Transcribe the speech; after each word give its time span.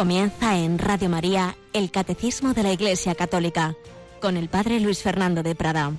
Comienza 0.00 0.56
en 0.56 0.78
Radio 0.78 1.10
María 1.10 1.54
el 1.74 1.90
Catecismo 1.90 2.54
de 2.54 2.62
la 2.62 2.72
Iglesia 2.72 3.14
Católica 3.14 3.76
con 4.22 4.38
el 4.38 4.48
Padre 4.48 4.80
Luis 4.80 5.02
Fernando 5.02 5.42
de 5.42 5.54
Prada. 5.54 5.92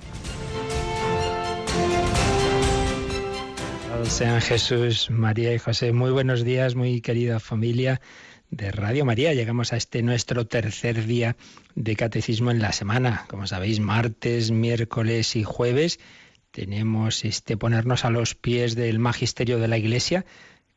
Sean 4.02 4.40
Jesús, 4.40 5.08
María 5.08 5.54
y 5.54 5.58
José. 5.58 5.92
Muy 5.92 6.10
buenos 6.10 6.42
días, 6.42 6.74
muy 6.74 7.00
querida 7.00 7.38
familia 7.38 8.00
de 8.50 8.72
Radio 8.72 9.04
María. 9.04 9.34
Llegamos 9.34 9.72
a 9.72 9.76
este 9.76 10.02
nuestro 10.02 10.48
tercer 10.48 11.06
día 11.06 11.36
de 11.76 11.94
catecismo 11.94 12.50
en 12.50 12.60
la 12.60 12.72
semana. 12.72 13.26
Como 13.28 13.46
sabéis, 13.46 13.78
martes, 13.78 14.50
miércoles 14.50 15.36
y 15.36 15.44
jueves 15.44 16.00
tenemos 16.50 17.24
este 17.24 17.56
ponernos 17.56 18.04
a 18.04 18.10
los 18.10 18.34
pies 18.34 18.74
del 18.74 18.98
magisterio 18.98 19.58
de 19.58 19.68
la 19.68 19.78
Iglesia 19.78 20.26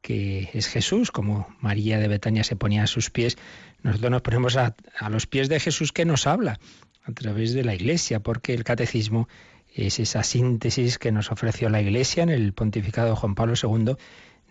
que 0.05 0.51
es 0.53 0.67
Jesús, 0.67 1.09
como 1.09 1.47
María 1.61 1.97
de 1.97 2.07
Betania 2.07 2.43
se 2.43 2.55
ponía 2.55 2.83
a 2.83 2.87
sus 2.87 3.09
pies, 3.09 3.39
nosotros 3.81 4.11
nos 4.11 4.21
ponemos 4.21 4.55
a, 4.55 4.75
los 5.09 5.25
pies 5.25 5.49
de 5.49 5.59
Jesús 5.59 5.91
que 5.91 6.05
nos 6.05 6.27
habla 6.27 6.59
a 7.05 7.11
través 7.11 7.55
de 7.55 7.63
la 7.63 7.73
Iglesia, 7.73 8.19
porque 8.19 8.53
el 8.53 8.63
catecismo 8.63 9.27
es 9.73 9.99
esa 9.99 10.21
síntesis 10.21 10.99
que 10.99 11.11
nos 11.11 11.31
ofreció 11.31 11.69
la 11.69 11.81
Iglesia 11.81 12.21
en 12.21 12.29
el 12.29 12.53
pontificado 12.53 13.09
de 13.09 13.15
Juan 13.15 13.33
Pablo 13.33 13.55
II 13.59 13.95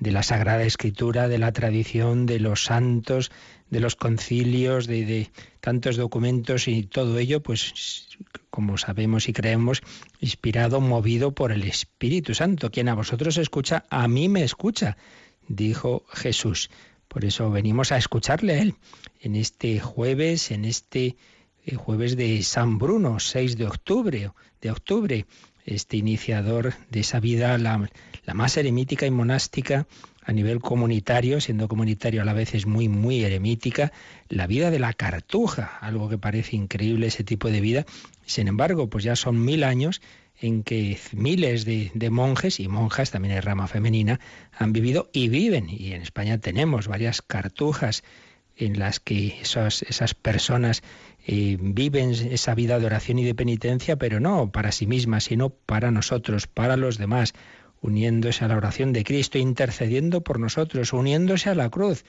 de 0.01 0.11
la 0.11 0.25
Sagrada 0.25 0.65
Escritura, 0.65 1.29
de 1.29 1.39
la 1.39 1.53
tradición, 1.53 2.27
de 2.27 2.41
los 2.41 2.65
santos, 2.65 3.31
de 3.71 3.79
los 3.79 3.95
concilios, 3.95 4.89
de, 4.89 5.07
de, 5.07 5.31
tantos 5.61 5.97
documentos 5.97 6.67
y 6.67 6.83
todo 6.83 7.17
ello, 7.17 7.45
pues 7.45 8.09
como 8.51 8.77
sabemos 8.77 9.29
y 9.29 9.33
creemos, 9.33 9.83
inspirado, 10.19 10.81
movido 10.81 11.33
por 11.33 11.53
el 11.53 11.63
Espíritu 11.63 12.35
Santo. 12.35 12.73
Quien 12.73 12.89
a 12.89 12.95
vosotros 12.95 13.37
escucha, 13.37 13.85
a 13.89 14.09
mí 14.09 14.29
me 14.29 14.43
escucha 14.43 14.97
dijo 15.49 16.05
Jesús. 16.13 16.71
Por 17.09 17.25
eso 17.25 17.51
venimos 17.51 17.93
a 17.93 17.97
escucharle 17.97 18.55
a 18.55 18.63
Él 18.63 18.75
en 19.21 19.37
este 19.37 19.79
jueves, 19.81 20.51
en 20.51 20.65
este 20.65 21.17
eh, 21.65 21.77
jueves 21.77 22.17
de 22.17 22.43
San 22.43 22.79
Bruno, 22.79 23.21
6 23.21 23.57
de 23.57 23.67
octubre, 23.67 24.31
de 24.61 24.71
octubre, 24.71 25.27
este 25.65 25.97
iniciador 25.97 26.75
de 26.91 27.01
esa 27.01 27.21
vida, 27.21 27.57
la, 27.59 27.89
la 28.25 28.35
más 28.35 28.57
eremítica 28.57 29.07
y 29.07 29.11
monástica 29.11 29.87
a 30.25 30.33
nivel 30.33 30.61
comunitario, 30.61 31.41
siendo 31.41 31.69
comunitario 31.69 32.23
a 32.23 32.25
la 32.25 32.33
vez 32.33 32.55
es 32.55 32.67
muy, 32.67 32.89
muy 32.89 33.25
eremítica, 33.25 33.93
la 34.29 34.47
vida 34.47 34.71
de 34.71 34.79
la 34.79 34.93
cartuja, 34.95 35.79
algo 35.81 36.09
que 36.09 36.19
parece 36.19 36.57
increíble 36.57 37.07
ese 37.07 37.25
tipo 37.25 37.51
de 37.51 37.61
vida. 37.61 37.85
Sin 38.25 38.49
embargo, 38.49 38.89
pues 38.89 39.05
ya 39.05 39.17
son 39.17 39.45
mil 39.45 39.65
años 39.65 40.01
en 40.47 40.63
que 40.63 40.99
miles 41.13 41.65
de, 41.65 42.11
monjes 42.11 42.61
y 42.61 42.69
monjas, 42.69 43.11
también 43.11 43.35
hay 43.35 43.41
rama 43.41 43.67
femenina, 43.67 44.21
han 44.53 44.75
vivido 44.75 45.09
y 45.11 45.29
viven. 45.29 45.71
Y 45.71 45.93
en 45.93 46.03
España 46.03 46.39
tenemos 46.39 46.87
varias 46.87 47.23
cartujas 47.23 48.05
en 48.55 48.79
las 48.79 49.01
que 49.01 49.41
esas, 49.41 49.83
esas 49.83 50.15
personas 50.15 50.83
eh, 51.27 51.57
viven 51.59 52.11
esa 52.11 52.55
vida 52.55 52.79
de 52.79 52.85
oración 52.85 53.19
y 53.19 53.25
de 53.25 53.35
penitencia, 53.35 53.97
pero 53.97 54.21
no 54.21 54.53
para 54.53 54.71
sí 54.71 54.87
mismas, 54.87 55.25
sino 55.25 55.49
para 55.49 55.91
nosotros, 55.91 56.47
para 56.47 56.77
los 56.77 56.99
demás, 56.99 57.33
uniéndose 57.81 58.45
a 58.45 58.49
la 58.49 58.59
oración 58.59 58.93
de 58.93 59.03
Cristo, 59.03 59.39
intercediendo 59.39 60.21
por 60.21 60.39
nosotros, 60.39 60.93
uniéndose 60.93 61.49
a 61.49 61.55
la 61.55 61.71
cruz. 61.71 62.05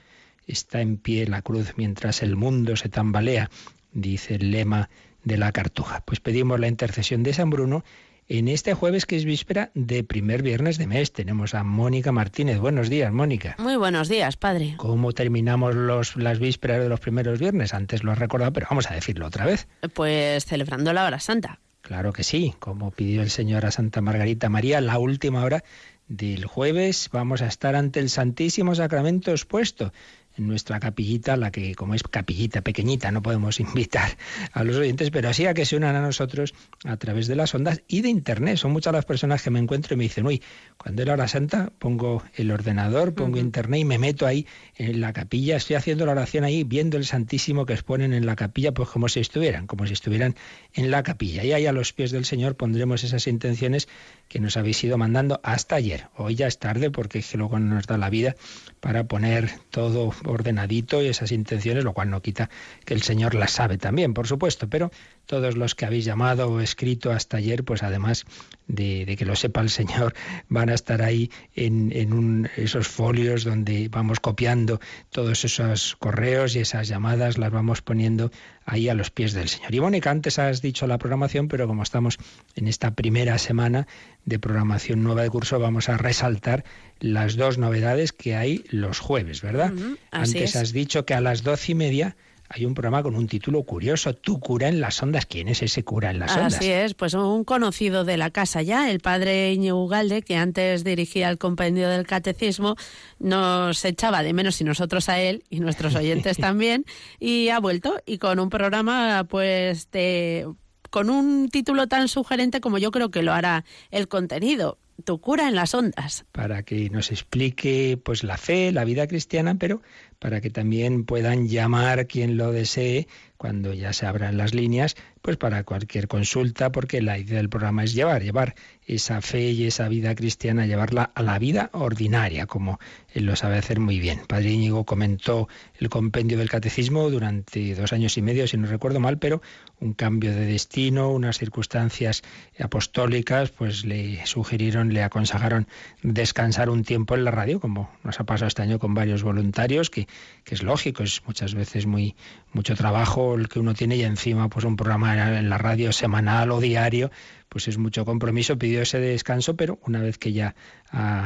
Está 0.46 0.82
en 0.82 0.98
pie 0.98 1.26
la 1.26 1.42
cruz 1.42 1.76
mientras 1.78 2.22
el 2.22 2.36
mundo 2.36 2.76
se 2.76 2.90
tambalea, 2.90 3.50
dice 3.94 4.36
el 4.36 4.52
lema 4.52 4.90
de 5.24 5.38
la 5.38 5.54
cartuja. 5.54 6.04
Pues 6.06 6.20
pedimos 6.20 6.60
la 6.60 6.68
intercesión 6.68 7.24
de 7.24 7.34
San 7.34 7.50
Bruno 7.50 7.86
en 8.28 8.48
este 8.48 8.74
jueves 8.74 9.06
que 9.06 9.16
es 9.16 9.26
víspera 9.26 9.72
de 9.74 10.04
primer 10.04 10.42
viernes 10.42 10.78
de 10.78 10.88
mes. 10.88 11.12
Tenemos 11.12 11.54
a 11.54 11.64
Mónica 11.64 12.12
Martínez. 12.12 12.60
Buenos 12.60 12.90
días, 12.90 13.12
Mónica. 13.12 13.56
Muy 13.60 13.76
buenos 13.76 14.10
días, 14.10 14.38
padre. 14.38 14.76
¿Cómo 14.78 15.12
terminamos 15.14 15.76
los, 15.76 16.16
las 16.16 16.40
vísperas 16.40 16.82
de 16.82 16.90
los 16.90 17.00
primeros 17.00 17.40
viernes? 17.40 17.74
Antes 17.74 18.04
lo 18.04 18.12
has 18.12 18.20
recordado, 18.20 18.54
pero 18.54 18.68
vamos 18.70 18.90
a 18.90 18.96
decirlo 18.96 19.28
otra 19.28 19.46
vez. 19.46 19.68
Pues 19.94 20.46
celebrando 20.46 20.94
la 20.94 21.06
hora 21.06 21.20
santa. 21.20 21.60
Claro 21.82 22.14
que 22.14 22.24
sí, 22.24 22.56
como 22.58 22.90
pidió 22.90 23.22
el 23.22 23.30
Señor 23.30 23.66
a 23.66 23.72
Santa 23.72 24.02
Margarita 24.02 24.50
María, 24.50 24.82
la 24.82 24.98
última 24.98 25.44
hora 25.44 25.64
del 26.08 26.46
jueves 26.46 27.10
vamos 27.12 27.42
a 27.42 27.48
estar 27.48 27.76
ante 27.76 28.00
el 28.00 28.10
Santísimo 28.10 28.74
Sacramento 28.74 29.32
expuesto 29.32 29.92
en 30.38 30.48
nuestra 30.48 30.80
capillita, 30.80 31.38
la 31.38 31.52
que 31.52 31.76
como 31.76 31.94
es 31.96 32.04
capillita 32.04 32.62
pequeñita 32.62 33.12
no 33.12 33.22
podemos 33.22 33.60
invitar 33.60 34.18
a 34.52 34.64
los 34.64 34.76
oyentes, 34.78 35.12
pero 35.12 35.30
así 35.30 35.46
a 35.46 35.54
que 35.54 35.66
se 35.66 35.76
unan 35.76 35.96
a 35.96 36.02
nosotros 36.02 36.54
a 36.84 36.98
través 36.98 37.28
de 37.28 37.36
las 37.36 37.54
ondas 37.56 37.82
y 37.88 38.02
de 38.02 38.10
internet. 38.10 38.58
Son 38.58 38.72
muchas 38.72 38.94
las 38.94 39.06
personas 39.06 39.42
que 39.42 39.50
me 39.50 39.60
encuentro 39.60 39.94
y 39.94 39.98
me 39.98 40.04
dicen, 40.04 40.26
uy, 40.26 40.42
cuando 40.78 41.02
es 41.02 41.08
la 41.08 41.14
hora 41.14 41.28
santa 41.28 41.72
pongo 41.80 42.24
el 42.36 42.52
ordenador, 42.52 43.14
pongo 43.14 43.38
internet 43.38 43.82
y 43.82 43.86
me 43.86 43.98
meto 43.98 44.26
ahí 44.26 44.48
en 44.76 45.02
la 45.02 45.14
capilla, 45.14 45.58
estoy 45.58 45.76
haciendo 45.76 46.06
la 46.06 46.14
oración 46.14 46.44
ahí, 46.44 46.64
viendo 46.64 46.98
el 46.98 47.06
Santísimo 47.06 47.66
que 47.66 47.74
exponen 47.74 48.14
en 48.14 48.26
la 48.26 48.36
capilla, 48.36 48.74
pues 48.74 48.90
como 48.90 49.10
si 49.10 49.20
estuvieran, 49.20 49.68
como 49.68 49.88
si 49.88 49.94
estuvieran 49.94 50.36
en 50.74 50.92
la 50.92 51.04
capilla. 51.04 51.44
Y 51.44 51.54
ahí 51.54 51.66
a 51.66 51.72
los 51.72 51.94
pies 51.94 52.12
del 52.12 52.26
Señor 52.26 52.56
pondremos 52.56 53.04
esas 53.04 53.28
intenciones 53.28 53.88
que 54.28 54.40
nos 54.40 54.58
habéis 54.58 54.84
ido 54.84 54.98
mandando 54.98 55.40
hasta 55.44 55.76
ayer. 55.76 56.08
Hoy 56.18 56.36
ya 56.36 56.48
es 56.48 56.58
tarde 56.58 56.92
porque 56.92 57.20
es 57.20 57.30
que 57.30 57.38
luego 57.38 57.60
no 57.60 57.76
nos 57.76 57.88
da 57.88 57.98
la 57.98 58.10
vida 58.10 58.36
para 58.80 59.04
poner 59.06 59.52
todo 59.70 60.14
ordenadito 60.26 61.02
y 61.02 61.08
esas 61.08 61.32
intenciones, 61.32 61.84
lo 61.84 61.94
cual 61.94 62.10
no 62.10 62.22
quita 62.22 62.50
que 62.86 62.94
el 62.94 63.02
Señor 63.02 63.36
las 63.36 63.52
sabe 63.52 63.78
también, 63.78 64.14
por 64.14 64.28
supuesto, 64.28 64.68
pero 64.68 64.92
todos 65.26 65.58
los 65.58 65.76
que 65.76 65.86
habéis 65.86 66.06
llamado 66.06 66.50
o 66.50 66.60
escrito 66.60 67.12
hasta 67.12 67.38
ayer, 67.38 67.64
pues 67.64 67.84
además 67.84 68.26
de, 68.68 69.16
que 69.18 69.26
lo 69.26 69.36
sepa 69.36 69.62
el 69.62 69.70
Señor, 69.70 70.14
van 70.50 70.70
a 70.70 70.74
estar 70.74 71.02
ahí 71.02 71.32
en, 71.56 71.92
en 71.92 72.50
esos 72.56 72.88
folios 72.88 73.44
donde 73.44 73.90
vamos 73.90 74.20
copiando 74.20 74.80
todos 75.10 75.46
esos 75.46 75.96
correos 75.98 76.56
y 76.56 76.60
esas 76.60 76.88
llamadas, 76.88 77.38
las 77.38 77.52
vamos 77.52 77.82
poniendo 77.82 78.32
ahí 78.66 78.90
a 78.90 78.94
los 78.94 79.12
pies 79.12 79.34
del 79.34 79.50
Señor. 79.50 79.74
Y 79.74 79.80
Mónica, 79.80 80.12
antes 80.12 80.40
has 80.40 80.62
dicho 80.62 80.88
la 80.88 80.98
programación, 80.98 81.48
pero 81.48 81.68
como 81.68 81.84
estamos 81.84 82.18
en 82.56 82.68
esta 82.68 82.96
primera 82.96 83.38
semana 83.38 83.88
de 84.26 84.40
programación 84.40 85.04
nueva 85.04 85.22
de 85.22 85.30
curso, 85.30 85.60
vamos 85.60 85.90
a 85.90 85.98
resaltar 85.98 86.66
las 87.00 87.36
dos 87.36 87.58
novedades 87.58 88.12
que 88.12 88.36
hay 88.36 88.64
los 88.70 89.00
jueves, 89.00 89.42
¿verdad? 89.42 89.74
antes 90.12 90.56
has 90.56 90.72
dicho 90.72 91.06
que 91.06 91.14
a 91.14 91.22
las 91.22 91.44
doce 91.44 91.74
y 91.74 91.76
media 91.76 92.16
hay 92.50 92.66
un 92.66 92.74
programa 92.74 93.02
con 93.02 93.16
un 93.16 93.28
título 93.28 93.64
curioso, 93.64 94.14
Tu 94.14 94.40
cura 94.40 94.68
en 94.68 94.80
las 94.80 95.02
ondas. 95.02 95.26
¿Quién 95.26 95.48
es 95.48 95.62
ese 95.64 95.84
cura 95.84 96.12
en 96.12 96.20
las 96.20 96.36
ondas? 96.36 96.56
Así 96.56 96.70
es, 96.70 96.94
pues 96.94 97.14
un 97.14 97.44
conocido 97.44 98.06
de 98.06 98.18
la 98.18 98.30
casa 98.30 98.62
ya, 98.62 98.92
el 98.92 99.00
padre 99.00 99.54
Iñigo 99.54 99.84
Ugalde, 99.84 100.22
que 100.22 100.36
antes 100.36 100.84
dirigía 100.84 101.30
el 101.30 101.38
compendio 101.38 101.90
del 101.90 102.06
catecismo, 102.06 102.76
nos 103.20 103.84
echaba 103.84 104.22
de 104.22 104.34
menos 104.34 104.62
y 104.62 104.64
nosotros 104.64 105.10
a 105.10 105.20
él 105.20 105.44
y 105.50 105.60
nuestros 105.60 105.96
oyentes 105.96 106.38
también, 106.38 106.86
y 107.20 107.50
ha 107.50 107.60
vuelto 107.60 108.00
y 108.06 108.20
con 108.20 108.40
un 108.40 108.50
programa 108.50 109.26
pues 109.28 109.90
de 109.92 110.48
con 110.92 111.10
un 111.10 111.50
título 111.50 111.88
tan 111.88 112.08
sugerente 112.08 112.62
como 112.62 112.78
yo 112.78 112.92
creo 112.92 113.12
que 113.12 113.24
lo 113.24 113.34
hará 113.34 113.66
el 113.92 114.08
contenido 114.08 114.78
tu 115.04 115.20
cura 115.20 115.48
en 115.50 115.56
las 115.56 115.74
ondas. 115.74 116.26
Para 116.32 116.64
que 116.64 116.90
nos 116.90 117.12
explique 117.12 118.00
pues 118.02 118.24
la 118.24 118.38
fe, 118.38 118.72
la 118.72 118.86
vida 118.86 119.08
cristiana, 119.08 119.56
pero 119.56 119.82
para 120.20 120.42
que 120.42 120.50
también 120.50 121.06
puedan 121.06 121.48
llamar 121.48 122.08
quien 122.08 122.38
lo 122.38 122.52
desee 122.52 123.08
cuando 123.38 123.74
ya 123.74 123.94
se 123.94 124.06
abran 124.06 124.38
las 124.38 124.54
líneas, 124.54 124.96
pues 125.22 125.38
para 125.38 125.64
cualquier 125.64 126.08
consulta, 126.08 126.72
porque 126.72 127.02
la 127.02 127.18
idea 127.18 127.38
del 127.38 127.50
programa 127.50 127.84
es 127.84 127.94
llevar, 127.94 128.24
llevar 128.24 128.56
esa 128.86 129.22
fe 129.22 129.52
y 129.52 129.66
esa 129.66 129.88
vida 129.88 130.14
cristiana, 130.16 130.66
llevarla 130.66 131.12
a 131.16 131.24
la 131.24 131.40
vida 131.40 131.70
ordinaria, 131.74 132.46
como 132.46 132.80
él 133.14 133.26
lo 133.26 133.36
sabe 133.36 133.58
hacer 133.58 133.80
muy 133.80 134.00
bien. 134.00 134.22
Padre 134.28 134.52
Íñigo 134.52 134.86
comentó 134.86 135.48
el 135.80 135.90
compendio 135.90 136.38
del 136.38 136.50
catecismo 136.50 137.10
durante 137.10 137.74
dos 137.76 137.94
años 137.94 138.18
y 138.18 138.22
medio, 138.22 138.48
si 138.48 138.58
no 138.58 138.68
recuerdo 138.68 139.00
mal, 139.00 139.18
pero 139.18 139.42
un 139.80 139.94
cambio 139.94 140.34
de 140.34 140.46
destino, 140.46 141.12
unas 141.12 141.38
circunstancias 141.38 142.22
apostólicas, 142.60 143.50
pues 143.50 143.86
le 143.86 144.26
sugirieron, 144.26 144.94
le 144.94 145.04
aconsejaron 145.04 145.68
descansar 146.04 146.70
un 146.70 146.84
tiempo 146.84 147.16
en 147.16 147.26
la 147.26 147.32
radio, 147.32 147.60
como 147.60 147.90
nos 148.04 148.20
ha 148.20 148.24
pasado 148.24 148.48
este 148.48 148.62
año 148.62 148.80
con 148.80 148.94
varios 148.94 149.24
voluntarios, 149.24 149.90
que, 149.90 150.08
que 150.44 150.56
es 150.56 150.64
lógico, 150.64 151.04
es 151.04 151.24
muchas 151.26 151.56
veces 151.56 151.86
muy 151.86 152.16
mucho 152.54 152.76
trabajo 152.76 153.36
el 153.36 153.50
que 153.50 153.60
uno 153.60 153.74
tiene 153.74 153.98
y 153.98 154.04
encima 154.04 154.48
pues 154.50 154.66
un 154.66 154.76
programa 154.76 155.38
en 155.38 155.50
la 155.50 155.58
radio 155.58 155.92
semanal 155.92 156.52
o 156.52 156.60
diario, 156.60 157.12
pues 157.56 157.70
es 157.70 157.78
mucho 157.78 158.04
compromiso, 158.04 158.58
pidió 158.58 158.82
ese 158.82 159.00
descanso, 159.00 159.56
pero 159.56 159.80
una 159.86 160.02
vez 160.02 160.18
que 160.18 160.34
ya 160.34 160.56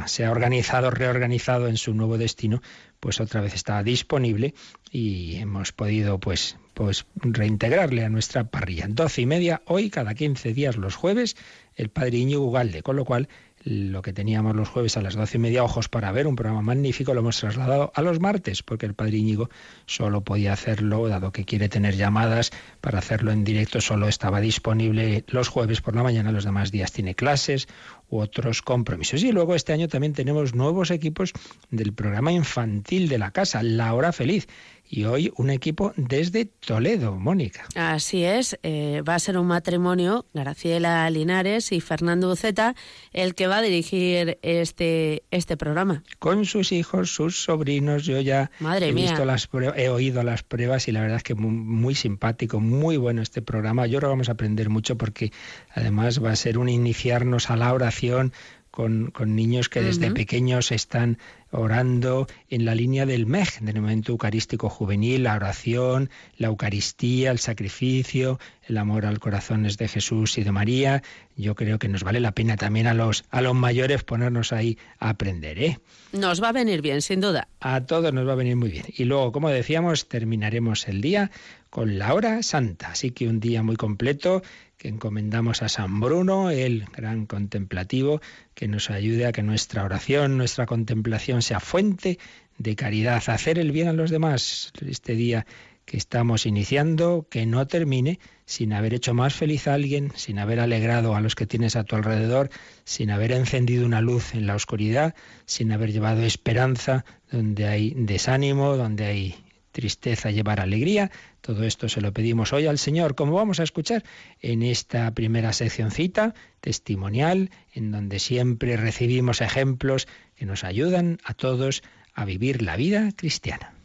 se 0.06 0.26
ha 0.26 0.30
organizado, 0.30 0.92
reorganizado 0.92 1.68
en 1.68 1.76
su 1.76 1.96
nuevo 1.96 2.20
destino, 2.20 2.62
pues 3.00 3.20
otra 3.20 3.42
vez 3.42 3.56
está 3.56 3.82
disponible 3.82 4.54
y 4.92 5.38
hemos 5.38 5.72
podido 5.72 6.20
pues 6.20 6.56
pues 6.76 7.08
reintegrarle 7.16 8.06
a 8.06 8.10
nuestra 8.10 8.44
parrilla. 8.44 8.86
Doce 8.88 9.22
y 9.22 9.26
media, 9.26 9.64
hoy, 9.66 9.90
cada 9.90 10.14
15 10.14 10.54
días 10.54 10.78
los 10.78 10.96
jueves, 10.96 11.36
el 11.76 11.90
padre 11.90 12.20
Iñigo 12.20 12.46
Ugalde, 12.46 12.84
con 12.84 12.96
lo 12.96 13.06
cual 13.06 13.28
lo 13.64 14.02
que 14.02 14.14
teníamos 14.14 14.56
los 14.56 14.70
jueves 14.70 14.98
a 14.98 15.02
las 15.02 15.16
doce 15.16 15.38
y 15.38 15.42
media, 15.42 15.64
ojos 15.64 15.90
para 15.90 16.12
ver, 16.12 16.28
un 16.28 16.36
programa 16.36 16.62
magnífico, 16.62 17.14
lo 17.14 17.20
hemos 17.20 17.40
trasladado 17.40 17.92
a 17.94 18.02
los 18.02 18.20
martes, 18.20 18.64
porque 18.64 18.86
el 18.86 18.94
padre 18.94 19.18
Íñigo 19.18 19.50
solo 19.86 20.22
podía 20.22 20.54
hacerlo, 20.54 21.08
dado 21.08 21.32
que 21.32 21.46
quiere 21.46 21.70
tener 21.70 21.96
llamadas, 21.96 22.52
para 22.82 23.00
hacerlo 23.00 23.32
en 23.32 23.44
directo 23.44 23.82
solo 23.82 24.08
estaba 24.08 24.40
disponible 24.40 25.24
los 25.28 25.50
jueves 25.50 25.82
por 25.82 25.96
la 25.96 26.04
mañana, 26.04 26.32
los 26.32 26.46
demás 26.46 26.72
días 26.72 26.92
tiene 26.92 27.16
clases 27.16 27.68
u 28.10 28.20
otros 28.20 28.62
compromisos. 28.62 29.24
Y 29.24 29.32
luego 29.32 29.56
este 29.56 29.74
año 29.74 29.88
también 29.88 30.14
tenemos 30.14 30.56
nuevos 30.56 30.92
equipos 30.92 31.34
del 31.70 31.94
programa 31.94 32.32
infantil 32.32 33.10
de 33.10 33.18
la 33.18 33.32
casa, 33.32 33.62
La 33.64 33.94
Hora 33.94 34.12
Feliz 34.12 34.48
y 34.90 35.04
hoy 35.06 35.32
un 35.38 35.52
equipo 35.52 35.94
desde 35.96 36.46
Toledo, 36.46 37.16
Mónica. 37.16 37.66
Así 37.76 38.24
es, 38.24 38.58
eh, 38.64 39.04
va 39.08 39.16
a 39.16 39.20
ser 39.20 39.38
un 39.38 39.46
matrimonio, 39.46 40.26
Graciela 40.34 41.08
Linares 41.12 41.72
y 41.72 41.80
Fernando 41.80 42.32
Uceta, 42.32 42.76
el 43.14 43.36
que 43.36 43.46
va 43.46 43.58
a 43.58 43.62
dirigir 43.62 44.40
este, 44.42 45.24
este 45.30 45.58
programa. 45.58 46.04
Con 46.18 46.46
sus 46.46 46.72
hijos, 46.72 47.14
sus 47.14 47.44
sobrinos, 47.44 48.04
yo 48.06 48.20
ya 48.20 48.50
he 48.80 48.92
visto 48.92 49.26
las 49.26 49.48
he 49.76 49.90
oído 49.90 50.24
las 50.24 50.42
pruebas 50.42 50.88
y 50.88 50.92
la 50.92 51.02
verdad 51.02 51.18
es 51.18 51.24
que 51.24 51.36
muy, 51.36 51.52
muy, 51.52 51.96
simpático, 51.96 52.60
muy 52.60 52.98
bueno 52.98 53.22
este 53.22 53.44
programa. 53.44 53.86
Yo 53.86 54.00
creo 54.00 54.10
que 54.10 54.14
vamos 54.14 54.30
a 54.30 54.34
aprender 54.34 54.70
mucho 54.70 54.98
porque 54.98 55.32
además 55.74 56.24
va 56.24 56.32
a 56.32 56.36
ser 56.36 56.58
un 56.58 56.68
iniciarnos 56.68 57.52
a 57.52 57.56
la 57.56 57.74
oración 57.74 58.34
con, 58.80 59.36
niños 59.36 59.68
que 59.68 59.82
desde 59.82 60.10
pequeños 60.12 60.72
están 60.72 61.18
orando 61.52 62.28
en 62.50 62.64
la 62.64 62.76
línea 62.76 63.06
del 63.06 63.26
MEG, 63.26 63.60
del 63.60 63.82
momento 63.82 64.14
eucarístico 64.14 64.70
juvenil, 64.70 65.24
la 65.24 65.36
oración, 65.36 66.10
la 66.38 66.48
Eucaristía, 66.48 67.32
el 67.32 67.40
sacrificio, 67.40 68.40
el 68.70 68.78
amor 68.78 69.06
al 69.06 69.20
corazón 69.20 69.64
de 69.64 69.88
Jesús 69.90 70.38
y 70.38 70.44
de 70.46 70.54
María. 70.54 71.04
Yo 71.36 71.56
creo 71.56 71.78
que 71.78 71.90
nos 71.90 72.04
vale 72.04 72.22
la 72.22 72.32
pena 72.32 72.56
también 72.56 72.88
a 72.88 72.94
los, 72.94 73.26
a 73.32 73.42
los 73.42 73.54
mayores 73.54 74.04
ponernos 74.04 74.54
ahí 74.54 74.78
a 75.00 75.10
aprender. 75.10 75.62
¿eh? 75.62 75.80
Nos 76.14 76.42
va 76.42 76.50
a 76.50 76.54
venir 76.54 76.82
bien, 76.82 77.02
sin 77.02 77.20
duda. 77.20 77.50
A 77.60 77.82
todos 77.82 78.14
nos 78.14 78.26
va 78.26 78.32
a 78.32 78.36
venir 78.36 78.56
muy 78.56 78.70
bien. 78.70 78.86
Y 78.96 79.04
luego, 79.04 79.34
como 79.34 79.50
decíamos, 79.50 80.08
terminaremos 80.08 80.88
el 80.88 81.02
día 81.02 81.32
con 81.70 82.00
la 82.00 82.14
hora 82.14 82.44
santa. 82.44 82.92
Así 82.92 83.12
que 83.12 83.28
un 83.28 83.42
día 83.42 83.62
muy 83.62 83.76
completo 83.76 84.42
que 84.80 84.88
encomendamos 84.88 85.62
a 85.62 85.68
San 85.68 86.00
Bruno, 86.00 86.50
el 86.50 86.86
gran 86.96 87.26
contemplativo, 87.26 88.22
que 88.56 88.70
nos 88.70 88.90
ayude 88.90 89.26
a 89.26 89.34
que 89.34 89.44
nuestra 89.44 89.84
oración, 89.84 90.38
nuestra 90.38 90.66
contemplación 90.66 91.42
sea 91.42 91.60
fuente 91.60 92.18
de 92.58 92.76
caridad, 92.78 93.22
hacer 93.28 93.60
el 93.60 93.74
bien 93.74 93.90
a 93.90 93.94
los 93.94 94.10
demás. 94.10 94.72
Este 94.88 95.16
día 95.16 95.46
que 95.84 95.98
estamos 95.98 96.46
iniciando, 96.46 97.28
que 97.30 97.46
no 97.46 97.68
termine 97.68 98.20
sin 98.46 98.72
haber 98.72 98.94
hecho 98.94 99.14
más 99.14 99.34
feliz 99.34 99.68
a 99.68 99.74
alguien, 99.74 100.14
sin 100.16 100.40
haber 100.40 100.62
alegrado 100.62 101.14
a 101.14 101.20
los 101.20 101.36
que 101.36 101.46
tienes 101.46 101.76
a 101.76 101.84
tu 101.84 101.98
alrededor, 101.98 102.50
sin 102.86 103.12
haber 103.12 103.34
encendido 103.34 103.86
una 103.86 104.00
luz 104.00 104.34
en 104.34 104.48
la 104.48 104.56
oscuridad, 104.56 105.14
sin 105.46 105.74
haber 105.74 105.92
llevado 105.92 106.24
esperanza 106.24 107.04
donde 107.30 107.68
hay 107.68 107.94
desánimo, 107.98 108.78
donde 108.78 109.06
hay 109.06 109.36
tristeza, 109.80 110.32
llevar 110.32 110.60
alegría. 110.60 111.10
Todo 111.40 111.64
esto 111.64 111.88
se 111.88 112.02
lo 112.02 112.12
pedimos 112.12 112.52
hoy 112.52 112.68
al 112.68 112.78
Señor, 112.78 113.16
como 113.16 113.34
vamos 113.34 113.62
a 113.62 113.64
escuchar 113.64 114.04
en 114.42 114.62
esta 114.62 115.12
primera 115.14 115.54
seccioncita 115.54 116.34
testimonial, 116.60 117.50
en 117.74 117.92
donde 117.92 118.20
siempre 118.20 118.76
recibimos 118.76 119.40
ejemplos 119.40 120.08
que 120.36 120.46
nos 120.46 120.66
ayudan 120.66 121.20
a 121.24 121.34
todos 121.34 121.82
a 122.14 122.26
vivir 122.26 122.62
la 122.62 122.76
vida 122.76 123.12
cristiana. 123.16 123.79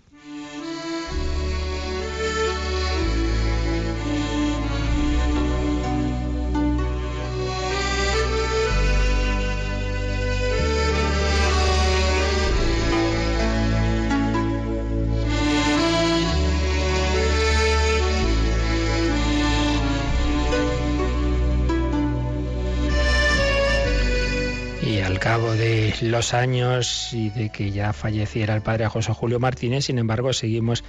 De 25.75 25.95
los 26.03 26.35
años 26.35 27.13
y 27.13 27.31
de 27.31 27.51
que 27.51 27.73
ya 27.73 27.93
falleciera 27.93 28.55
el 28.55 28.63
padre 28.63 28.87
José 28.87 29.13
Julio 29.13 29.41
Martínez, 29.41 29.87
sin 29.87 29.99
embargo, 29.99 30.33
seguimos 30.33 30.85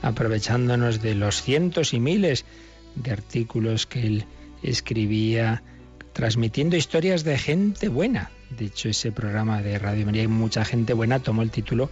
aprovechándonos 0.00 1.02
de 1.02 1.16
los 1.16 1.42
cientos 1.42 1.92
y 1.92 1.98
miles 1.98 2.44
de 2.94 3.10
artículos 3.10 3.86
que 3.86 4.06
él 4.06 4.26
escribía, 4.62 5.64
transmitiendo 6.12 6.76
historias 6.76 7.24
de 7.24 7.36
gente 7.36 7.88
buena. 7.88 8.30
De 8.50 8.66
hecho, 8.66 8.88
ese 8.88 9.10
programa 9.10 9.60
de 9.60 9.76
Radio 9.76 10.06
María 10.06 10.22
hay 10.22 10.28
mucha 10.28 10.64
gente 10.64 10.92
buena 10.92 11.18
tomó 11.18 11.42
el 11.42 11.50
título 11.50 11.90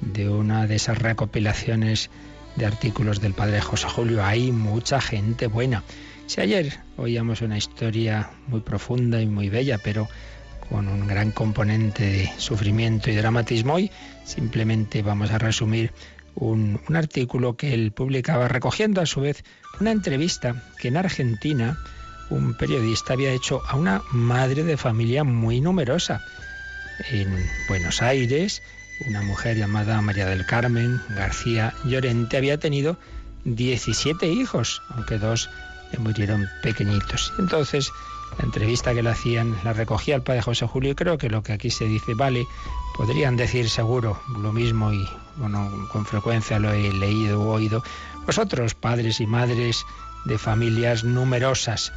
de 0.00 0.28
una 0.28 0.68
de 0.68 0.76
esas 0.76 0.98
recopilaciones 0.98 2.10
de 2.54 2.66
artículos 2.66 3.20
del 3.20 3.34
padre 3.34 3.60
José 3.60 3.88
Julio. 3.88 4.24
Hay 4.24 4.52
mucha 4.52 5.00
gente 5.00 5.48
buena. 5.48 5.82
Si 6.26 6.40
ayer 6.40 6.78
oíamos 6.96 7.42
una 7.42 7.58
historia 7.58 8.30
muy 8.46 8.60
profunda 8.60 9.20
y 9.20 9.26
muy 9.26 9.48
bella, 9.48 9.78
pero 9.82 10.08
con 10.68 10.88
un 10.88 11.06
gran 11.06 11.32
componente 11.32 12.04
de 12.04 12.32
sufrimiento 12.36 13.10
y 13.10 13.16
dramatismo. 13.16 13.74
Hoy 13.74 13.90
simplemente 14.24 15.02
vamos 15.02 15.30
a 15.30 15.38
resumir 15.38 15.92
un, 16.34 16.80
artículo 16.94 17.56
que 17.56 17.74
él 17.74 17.92
publicaba 17.92 18.48
recogiendo 18.48 19.00
a 19.00 19.06
su 19.06 19.20
vez 19.20 19.44
una 19.80 19.90
entrevista 19.90 20.62
que 20.80 20.88
en 20.88 20.96
Argentina 20.96 21.78
un 22.30 22.54
periodista 22.54 23.14
había 23.14 23.32
hecho 23.32 23.62
a 23.66 23.76
una 23.76 24.02
madre 24.12 24.62
de 24.62 24.76
familia 24.76 25.24
muy 25.24 25.60
numerosa. 25.60 26.20
En 27.10 27.28
Buenos 27.68 28.02
Aires, 28.02 28.62
una 29.06 29.22
mujer 29.22 29.56
llamada 29.56 30.00
María 30.02 30.26
del 30.26 30.44
Carmen 30.44 31.00
García 31.10 31.72
Llorente 31.84 32.36
había 32.36 32.58
tenido 32.58 32.98
17 33.44 34.26
hijos, 34.26 34.82
aunque 34.90 35.18
dos 35.18 35.48
le 35.92 35.98
murieron 35.98 36.46
pequeñitos. 36.62 37.32
Entonces, 37.38 37.90
la 38.38 38.44
entrevista 38.44 38.94
que 38.94 39.02
le 39.02 39.10
hacían 39.10 39.56
la 39.64 39.72
recogía 39.72 40.16
el 40.16 40.22
padre 40.22 40.42
José 40.42 40.66
Julio 40.66 40.92
y 40.92 40.94
creo 40.94 41.18
que 41.18 41.28
lo 41.28 41.42
que 41.42 41.52
aquí 41.52 41.70
se 41.70 41.86
dice 41.86 42.14
vale, 42.14 42.46
podrían 42.96 43.36
decir 43.36 43.68
seguro 43.68 44.20
lo 44.40 44.52
mismo 44.52 44.92
y 44.92 45.08
bueno, 45.36 45.70
con 45.92 46.04
frecuencia 46.04 46.58
lo 46.58 46.72
he 46.72 46.92
leído 46.92 47.40
o 47.40 47.54
oído. 47.54 47.82
Vosotros, 48.26 48.74
padres 48.74 49.20
y 49.20 49.26
madres 49.26 49.84
de 50.24 50.38
familias 50.38 51.04
numerosas, 51.04 51.92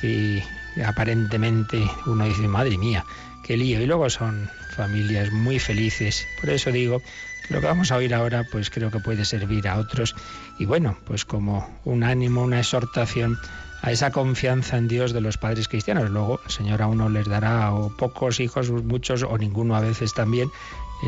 que 0.00 0.42
aparentemente 0.84 1.90
uno 2.06 2.24
dice, 2.24 2.48
madre 2.48 2.78
mía, 2.78 3.04
qué 3.44 3.56
lío, 3.56 3.80
y 3.80 3.86
luego 3.86 4.08
son 4.10 4.50
familias 4.76 5.30
muy 5.32 5.58
felices. 5.58 6.26
Por 6.40 6.50
eso 6.50 6.70
digo 6.70 7.02
lo 7.50 7.60
que 7.60 7.66
vamos 7.66 7.90
a 7.90 7.96
oír 7.96 8.14
ahora, 8.14 8.44
pues 8.50 8.68
creo 8.68 8.90
que 8.90 9.00
puede 9.00 9.24
servir 9.24 9.68
a 9.68 9.78
otros. 9.78 10.14
Y 10.58 10.66
bueno, 10.66 10.98
pues 11.06 11.24
como 11.24 11.80
un 11.84 12.04
ánimo, 12.04 12.42
una 12.42 12.58
exhortación 12.58 13.38
a 13.82 13.92
esa 13.92 14.10
confianza 14.10 14.76
en 14.76 14.88
Dios 14.88 15.12
de 15.12 15.20
los 15.20 15.38
padres 15.38 15.68
cristianos. 15.68 16.10
Luego 16.10 16.40
el 16.44 16.50
Señor 16.50 16.82
a 16.82 16.86
uno 16.86 17.08
les 17.08 17.26
dará 17.26 17.72
o 17.72 17.94
pocos 17.96 18.40
hijos, 18.40 18.70
muchos 18.70 19.22
o 19.22 19.38
ninguno 19.38 19.76
a 19.76 19.80
veces 19.80 20.14
también. 20.14 20.50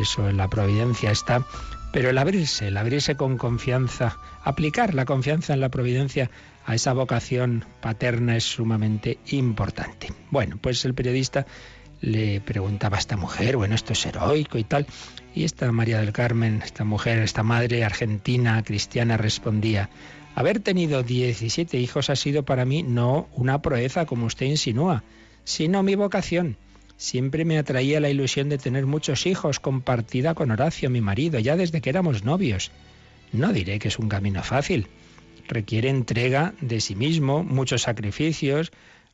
Eso 0.00 0.28
en 0.28 0.36
la 0.36 0.48
providencia 0.48 1.10
está. 1.10 1.44
Pero 1.92 2.10
el 2.10 2.18
abrirse, 2.18 2.68
el 2.68 2.76
abrirse 2.76 3.16
con 3.16 3.36
confianza, 3.36 4.18
aplicar 4.44 4.94
la 4.94 5.04
confianza 5.04 5.54
en 5.54 5.60
la 5.60 5.70
providencia 5.70 6.30
a 6.64 6.76
esa 6.76 6.92
vocación 6.92 7.64
paterna 7.80 8.36
es 8.36 8.44
sumamente 8.44 9.18
importante. 9.26 10.12
Bueno, 10.30 10.56
pues 10.60 10.84
el 10.84 10.94
periodista 10.94 11.46
le 12.00 12.40
preguntaba 12.40 12.96
a 12.96 13.00
esta 13.00 13.16
mujer, 13.16 13.56
bueno, 13.56 13.74
esto 13.74 13.92
es 13.92 14.06
heroico 14.06 14.56
y 14.58 14.64
tal. 14.64 14.86
Y 15.34 15.44
esta 15.44 15.70
María 15.72 15.98
del 15.98 16.12
Carmen, 16.12 16.62
esta 16.62 16.84
mujer, 16.84 17.18
esta 17.18 17.42
madre 17.42 17.84
argentina, 17.84 18.62
cristiana, 18.62 19.16
respondía, 19.16 19.90
Haber 20.34 20.60
tenido 20.60 21.02
17 21.02 21.78
hijos 21.78 22.08
ha 22.08 22.16
sido 22.16 22.44
para 22.44 22.64
mí 22.64 22.82
no 22.82 23.28
una 23.34 23.62
proeza, 23.62 24.06
como 24.06 24.26
usted 24.26 24.46
insinúa, 24.46 25.02
sino 25.44 25.82
mi 25.82 25.96
vocación. 25.96 26.56
Siempre 26.96 27.44
me 27.44 27.58
atraía 27.58 28.00
la 28.00 28.10
ilusión 28.10 28.48
de 28.48 28.58
tener 28.58 28.86
muchos 28.86 29.26
hijos, 29.26 29.58
compartida 29.58 30.34
con 30.34 30.50
Horacio, 30.50 30.90
mi 30.90 31.00
marido, 31.00 31.38
ya 31.38 31.56
desde 31.56 31.80
que 31.80 31.90
éramos 31.90 32.24
novios. 32.24 32.70
No 33.32 33.52
diré 33.52 33.78
que 33.78 33.88
es 33.88 33.98
un 33.98 34.08
camino 34.08 34.42
fácil. 34.42 34.86
Requiere 35.48 35.88
entrega 35.88 36.54
de 36.60 36.80
sí 36.80 36.94
mismo, 36.94 37.42
muchos 37.42 37.82
sacrificios, 37.82 38.70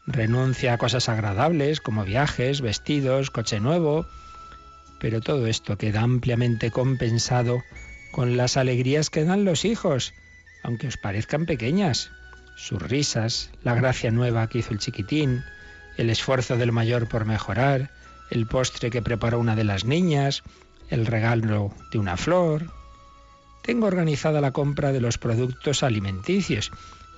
renuncia 0.06 0.74
a 0.74 0.78
cosas 0.78 1.08
agradables 1.08 1.80
como 1.80 2.04
viajes, 2.04 2.60
vestidos, 2.60 3.30
coche 3.30 3.60
nuevo, 3.60 4.06
pero 5.00 5.20
todo 5.20 5.46
esto 5.46 5.78
queda 5.78 6.02
ampliamente 6.02 6.70
compensado 6.70 7.62
con 8.12 8.36
las 8.36 8.56
alegrías 8.56 9.10
que 9.10 9.24
dan 9.24 9.44
los 9.44 9.64
hijos 9.64 10.12
aunque 10.66 10.88
os 10.88 10.96
parezcan 10.98 11.46
pequeñas. 11.46 12.10
Sus 12.56 12.82
risas, 12.82 13.50
la 13.62 13.74
gracia 13.74 14.10
nueva 14.10 14.48
que 14.48 14.58
hizo 14.58 14.72
el 14.72 14.80
chiquitín, 14.80 15.44
el 15.96 16.10
esfuerzo 16.10 16.56
del 16.56 16.72
mayor 16.72 17.08
por 17.08 17.24
mejorar, 17.24 17.90
el 18.30 18.46
postre 18.46 18.90
que 18.90 19.00
preparó 19.00 19.38
una 19.38 19.54
de 19.54 19.62
las 19.62 19.84
niñas, 19.84 20.42
el 20.90 21.06
regalo 21.06 21.72
de 21.92 21.98
una 21.98 22.16
flor. 22.16 22.72
Tengo 23.62 23.86
organizada 23.86 24.40
la 24.40 24.50
compra 24.50 24.90
de 24.90 25.00
los 25.00 25.18
productos 25.18 25.84
alimenticios 25.84 26.72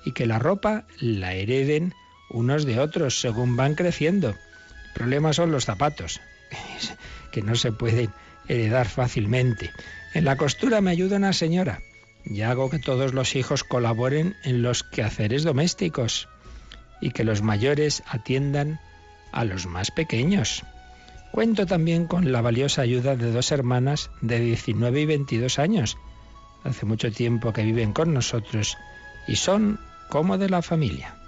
y 0.05 0.11
que 0.11 0.27
la 0.27 0.37
ropa 0.37 0.85
la 0.99 1.33
hereden 1.33 1.95
unos 2.29 2.65
de 2.65 2.79
otros 2.79 3.19
según 3.19 3.55
van 3.55 3.73
creciendo. 3.73 4.29
El 4.29 4.93
problema 4.93 5.33
son 5.33 5.51
los 5.51 5.65
zapatos, 5.65 6.21
que 7.31 7.41
no 7.41 7.55
se 7.55 7.71
pueden 7.71 8.11
heredar 8.47 8.87
fácilmente. 8.87 9.71
En 10.13 10.25
la 10.25 10.37
costura 10.37 10.81
me 10.81 10.91
ayuda 10.91 11.17
una 11.17 11.33
señora 11.33 11.81
y 12.25 12.41
hago 12.41 12.69
que 12.69 12.79
todos 12.79 13.13
los 13.13 13.35
hijos 13.35 13.63
colaboren 13.63 14.35
en 14.43 14.61
los 14.61 14.83
quehaceres 14.83 15.43
domésticos 15.43 16.27
y 17.01 17.11
que 17.11 17.23
los 17.23 17.41
mayores 17.41 18.03
atiendan 18.07 18.79
a 19.31 19.45
los 19.45 19.65
más 19.65 19.91
pequeños. 19.91 20.63
Cuento 21.31 21.65
también 21.65 22.05
con 22.05 22.31
la 22.31 22.41
valiosa 22.41 22.81
ayuda 22.81 23.15
de 23.15 23.31
dos 23.31 23.51
hermanas 23.51 24.09
de 24.21 24.39
19 24.39 25.01
y 25.01 25.05
22 25.05 25.59
años. 25.59 25.97
hace 26.63 26.85
mucho 26.85 27.11
tiempo 27.11 27.53
que 27.53 27.63
viven 27.63 27.93
con 27.93 28.13
nosotros 28.13 28.77
y 29.27 29.37
son 29.37 29.79
como 30.09 30.37
de 30.37 30.49
la 30.49 30.61
familia. 30.61 31.18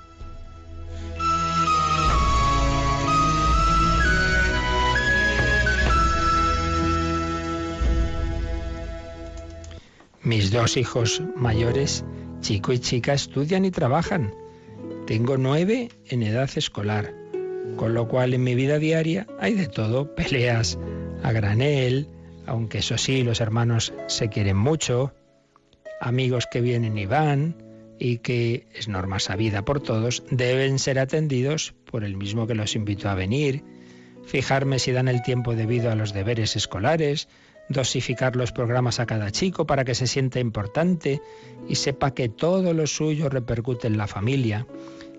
Mis 10.23 10.51
dos 10.51 10.77
hijos 10.77 11.23
mayores, 11.35 12.05
chico 12.41 12.73
y 12.73 12.77
chica, 12.77 13.13
estudian 13.13 13.65
y 13.65 13.71
trabajan. 13.71 14.31
Tengo 15.07 15.35
nueve 15.35 15.89
en 16.09 16.21
edad 16.21 16.47
escolar, 16.55 17.11
con 17.75 17.95
lo 17.95 18.07
cual 18.07 18.35
en 18.35 18.43
mi 18.43 18.53
vida 18.53 18.77
diaria 18.77 19.25
hay 19.39 19.55
de 19.55 19.67
todo, 19.67 20.13
peleas 20.15 20.77
a 21.23 21.31
granel, 21.31 22.07
aunque 22.45 22.79
eso 22.79 22.99
sí, 22.99 23.23
los 23.23 23.41
hermanos 23.41 23.93
se 24.05 24.29
quieren 24.29 24.57
mucho, 24.57 25.11
amigos 25.99 26.47
que 26.51 26.61
vienen 26.61 26.99
y 26.99 27.07
van, 27.07 27.55
y 27.97 28.19
que 28.19 28.67
es 28.75 28.87
norma 28.87 29.19
sabida 29.19 29.65
por 29.65 29.81
todos, 29.81 30.23
deben 30.29 30.77
ser 30.77 30.99
atendidos 30.99 31.73
por 31.85 32.03
el 32.03 32.15
mismo 32.15 32.45
que 32.45 32.53
los 32.53 32.75
invitó 32.75 33.09
a 33.09 33.15
venir, 33.15 33.63
fijarme 34.25 34.77
si 34.77 34.91
dan 34.91 35.07
el 35.07 35.23
tiempo 35.23 35.55
debido 35.55 35.91
a 35.91 35.95
los 35.95 36.13
deberes 36.13 36.55
escolares, 36.55 37.27
dosificar 37.69 38.35
los 38.35 38.51
programas 38.51 38.99
a 38.99 39.05
cada 39.05 39.31
chico 39.31 39.65
para 39.65 39.85
que 39.85 39.95
se 39.95 40.07
sienta 40.07 40.39
importante 40.39 41.21
y 41.67 41.75
sepa 41.75 42.13
que 42.13 42.29
todo 42.29 42.73
lo 42.73 42.87
suyo 42.87 43.29
repercute 43.29 43.87
en 43.87 43.97
la 43.97 44.07
familia, 44.07 44.67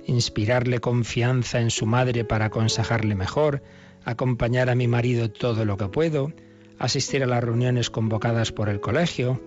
inspirarle 0.07 0.81
confianza 0.81 1.61
en 1.61 1.71
su 1.71 1.87
madre 1.87 2.25
para 2.25 2.47
aconsejarle 2.47 3.15
mejor, 3.15 3.63
acompañar 4.05 4.69
a 4.69 4.75
mi 4.75 4.89
marido 4.89 5.31
todo 5.31 5.65
lo 5.65 5.77
que 5.77 5.89
puedo, 5.89 6.33
asistir 6.79 7.23
a 7.23 7.27
las 7.27 7.45
reuniones 7.45 7.91
convocadas 7.91 8.53
por 8.53 8.69
el 8.69 8.81
colegio, 8.81 9.41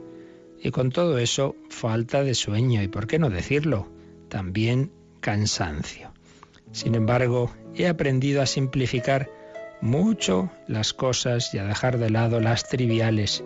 y 0.62 0.72
con 0.72 0.90
todo 0.90 1.20
eso 1.20 1.56
falta 1.70 2.24
de 2.24 2.34
sueño 2.34 2.82
y, 2.82 2.88
por 2.88 3.08
qué 3.08 3.20
no 3.20 3.30
decirlo, 3.30 3.88
también 4.30 4.92
cansancio. 5.20 6.12
Sin 6.72 6.96
embargo, 6.96 7.52
he 7.76 7.88
aprendido 7.88 8.42
a 8.42 8.46
simplificar 8.46 9.30
mucho 9.86 10.50
las 10.68 10.94
cosas 10.94 11.54
y 11.54 11.60
a 11.60 11.64
dejar 11.64 12.00
de 12.00 12.10
lado 12.10 12.40
las 12.40 12.68
triviales. 12.68 13.44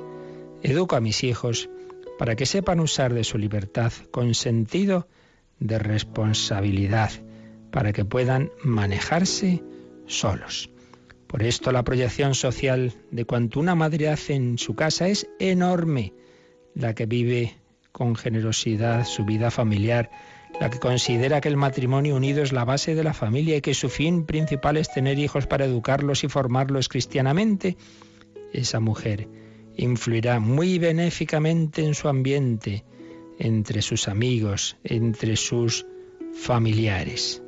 Educo 0.64 0.96
a 0.96 1.02
mis 1.02 1.24
hijos 1.24 1.70
para 2.18 2.36
que 2.36 2.46
sepan 2.46 2.80
usar 2.80 3.14
de 3.14 3.26
su 3.26 3.38
libertad 3.38 3.92
con 4.10 4.34
sentido 4.34 5.08
de 5.60 5.78
responsabilidad, 5.80 7.12
para 7.72 7.92
que 7.92 8.06
puedan 8.06 8.52
manejarse 8.64 9.62
solos. 10.08 10.70
Por 11.28 11.44
esto 11.44 11.72
la 11.74 11.84
proyección 11.84 12.34
social 12.34 12.94
de 13.12 13.26
cuanto 13.26 13.60
una 13.60 13.76
madre 13.76 14.08
hace 14.10 14.34
en 14.34 14.58
su 14.58 14.76
casa 14.76 15.10
es 15.10 15.28
enorme, 15.40 16.14
la 16.74 16.96
que 16.96 17.06
vive 17.06 17.58
con 17.92 18.16
generosidad 18.16 19.06
su 19.06 19.26
vida 19.26 19.52
familiar, 19.52 20.10
la 20.60 20.70
que 20.70 20.80
considera 20.80 21.42
que 21.42 21.50
el 21.50 21.58
matrimonio 21.58 22.16
unido 22.16 22.44
es 22.44 22.52
la 22.52 22.66
base 22.66 22.96
de 22.96 23.04
la 23.04 23.14
familia 23.14 23.58
y 23.58 23.62
que 23.62 23.74
su 23.74 23.90
fin 23.90 24.26
principal 24.26 24.78
es 24.78 24.92
tener 24.92 25.20
hijos 25.20 25.48
para 25.48 25.66
educarlos 25.66 26.24
y 26.24 26.28
formarlos 26.28 26.90
cristianamente, 26.90 27.78
esa 28.54 28.80
mujer 28.80 29.28
influirá 29.78 30.40
muy 30.40 30.80
benéficamente 30.80 31.86
en 31.86 31.94
su 31.94 32.10
ambiente, 32.10 32.84
entre 33.38 33.82
sus 33.82 34.08
amigos, 34.08 34.78
entre 34.84 35.36
sus 35.38 35.86
familiares. 36.34 37.42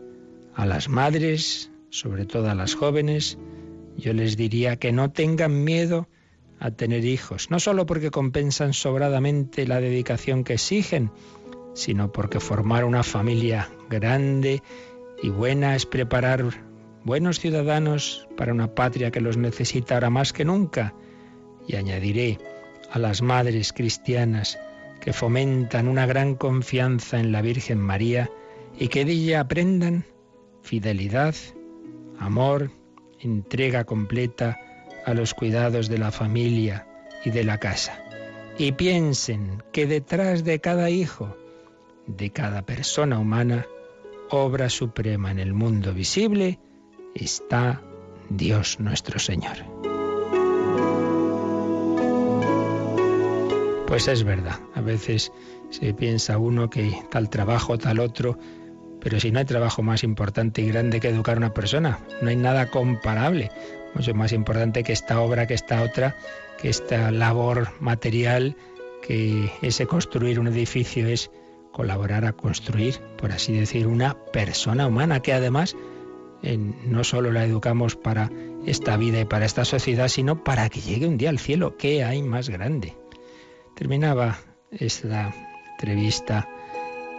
A 0.55 0.65
las 0.65 0.87
madres, 0.87 1.71
sobre 1.89 2.25
todo 2.25 2.49
a 2.49 2.55
las 2.55 2.75
jóvenes, 2.75 3.37
yo 3.97 4.13
les 4.13 4.37
diría 4.37 4.77
que 4.77 4.91
no 4.91 5.11
tengan 5.11 5.63
miedo 5.63 6.07
a 6.59 6.71
tener 6.71 7.03
hijos, 7.03 7.49
no 7.49 7.59
solo 7.59 7.85
porque 7.85 8.11
compensan 8.11 8.73
sobradamente 8.73 9.67
la 9.67 9.81
dedicación 9.81 10.43
que 10.43 10.53
exigen, 10.53 11.11
sino 11.73 12.11
porque 12.11 12.39
formar 12.39 12.85
una 12.85 13.03
familia 13.03 13.69
grande 13.89 14.61
y 15.21 15.29
buena 15.29 15.75
es 15.75 15.85
preparar 15.85 16.45
buenos 17.03 17.39
ciudadanos 17.39 18.27
para 18.37 18.53
una 18.53 18.73
patria 18.73 19.11
que 19.11 19.21
los 19.21 19.37
necesita 19.37 19.95
ahora 19.95 20.09
más 20.09 20.33
que 20.33 20.45
nunca. 20.45 20.93
Y 21.67 21.75
añadiré 21.75 22.39
a 22.91 22.99
las 22.99 23.21
madres 23.21 23.71
cristianas 23.73 24.59
que 24.99 25.13
fomentan 25.13 25.87
una 25.87 26.05
gran 26.05 26.35
confianza 26.35 27.19
en 27.19 27.31
la 27.31 27.41
Virgen 27.41 27.79
María 27.79 28.29
y 28.77 28.87
que 28.87 29.05
de 29.05 29.13
ella 29.13 29.41
aprendan 29.41 30.05
fidelidad, 30.61 31.35
amor, 32.19 32.71
entrega 33.19 33.83
completa 33.83 34.59
a 35.05 35.13
los 35.13 35.33
cuidados 35.33 35.89
de 35.89 35.97
la 35.97 36.11
familia 36.11 36.87
y 37.25 37.31
de 37.31 37.43
la 37.43 37.57
casa. 37.57 38.03
Y 38.57 38.73
piensen 38.73 39.63
que 39.71 39.87
detrás 39.87 40.43
de 40.43 40.59
cada 40.59 40.89
hijo 40.89 41.35
de 42.17 42.31
cada 42.31 42.61
persona 42.63 43.19
humana, 43.19 43.65
obra 44.29 44.69
suprema 44.69 45.31
en 45.31 45.39
el 45.39 45.53
mundo 45.53 45.93
visible, 45.93 46.59
está 47.15 47.81
Dios 48.29 48.79
nuestro 48.79 49.19
Señor. 49.19 49.57
Pues 53.87 54.07
es 54.07 54.23
verdad, 54.23 54.57
a 54.73 54.81
veces 54.81 55.31
se 55.69 55.93
piensa 55.93 56.37
uno 56.37 56.69
que 56.69 56.95
tal 57.09 57.29
trabajo, 57.29 57.77
tal 57.77 57.99
otro, 57.99 58.37
pero 59.01 59.19
si 59.19 59.31
no 59.31 59.39
hay 59.39 59.45
trabajo 59.45 59.81
más 59.81 60.03
importante 60.03 60.61
y 60.61 60.67
grande 60.67 61.01
que 61.01 61.09
educar 61.09 61.35
a 61.35 61.39
una 61.39 61.53
persona, 61.53 61.99
no 62.21 62.29
hay 62.29 62.37
nada 62.37 62.69
comparable, 62.69 63.51
mucho 63.93 64.13
más 64.13 64.31
importante 64.31 64.83
que 64.83 64.93
esta 64.93 65.19
obra, 65.19 65.45
que 65.45 65.55
esta 65.55 65.81
otra, 65.81 66.15
que 66.57 66.69
esta 66.69 67.11
labor 67.11 67.69
material, 67.81 68.55
que 69.01 69.51
ese 69.61 69.87
construir 69.87 70.39
un 70.39 70.47
edificio 70.47 71.07
es 71.07 71.29
colaborar 71.71 72.25
a 72.25 72.33
construir, 72.33 72.99
por 73.17 73.31
así 73.31 73.53
decir, 73.53 73.87
una 73.87 74.15
persona 74.31 74.87
humana 74.87 75.21
que 75.21 75.33
además 75.33 75.75
no 76.85 77.03
solo 77.03 77.31
la 77.31 77.45
educamos 77.45 77.95
para 77.95 78.29
esta 78.65 78.97
vida 78.97 79.19
y 79.19 79.25
para 79.25 79.45
esta 79.45 79.65
sociedad, 79.65 80.07
sino 80.07 80.43
para 80.43 80.69
que 80.69 80.81
llegue 80.81 81.07
un 81.07 81.17
día 81.17 81.29
al 81.29 81.39
cielo. 81.39 81.77
¿Qué 81.77 82.03
hay 82.03 82.23
más 82.23 82.49
grande? 82.49 82.97
Terminaba 83.75 84.39
esta 84.71 85.33
entrevista 85.73 86.47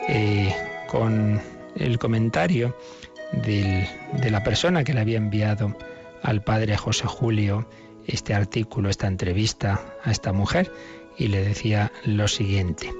eh, 0.08 0.54
con 0.88 1.40
el 1.76 1.98
comentario 1.98 2.76
de 3.32 4.30
la 4.30 4.42
persona 4.42 4.84
que 4.84 4.92
le 4.92 5.00
había 5.00 5.16
enviado 5.16 5.74
al 6.22 6.42
padre 6.42 6.76
José 6.76 7.06
Julio 7.06 7.66
este 8.06 8.34
artículo, 8.34 8.90
esta 8.90 9.06
entrevista 9.06 9.96
a 10.04 10.10
esta 10.10 10.32
mujer, 10.32 10.72
y 11.16 11.28
le 11.28 11.42
decía 11.42 11.92
lo 12.04 12.28
siguiente. 12.28 12.92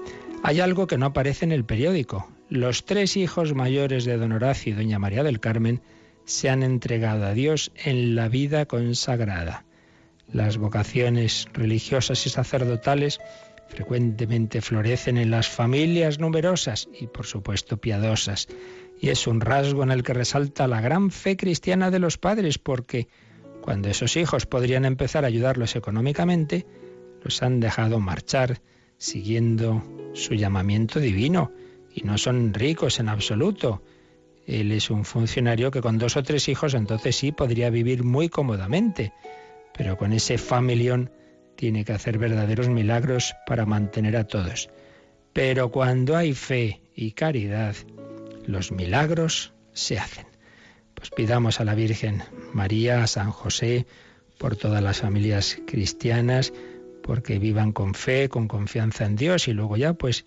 Hay 0.45 0.59
algo 0.59 0.89
que 0.89 0.99
no 0.99 1.07
aparece 1.07 1.45
en 1.45 1.53
el 1.53 1.65
periódico. 1.65 2.29
Los 2.49 2.85
tres 2.85 3.17
hijos 3.17 3.55
mayores 3.55 4.05
de 4.05 4.17
don 4.17 4.33
Horacio 4.33 4.73
y 4.73 4.77
doña 4.77 4.99
María 4.99 5.23
del 5.23 5.39
Carmen 5.39 5.81
se 6.25 6.51
han 6.51 6.65
entregado 6.65 7.25
a 7.27 7.33
Dios 7.33 7.71
en 7.77 8.17
la 8.17 8.29
vida 8.29 8.67
consagrada. 8.67 9.65
Las 10.27 10.59
vocaciones 10.59 11.47
religiosas 11.53 12.27
y 12.27 12.31
sacerdotales 12.31 13.21
frecuentemente 13.69 14.61
florecen 14.61 15.17
en 15.17 15.31
las 15.31 15.49
familias 15.49 16.19
numerosas 16.19 16.89
y 17.01 17.07
por 17.07 17.25
supuesto 17.27 17.77
piadosas, 17.77 18.49
y 19.01 19.11
es 19.11 19.29
un 19.29 19.41
rasgo 19.41 19.85
en 19.85 19.93
el 19.93 20.03
que 20.03 20.13
resalta 20.13 20.67
la 20.67 20.81
gran 20.81 21.13
fe 21.13 21.37
cristiana 21.37 21.91
de 21.93 22.01
los 22.01 22.19
padres, 22.19 22.59
porque 22.59 23.07
cuando 23.61 23.89
esos 23.89 24.17
hijos 24.17 24.47
podrían 24.47 24.85
empezar 24.85 25.25
a 25.25 25.29
ayudarlos 25.29 25.77
económicamente, 25.77 26.67
los 27.23 27.43
han 27.43 27.61
dejado 27.61 28.01
marchar 28.01 28.61
siguiendo 29.03 29.83
su 30.15 30.35
llamamiento 30.35 31.01
divino 31.01 31.51
y 31.93 32.03
no 32.03 32.19
son 32.19 32.55
ricos 32.55 33.01
en 33.01 33.09
absoluto. 33.09 33.83
Él 34.47 34.71
es 34.71 34.91
un 34.91 35.05
funcionario 35.05 35.73
que 35.73 35.81
con 35.81 35.99
dos 35.99 36.17
o 36.17 36.23
tres 36.23 36.49
hijos 36.49 36.75
entonces 36.75 37.17
sí 37.17 37.33
podría 37.33 37.69
vivir 37.69 38.05
muy 38.05 38.29
cómodamente, 38.29 39.13
pero 39.77 39.97
con 39.97 40.13
ese 40.13 40.39
familión 40.39 41.11
tiene 41.57 41.85
que 41.85 41.93
hacer 41.93 42.17
verdaderos 42.17 42.69
milagros 42.69 43.35
para 43.45 43.67
mantener 43.67 44.17
a 44.17 44.29
todos. 44.29 44.71
Pero 45.33 45.73
cuando 45.73 46.17
hay 46.17 46.33
fe 46.33 46.81
y 46.95 47.11
caridad, 47.11 47.75
los 48.47 48.71
milagros 48.71 49.53
se 49.73 49.99
hacen. 49.99 50.27
Pues 50.95 51.11
pidamos 51.11 51.59
a 51.59 51.65
la 51.65 51.75
Virgen 51.75 52.23
María, 52.53 53.03
a 53.03 53.09
San 53.09 53.33
José, 53.33 53.85
por 54.39 54.55
todas 54.55 54.83
las 54.83 55.01
familias 55.01 55.59
cristianas, 55.67 56.53
porque 57.03 57.39
vivan 57.39 57.73
con 57.73 57.95
fe, 57.95 58.29
con 58.29 58.49
confianza 58.49 59.05
en 59.05 59.17
Dios 59.17 59.49
y 59.49 59.53
luego 59.53 59.77
ya 59.77 59.95
pues 59.95 60.25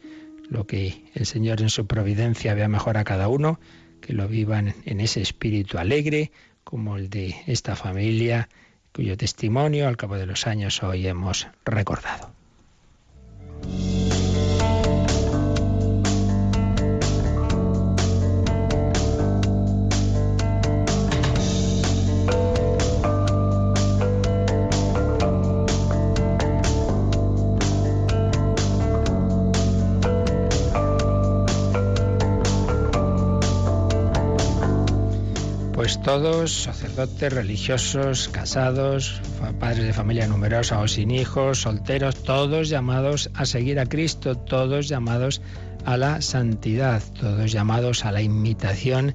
lo 0.50 0.68
que 0.68 1.04
el 1.14 1.26
Señor 1.26 1.62
en 1.62 1.70
su 1.70 1.88
providencia 1.88 2.54
vea 2.54 2.68
mejor 2.68 2.98
a 2.98 3.04
cada 3.04 3.28
uno, 3.28 3.60
que 4.02 4.14
lo 4.14 4.28
vivan 4.28 4.76
en 4.86 5.00
ese 5.00 5.22
espíritu 5.22 5.78
alegre 5.78 6.32
como 6.64 6.98
el 6.98 7.10
de 7.10 7.36
esta 7.48 7.76
familia 7.76 8.50
cuyo 8.94 9.18
testimonio 9.18 9.88
al 9.88 9.98
cabo 9.98 10.16
de 10.16 10.26
los 10.26 10.48
años 10.48 10.82
hoy 10.82 11.08
hemos 11.08 11.48
recordado. 11.66 12.35
Todos, 36.16 36.64
sacerdotes, 36.64 37.34
religiosos, 37.34 38.30
casados, 38.30 39.22
padres 39.60 39.84
de 39.84 39.92
familia 39.92 40.26
numerosa 40.28 40.80
o 40.80 40.88
sin 40.88 41.12
hijos, 41.12 41.64
solteros, 41.64 42.24
todos 42.24 42.70
llamados 42.70 43.30
a 43.34 43.46
seguir 43.46 43.82
a 43.82 43.86
Cristo, 43.86 44.38
todos 44.38 44.88
llamados 44.88 45.42
a 45.84 45.98
la 45.98 46.22
santidad, 46.22 47.04
todos 47.20 47.52
llamados 47.52 48.06
a 48.06 48.14
la 48.14 48.22
imitación, 48.22 49.14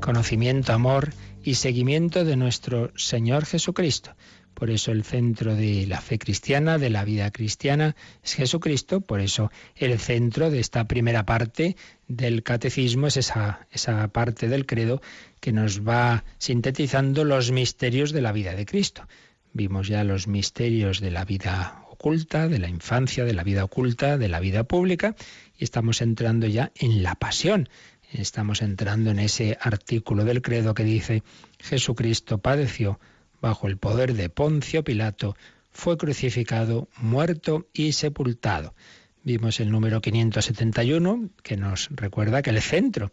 conocimiento, 0.00 0.72
amor 0.72 1.10
y 1.42 1.54
seguimiento 1.54 2.24
de 2.24 2.36
nuestro 2.36 2.92
Señor 2.94 3.44
Jesucristo. 3.44 4.12
Por 4.58 4.70
eso 4.70 4.90
el 4.90 5.04
centro 5.04 5.54
de 5.54 5.86
la 5.86 6.00
fe 6.00 6.18
cristiana, 6.18 6.78
de 6.78 6.90
la 6.90 7.04
vida 7.04 7.30
cristiana, 7.30 7.94
es 8.24 8.34
Jesucristo. 8.34 9.00
Por 9.00 9.20
eso 9.20 9.52
el 9.76 9.96
centro 10.00 10.50
de 10.50 10.58
esta 10.58 10.88
primera 10.88 11.24
parte 11.24 11.76
del 12.08 12.42
catecismo 12.42 13.06
es 13.06 13.18
esa, 13.18 13.68
esa 13.70 14.08
parte 14.08 14.48
del 14.48 14.66
credo 14.66 15.00
que 15.38 15.52
nos 15.52 15.86
va 15.86 16.24
sintetizando 16.38 17.22
los 17.22 17.52
misterios 17.52 18.10
de 18.10 18.20
la 18.20 18.32
vida 18.32 18.56
de 18.56 18.66
Cristo. 18.66 19.06
Vimos 19.52 19.86
ya 19.86 20.02
los 20.02 20.26
misterios 20.26 20.98
de 20.98 21.12
la 21.12 21.24
vida 21.24 21.84
oculta, 21.88 22.48
de 22.48 22.58
la 22.58 22.68
infancia, 22.68 23.24
de 23.24 23.34
la 23.34 23.44
vida 23.44 23.62
oculta, 23.62 24.18
de 24.18 24.28
la 24.28 24.40
vida 24.40 24.64
pública, 24.64 25.14
y 25.56 25.62
estamos 25.62 26.02
entrando 26.02 26.48
ya 26.48 26.72
en 26.74 27.04
la 27.04 27.14
pasión. 27.14 27.68
Estamos 28.10 28.60
entrando 28.62 29.12
en 29.12 29.20
ese 29.20 29.56
artículo 29.60 30.24
del 30.24 30.42
credo 30.42 30.74
que 30.74 30.82
dice, 30.82 31.22
Jesucristo 31.60 32.38
padeció 32.38 32.98
bajo 33.40 33.68
el 33.68 33.76
poder 33.76 34.14
de 34.14 34.28
Poncio 34.28 34.84
Pilato, 34.84 35.36
fue 35.70 35.96
crucificado, 35.96 36.88
muerto 36.96 37.68
y 37.72 37.92
sepultado. 37.92 38.74
Vimos 39.22 39.60
el 39.60 39.70
número 39.70 40.00
571 40.00 41.30
que 41.42 41.56
nos 41.56 41.88
recuerda 41.90 42.42
que 42.42 42.50
el 42.50 42.62
centro 42.62 43.10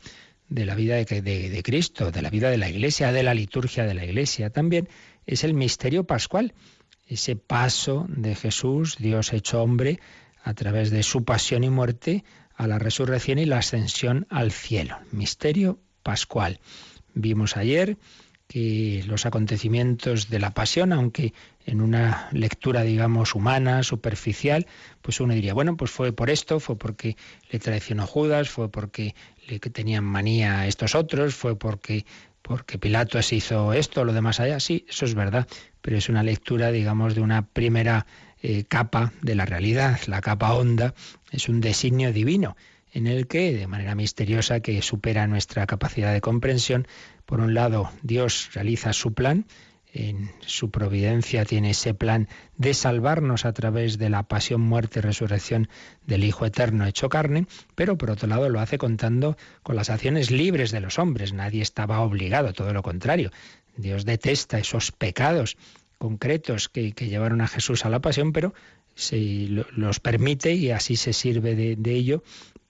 de 0.49 0.65
la 0.65 0.75
vida 0.75 0.95
de, 0.95 1.61
Cristo, 1.63 2.11
de 2.11 2.21
la 2.21 2.29
vida 2.29 2.49
de 2.49 2.57
la 2.57 2.69
Iglesia, 2.69 3.11
de 3.11 3.23
la 3.23 3.33
liturgia 3.33 3.85
de 3.85 3.93
la 3.93 4.05
Iglesia 4.05 4.49
también, 4.49 4.87
es 5.25 5.43
el 5.43 5.53
misterio 5.53 6.05
pascual, 6.05 6.53
ese 7.07 7.35
paso 7.35 8.05
de 8.09 8.35
Jesús, 8.35 8.97
Dios 8.97 9.33
hecho 9.33 9.61
hombre, 9.61 9.99
a 10.43 10.53
través 10.53 10.91
de 10.91 11.03
su 11.03 11.23
pasión 11.23 11.63
y 11.63 11.69
muerte, 11.69 12.23
a 12.55 12.67
la 12.67 12.79
resurrección 12.79 13.39
y 13.39 13.45
la 13.45 13.57
ascensión 13.57 14.27
al 14.29 14.51
cielo. 14.51 14.97
Misterio 15.11 15.79
pascual. 16.03 16.59
Vimos 17.13 17.57
ayer 17.57 17.97
que 18.47 19.03
los 19.07 19.25
acontecimientos 19.25 20.29
de 20.29 20.39
la 20.39 20.53
pasión, 20.53 20.93
aunque 20.93 21.33
en 21.65 21.81
una 21.81 22.29
lectura, 22.31 22.83
digamos, 22.83 23.33
humana, 23.33 23.83
superficial, 23.83 24.67
pues 25.01 25.19
uno 25.19 25.33
diría, 25.33 25.53
bueno, 25.53 25.75
pues 25.77 25.91
fue 25.91 26.13
por 26.13 26.29
esto, 26.29 26.59
fue 26.59 26.77
porque 26.77 27.17
le 27.49 27.59
traicionó 27.59 28.05
Judas, 28.05 28.49
fue 28.49 28.69
porque 28.69 29.15
le 29.47 29.59
tenían 29.59 30.03
manía 30.03 30.59
a 30.59 30.67
estos 30.67 30.95
otros, 30.95 31.35
fue 31.35 31.57
porque 31.57 32.05
porque 32.41 32.77
Pilato 32.77 33.19
se 33.23 33.37
hizo 33.37 33.73
esto, 33.73 34.05
lo 34.05 34.13
demás 34.13 34.39
allá, 34.39 34.59
sí, 34.59 34.85
eso 34.87 35.05
es 35.05 35.15
verdad, 35.15 35.47
pero 35.81 35.97
es 35.97 36.09
una 36.09 36.21
lectura, 36.21 36.71
digamos, 36.71 37.15
de 37.15 37.21
una 37.21 37.47
primera 37.47 38.05
eh, 38.43 38.65
capa 38.65 39.13
de 39.23 39.33
la 39.33 39.45
realidad, 39.45 39.99
la 40.05 40.21
capa 40.21 40.53
honda, 40.53 40.93
es 41.31 41.49
un 41.49 41.59
designio 41.59 42.13
divino 42.13 42.55
en 42.95 43.07
el 43.07 43.27
que, 43.27 43.53
de 43.53 43.67
manera 43.67 43.93
misteriosa 43.93 44.61
que 44.61 44.81
supera 44.81 45.27
nuestra 45.27 45.67
capacidad 45.67 46.13
de 46.13 46.21
comprensión, 46.21 46.87
por 47.25 47.41
un 47.41 47.53
lado, 47.53 47.91
Dios 48.03 48.49
realiza 48.53 48.93
su 48.93 49.13
plan, 49.13 49.45
en 49.93 50.31
su 50.39 50.71
providencia 50.71 51.43
tiene 51.43 51.71
ese 51.71 51.93
plan 51.93 52.29
de 52.55 52.73
salvarnos 52.73 53.43
a 53.43 53.51
través 53.51 53.97
de 53.97 54.09
la 54.09 54.23
pasión, 54.23 54.61
muerte 54.61 54.99
y 54.99 55.01
resurrección 55.01 55.67
del 56.07 56.23
Hijo 56.23 56.45
Eterno 56.45 56.85
hecho 56.85 57.09
carne, 57.09 57.47
pero 57.75 57.97
por 57.97 58.11
otro 58.11 58.29
lado 58.29 58.47
lo 58.47 58.61
hace 58.61 58.77
contando 58.77 59.35
con 59.61 59.75
las 59.75 59.89
acciones 59.89 60.31
libres 60.31 60.71
de 60.71 60.79
los 60.79 60.97
hombres. 60.97 61.33
Nadie 61.33 61.61
estaba 61.61 61.99
obligado, 61.99 62.53
todo 62.53 62.71
lo 62.71 62.81
contrario. 62.81 63.29
Dios 63.75 64.05
detesta 64.05 64.57
esos 64.57 64.93
pecados 64.93 65.57
concretos 65.97 66.69
que, 66.69 66.91
llevaron 66.93 67.41
a 67.41 67.47
Jesús 67.47 67.83
a 67.83 67.89
la 67.89 67.99
pasión, 67.99 68.31
pero 68.31 68.53
se 68.95 69.17
los 69.75 69.99
permite 69.99 70.53
y 70.53 70.71
así 70.71 70.95
se 70.95 71.11
sirve 71.11 71.55
de 71.55 71.91
ello 71.91 72.23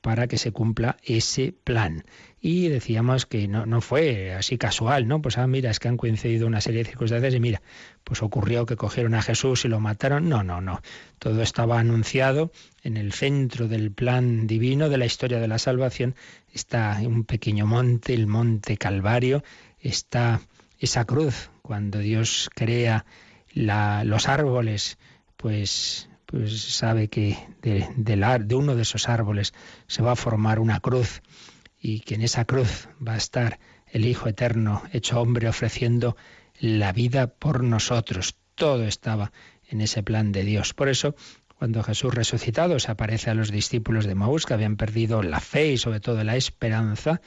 para 0.05 0.27
que 0.27 0.37
se 0.37 0.51
cumpla 0.51 0.97
ese 1.01 1.51
plan. 1.63 2.03
Y 2.39 2.67
decíamos 2.67 3.25
que 3.25 3.47
no, 3.47 3.65
no 3.65 3.81
fue 3.81 4.35
así 4.35 4.55
casual, 4.59 5.07
¿no? 5.07 5.19
Pues 5.19 5.39
ah, 5.39 5.47
mira, 5.47 5.71
es 5.71 5.79
que 5.79 5.87
han 5.87 5.97
coincidido 5.97 6.45
una 6.45 6.61
serie 6.61 6.83
de 6.83 6.89
circunstancias 6.91 7.33
y 7.33 7.39
mira, 7.39 7.63
pues 8.03 8.21
ocurrió 8.21 8.67
que 8.67 8.75
cogieron 8.75 9.15
a 9.15 9.23
Jesús 9.23 9.65
y 9.65 9.67
lo 9.67 9.79
mataron. 9.79 10.29
No, 10.29 10.43
no, 10.43 10.61
no. 10.61 10.79
Todo 11.17 11.41
estaba 11.41 11.79
anunciado 11.79 12.51
en 12.83 12.97
el 12.97 13.13
centro 13.13 13.67
del 13.67 13.91
plan 13.91 14.45
divino 14.45 14.89
de 14.89 14.99
la 14.99 15.07
historia 15.07 15.39
de 15.39 15.47
la 15.47 15.57
salvación. 15.57 16.13
Está 16.53 16.99
un 17.03 17.23
pequeño 17.23 17.65
monte, 17.65 18.13
el 18.13 18.27
monte 18.27 18.77
Calvario, 18.77 19.43
está 19.79 20.39
esa 20.77 21.05
cruz. 21.05 21.49
Cuando 21.63 21.97
Dios 21.97 22.51
crea 22.53 23.07
los 23.55 24.27
árboles, 24.27 24.99
pues 25.35 26.09
pues 26.25 26.75
sabe 26.75 27.07
que 27.07 27.37
de, 27.61 27.87
uno 28.55 28.75
de 28.75 28.81
esos 28.81 29.09
árboles 29.09 29.53
se 29.87 30.01
va 30.01 30.13
a 30.13 30.15
formar 30.15 30.59
una 30.59 30.79
cruz 30.79 31.21
y 31.79 31.99
que 32.01 32.15
en 32.15 32.21
esa 32.21 32.45
cruz 32.45 32.89
va 33.05 33.13
a 33.13 33.17
estar 33.17 33.59
el 33.87 34.05
Hijo 34.05 34.27
Eterno 34.27 34.83
hecho 34.91 35.21
hombre 35.21 35.47
ofreciendo 35.47 36.17
la 36.59 36.91
vida 36.91 37.27
por 37.27 37.63
nosotros. 37.63 38.35
Todo 38.55 38.85
estaba 38.85 39.31
en 39.69 39.81
ese 39.81 40.03
plan 40.03 40.31
de 40.31 40.43
Dios. 40.43 40.73
Por 40.73 40.89
eso, 40.89 41.15
cuando 41.57 41.83
Jesús 41.83 42.13
resucitado 42.13 42.79
se 42.79 42.91
aparece 42.91 43.29
a 43.29 43.35
los 43.35 43.51
discípulos 43.51 44.05
de 44.05 44.15
Maús 44.15 44.45
que 44.45 44.53
habían 44.53 44.77
perdido 44.77 45.21
la 45.21 45.39
fe 45.39 45.73
y 45.73 45.77
sobre 45.77 45.99
todo 45.99 46.23
la 46.23 46.35
esperanza, 46.35 47.21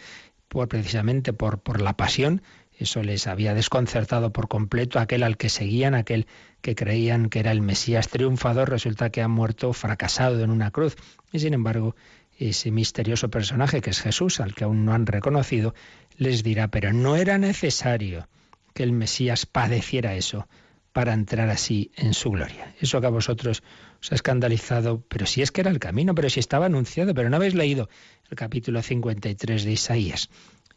por, 0.48 0.68
precisamente 0.68 1.32
por 1.32 1.80
la 1.80 1.96
pasión, 1.96 2.42
eso 2.78 3.02
les 3.02 3.26
había 3.26 3.54
desconcertado 3.54 4.32
por 4.32 4.48
completo. 4.48 5.00
Aquel 5.00 5.24
al 5.24 5.36
que 5.36 5.48
seguían, 5.48 5.94
aquel 5.94 6.26
que 6.60 6.74
creían 6.74 7.28
que 7.28 7.40
era 7.40 7.50
el 7.50 7.60
Mesías 7.60 8.08
triunfador, 8.08 8.70
resulta 8.70 9.10
que 9.10 9.20
ha 9.20 9.28
muerto 9.28 9.72
fracasado 9.72 10.42
en 10.42 10.50
una 10.50 10.70
cruz. 10.70 10.96
Y 11.32 11.40
sin 11.40 11.54
embargo, 11.54 11.96
ese 12.38 12.70
misterioso 12.70 13.30
personaje 13.30 13.80
que 13.80 13.90
es 13.90 14.00
Jesús, 14.00 14.38
al 14.38 14.54
que 14.54 14.64
aún 14.64 14.84
no 14.84 14.94
han 14.94 15.06
reconocido, 15.06 15.74
les 16.16 16.44
dirá, 16.44 16.68
pero 16.68 16.92
no 16.92 17.16
era 17.16 17.36
necesario 17.36 18.28
que 18.74 18.84
el 18.84 18.92
Mesías 18.92 19.44
padeciera 19.44 20.14
eso 20.14 20.46
para 20.92 21.14
entrar 21.14 21.48
así 21.50 21.90
en 21.96 22.14
su 22.14 22.30
gloria. 22.30 22.74
Eso 22.80 23.00
que 23.00 23.06
a 23.08 23.10
vosotros 23.10 23.62
os 24.00 24.12
ha 24.12 24.14
escandalizado, 24.14 25.04
pero 25.08 25.26
si 25.26 25.42
es 25.42 25.50
que 25.50 25.60
era 25.60 25.70
el 25.70 25.80
camino, 25.80 26.14
pero 26.14 26.30
si 26.30 26.38
estaba 26.38 26.66
anunciado, 26.66 27.12
pero 27.12 27.28
no 27.28 27.36
habéis 27.36 27.54
leído 27.54 27.88
el 28.30 28.36
capítulo 28.36 28.82
53 28.82 29.64
de 29.64 29.72
Isaías. 29.72 30.30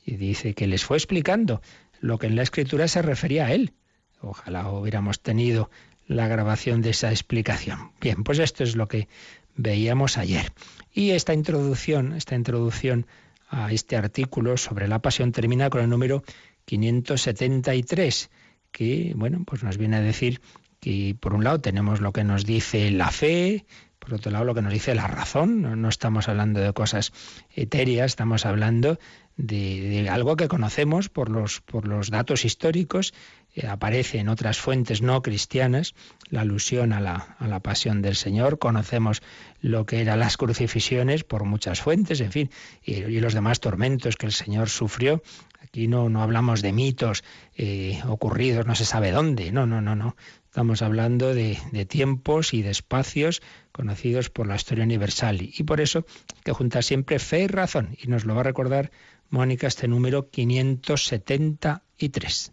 Y 0.03 0.15
dice 0.15 0.55
que 0.55 0.67
les 0.67 0.83
fue 0.83 0.97
explicando 0.97 1.61
lo 2.01 2.17
que 2.17 2.27
en 2.27 2.35
la 2.35 2.43
escritura 2.43 2.87
se 2.87 3.01
refería 3.01 3.45
a 3.45 3.53
él. 3.53 3.73
Ojalá 4.19 4.69
hubiéramos 4.69 5.21
tenido 5.21 5.69
la 6.07 6.27
grabación 6.27 6.81
de 6.81 6.89
esa 6.89 7.11
explicación. 7.11 7.91
Bien, 8.01 8.23
pues 8.23 8.39
esto 8.39 8.63
es 8.63 8.75
lo 8.75 8.87
que 8.87 9.07
veíamos 9.55 10.17
ayer. 10.17 10.51
Y 10.93 11.11
esta 11.11 11.33
introducción, 11.33 12.13
esta 12.13 12.35
introducción 12.35 13.07
a 13.49 13.71
este 13.71 13.95
artículo 13.95 14.57
sobre 14.57 14.87
la 14.87 14.99
pasión 14.99 15.31
termina 15.31 15.69
con 15.69 15.81
el 15.81 15.89
número 15.89 16.23
573, 16.65 18.29
que 18.71 19.13
bueno, 19.15 19.43
pues 19.45 19.63
nos 19.63 19.77
viene 19.77 19.97
a 19.97 20.01
decir 20.01 20.41
que 20.79 21.15
por 21.19 21.33
un 21.33 21.43
lado 21.43 21.61
tenemos 21.61 22.01
lo 22.01 22.11
que 22.11 22.23
nos 22.23 22.45
dice 22.45 22.91
la 22.91 23.11
fe, 23.11 23.65
por 23.99 24.15
otro 24.15 24.31
lado 24.31 24.45
lo 24.45 24.55
que 24.55 24.61
nos 24.61 24.73
dice 24.73 24.95
la 24.95 25.07
razón, 25.07 25.81
no, 25.81 25.89
estamos 25.89 26.27
hablando 26.27 26.59
de 26.59 26.73
cosas 26.73 27.13
etéreas, 27.53 28.11
estamos 28.11 28.45
hablando 28.45 28.99
de, 29.41 30.07
algo 30.09 30.35
que 30.35 30.47
conocemos 30.47 31.09
por 31.09 31.29
los, 31.29 31.61
por 31.61 31.87
los 31.87 32.09
datos 32.09 32.45
históricos, 32.45 33.13
eh, 33.55 33.67
aparece 33.67 34.19
en 34.19 34.29
otras 34.29 34.59
fuentes 34.59 35.01
no 35.01 35.21
cristianas 35.21 35.93
la 36.29 36.41
alusión 36.41 36.93
a 36.93 37.01
la, 37.01 37.35
a 37.39 37.47
la 37.47 37.59
pasión 37.59 38.01
del 38.01 38.15
Señor, 38.15 38.59
conocemos 38.59 39.21
lo 39.59 39.85
que 39.85 40.01
eran 40.01 40.19
las 40.19 40.37
crucifixiones 40.37 41.23
por 41.23 41.43
muchas 41.43 41.81
fuentes, 41.81 42.21
en 42.21 42.31
fin, 42.31 42.49
y, 42.83 43.19
los 43.19 43.33
demás 43.33 43.59
tormentos 43.59 44.15
que 44.15 44.27
el 44.27 44.31
Señor 44.31 44.69
sufrió. 44.69 45.21
Aquí 45.61 45.87
no, 45.87 46.09
no 46.09 46.21
hablamos 46.23 46.61
de 46.61 46.71
mitos 46.71 47.23
eh, 47.55 48.01
ocurridos, 48.07 48.65
no 48.65 48.75
se 48.75 48.85
sabe 48.85 49.11
dónde, 49.11 49.51
no, 49.51 49.65
no, 49.65 49.81
no, 49.81 49.95
no. 49.95 50.15
Estamos 50.45 50.81
hablando 50.81 51.33
de, 51.33 51.57
de, 51.71 51.85
tiempos 51.85 52.53
y 52.53 52.61
de 52.61 52.71
espacios 52.71 53.41
conocidos 53.71 54.29
por 54.29 54.47
la 54.47 54.55
historia 54.55 54.83
universal. 54.83 55.39
Y 55.41 55.63
por 55.63 55.79
eso 55.79 56.05
que 56.43 56.51
junta 56.51 56.81
siempre 56.81 57.19
fe 57.19 57.43
y 57.43 57.47
razón. 57.47 57.95
Y 58.01 58.07
nos 58.07 58.25
lo 58.25 58.35
va 58.35 58.41
a 58.41 58.43
recordar 58.43 58.91
Mónica, 59.31 59.67
este 59.67 59.87
número 59.87 60.29
573. 60.29 62.51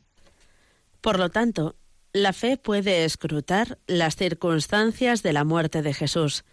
Por 1.01 1.19
lo 1.19 1.29
tanto, 1.29 1.77
la 2.13 2.33
fe 2.33 2.57
puede 2.57 3.05
escrutar 3.05 3.79
las 3.87 4.17
circunstancias 4.17 5.23
de 5.23 5.33
la 5.33 5.45
muerte 5.45 5.83
de 5.83 5.93
Jesús, 5.93 6.45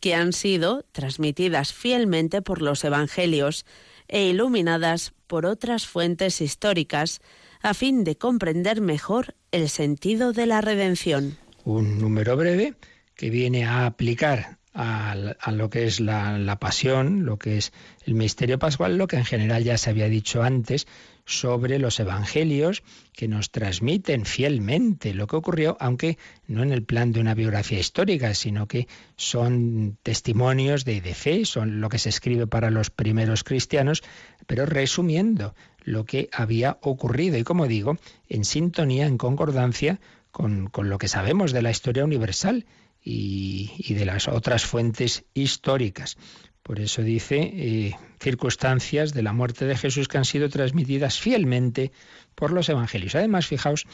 que 0.00 0.14
han 0.14 0.32
sido 0.32 0.84
transmitidas 0.92 1.72
fielmente 1.72 2.42
por 2.42 2.62
los 2.62 2.82
Evangelios 2.82 3.64
e 4.08 4.24
iluminadas 4.24 5.12
por 5.26 5.46
otras 5.46 5.86
fuentes 5.86 6.40
históricas, 6.40 7.20
a 7.62 7.74
fin 7.74 8.04
de 8.04 8.16
comprender 8.16 8.80
mejor 8.80 9.34
el 9.52 9.68
sentido 9.68 10.32
de 10.32 10.46
la 10.46 10.60
redención. 10.60 11.38
Un 11.64 11.98
número 11.98 12.36
breve 12.36 12.74
que 13.14 13.30
viene 13.30 13.64
a 13.64 13.86
aplicar 13.86 14.58
a, 14.74 15.14
lo 15.52 15.70
que 15.70 15.86
es 15.86 16.00
la, 16.00 16.36
la, 16.36 16.58
pasión, 16.58 17.24
lo 17.24 17.38
que 17.38 17.58
es 17.58 17.72
el 18.06 18.14
misterio 18.14 18.58
pascual, 18.58 18.98
lo 18.98 19.06
que 19.06 19.16
en 19.16 19.24
general 19.24 19.62
ya 19.62 19.78
se 19.78 19.90
había 19.90 20.08
dicho 20.08 20.42
antes 20.42 20.86
sobre 21.26 21.78
los 21.78 21.98
evangelios 22.00 22.82
que 23.12 23.28
nos 23.28 23.50
transmiten 23.50 24.26
fielmente 24.26 25.14
lo 25.14 25.26
que 25.26 25.36
ocurrió, 25.36 25.76
aunque 25.80 26.18
no 26.48 26.62
en 26.62 26.72
el 26.72 26.82
plan 26.82 27.12
de 27.12 27.20
una 27.20 27.34
biografía 27.34 27.78
histórica, 27.78 28.34
sino 28.34 28.66
que 28.66 28.88
son 29.16 29.96
testimonios 30.02 30.84
de, 30.84 31.00
de 31.00 31.14
fe, 31.14 31.44
son 31.44 31.80
lo 31.80 31.88
que 31.88 31.98
se 31.98 32.08
escribe 32.08 32.46
para 32.46 32.70
los 32.70 32.90
primeros 32.90 33.44
cristianos, 33.44 34.02
pero 34.46 34.66
resumiendo 34.66 35.54
lo 35.84 36.04
que 36.04 36.28
había 36.32 36.78
ocurrido. 36.82 37.38
Y, 37.38 37.44
como 37.44 37.68
digo, 37.68 37.96
en 38.28 38.44
sintonía, 38.44 39.06
en 39.06 39.18
concordancia 39.18 40.00
con, 40.30 40.66
con 40.66 40.88
lo 40.88 40.98
que 40.98 41.08
sabemos 41.08 41.52
de 41.52 41.62
la 41.62 41.70
historia 41.70 42.04
universal 42.04 42.66
y, 43.04 43.94
de 43.94 44.06
las 44.06 44.28
otras 44.28 44.64
fuentes 44.64 45.24
históricas. 45.34 46.16
Por 46.62 46.80
eso 46.80 47.02
dice 47.02 47.36
eh, 47.42 47.96
circunstancias 48.18 49.12
de 49.12 49.22
la 49.22 49.34
muerte 49.34 49.66
de 49.66 49.76
Jesús 49.76 50.08
que 50.08 50.16
han 50.16 50.24
sido 50.24 50.48
transmitidas 50.48 51.20
fielmente 51.20 51.92
por 52.34 52.52
los 52.52 52.70
evangelios. 52.70 53.14
Además, 53.14 53.46
fijaos 53.46 53.86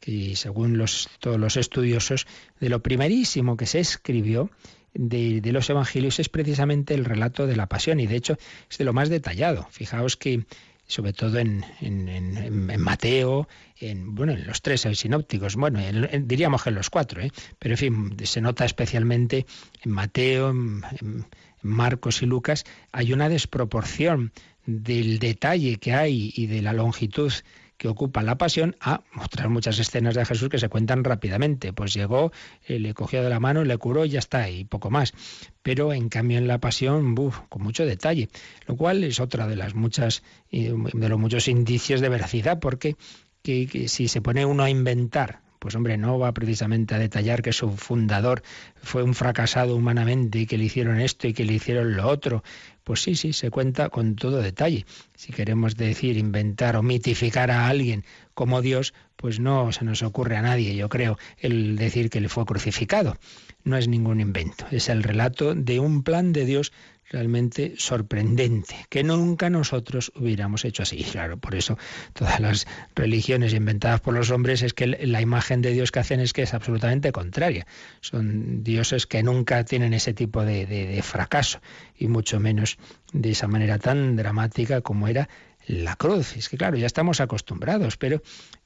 que 0.00 0.36
según 0.36 0.76
los, 0.76 1.08
todos 1.20 1.40
los 1.40 1.56
estudiosos, 1.56 2.26
de 2.60 2.68
lo 2.68 2.82
primerísimo 2.82 3.56
que 3.56 3.64
se 3.64 3.80
escribió 3.80 4.50
de, 4.92 5.40
de, 5.40 5.52
los 5.52 5.70
evangelios 5.70 6.18
es 6.18 6.28
precisamente 6.28 6.92
el 6.92 7.06
relato 7.06 7.46
de 7.46 7.56
la 7.56 7.66
pasión 7.66 7.98
y 8.00 8.06
de 8.06 8.16
hecho 8.16 8.36
es 8.70 8.76
de 8.76 8.84
lo 8.84 8.92
más 8.92 9.08
detallado. 9.08 9.66
Fijaos 9.70 10.18
que 10.18 10.44
sobre 10.88 11.12
todo 11.12 11.38
en, 11.38 11.62
Mateo, 12.78 13.46
en, 13.78 14.14
bueno, 14.14 14.32
en 14.32 14.46
los 14.46 14.62
tres 14.62 14.88
sinópticos, 14.94 15.54
bueno, 15.54 15.80
diríamos 16.22 16.62
que 16.62 16.70
en 16.70 16.74
los 16.74 16.90
cuatro, 16.90 17.20
¿eh? 17.20 17.30
pero 17.58 17.74
en 17.74 17.78
fin, 17.78 18.16
se 18.24 18.40
nota 18.40 18.64
especialmente 18.64 19.46
en 19.82 19.92
Mateo, 19.92 20.50
en, 20.50 20.82
Marcos 21.60 22.22
y 22.22 22.26
Lucas, 22.26 22.64
hay 22.92 23.12
una 23.12 23.28
desproporción 23.28 24.32
del 24.64 25.18
detalle 25.18 25.76
que 25.76 25.92
hay 25.92 26.32
y 26.34 26.46
de 26.46 26.62
la 26.62 26.72
longitud 26.72 27.32
que 27.78 27.88
ocupa 27.88 28.22
la 28.22 28.36
pasión 28.36 28.76
a 28.80 29.02
otras 29.24 29.48
muchas 29.48 29.78
escenas 29.78 30.14
de 30.14 30.24
Jesús 30.24 30.48
que 30.48 30.58
se 30.58 30.68
cuentan 30.68 31.04
rápidamente. 31.04 31.72
Pues 31.72 31.94
llegó, 31.94 32.32
eh, 32.66 32.78
le 32.78 32.92
cogió 32.92 33.22
de 33.22 33.30
la 33.30 33.40
mano, 33.40 33.64
le 33.64 33.78
curó 33.78 34.04
y 34.04 34.10
ya 34.10 34.18
está, 34.18 34.50
y 34.50 34.64
poco 34.64 34.90
más. 34.90 35.14
Pero 35.62 35.92
en 35.92 36.08
cambio 36.08 36.38
en 36.38 36.48
la 36.48 36.58
pasión, 36.58 37.14
con 37.14 37.62
mucho 37.62 37.86
detalle, 37.86 38.28
lo 38.66 38.76
cual 38.76 39.04
es 39.04 39.20
otra 39.20 39.46
de 39.46 39.56
las 39.56 39.74
muchas, 39.74 40.22
eh, 40.50 40.74
de 40.92 41.08
los 41.08 41.18
muchos 41.18 41.48
indicios 41.48 42.00
de 42.00 42.08
veracidad, 42.08 42.58
porque 42.58 42.96
que 43.42 43.88
si 43.88 44.08
se 44.08 44.20
pone 44.20 44.44
uno 44.44 44.64
a 44.64 44.68
inventar 44.68 45.40
pues 45.58 45.74
hombre, 45.74 45.96
no 45.96 46.18
va 46.18 46.32
precisamente 46.32 46.94
a 46.94 46.98
detallar 46.98 47.42
que 47.42 47.52
su 47.52 47.70
fundador 47.70 48.42
fue 48.82 49.02
un 49.02 49.14
fracasado 49.14 49.76
humanamente 49.76 50.40
y 50.40 50.46
que 50.46 50.58
le 50.58 50.64
hicieron 50.64 51.00
esto 51.00 51.26
y 51.26 51.34
que 51.34 51.44
le 51.44 51.54
hicieron 51.54 51.96
lo 51.96 52.08
otro. 52.08 52.42
Pues 52.84 53.02
sí, 53.02 53.16
sí, 53.16 53.32
se 53.32 53.50
cuenta 53.50 53.90
con 53.90 54.16
todo 54.16 54.40
detalle. 54.40 54.86
Si 55.14 55.32
queremos 55.32 55.76
decir, 55.76 56.16
inventar 56.16 56.76
o 56.76 56.82
mitificar 56.82 57.50
a 57.50 57.68
alguien 57.68 58.04
como 58.34 58.62
Dios, 58.62 58.94
pues 59.16 59.40
no 59.40 59.72
se 59.72 59.84
nos 59.84 60.02
ocurre 60.02 60.36
a 60.36 60.42
nadie, 60.42 60.76
yo 60.76 60.88
creo, 60.88 61.18
el 61.38 61.76
decir 61.76 62.08
que 62.08 62.20
le 62.20 62.28
fue 62.28 62.46
crucificado. 62.46 63.18
No 63.64 63.76
es 63.76 63.88
ningún 63.88 64.20
invento, 64.20 64.64
es 64.70 64.88
el 64.88 65.02
relato 65.02 65.54
de 65.54 65.80
un 65.80 66.02
plan 66.02 66.32
de 66.32 66.44
Dios 66.44 66.72
realmente 67.10 67.74
sorprendente, 67.78 68.74
que 68.88 69.02
nunca 69.02 69.50
nosotros 69.50 70.12
hubiéramos 70.14 70.64
hecho 70.64 70.82
así. 70.82 71.02
claro, 71.04 71.38
por 71.38 71.54
eso 71.54 71.78
todas 72.12 72.40
las 72.40 72.66
religiones 72.94 73.54
inventadas 73.54 74.00
por 74.00 74.14
los 74.14 74.30
hombres 74.30 74.62
es 74.62 74.74
que 74.74 74.86
la 74.86 75.20
imagen 75.20 75.62
de 75.62 75.72
Dios 75.72 75.90
que 75.90 76.00
hacen 76.00 76.20
es 76.20 76.32
que 76.32 76.42
es 76.42 76.54
absolutamente 76.54 77.12
contraria. 77.12 77.66
Son 78.00 78.62
dioses 78.62 79.06
que 79.06 79.22
nunca 79.22 79.64
tienen 79.64 79.94
ese 79.94 80.12
tipo 80.12 80.44
de, 80.44 80.66
de 80.66 81.02
fracaso 81.02 81.60
y 81.96 82.08
mucho 82.08 82.40
menos 82.40 82.78
de 83.12 83.30
esa 83.30 83.48
manera 83.48 83.78
tan 83.78 84.16
dramática 84.16 84.80
como 84.82 85.08
era 85.08 85.28
la 85.68 85.96
cruz. 85.96 86.36
Es 86.36 86.48
que 86.48 86.56
claro, 86.56 86.76
ya 86.76 86.86
estamos 86.86 87.20
acostumbrados, 87.20 87.96
pero 87.96 88.22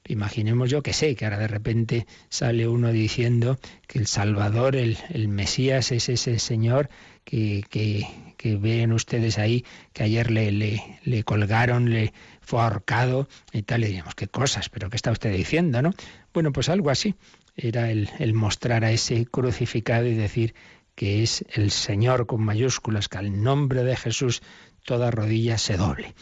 imaginemos 0.07 0.71
yo 0.71 0.83
que 0.83 0.93
sé, 0.93 1.15
que 1.17 1.25
ahora 1.25 1.39
de 1.39 1.49
repente 1.49 2.07
sale 2.29 2.67
uno 2.67 2.93
diciendo 2.93 3.59
que 3.87 3.99
el 3.99 4.07
Salvador, 4.07 4.77
el, 4.77 4.97
el 5.11 5.29
Mesías 5.29 5.93
es 5.93 6.09
ese 6.09 6.39
Señor 6.39 6.89
que, 7.25 7.65
que, 7.69 8.07
que, 8.37 8.57
ven 8.57 8.93
ustedes 8.93 9.39
ahí, 9.39 9.65
que 9.93 10.05
ayer 10.05 10.31
le, 10.31 10.53
le, 10.53 11.25
colgaron, 11.25 11.91
le 11.91 12.13
fue 12.41 12.63
ahorcado 12.63 13.29
y 13.53 13.63
tal, 13.63 13.81
le 13.81 13.89
diríamos, 13.89 14.15
qué 14.15 14.29
cosas, 14.29 14.69
pero 14.69 14.89
¿qué 14.89 14.97
está 14.97 15.11
usted 15.11 15.33
diciendo, 15.33 15.83
no? 15.83 15.91
Bueno, 16.33 16.53
pues 16.53 16.69
algo 16.69 16.91
así. 16.91 17.15
Era 17.55 17.91
el 17.91 18.33
mostrar 18.33 18.83
a 18.83 18.93
ese 18.93 19.27
crucificado 19.27 20.07
y 20.07 20.15
decir 20.15 20.55
que 20.95 21.23
es 21.23 21.45
el 21.51 21.71
Señor 21.71 22.27
con 22.27 22.43
mayúsculas, 22.43 23.09
que 23.09 23.19
al 23.19 23.43
nombre 23.43 23.85
de 23.85 23.95
Jesús 23.95 24.43
toda 24.85 25.11
rodilla 25.11 25.59
se 25.59 25.77
doble. 25.77 26.15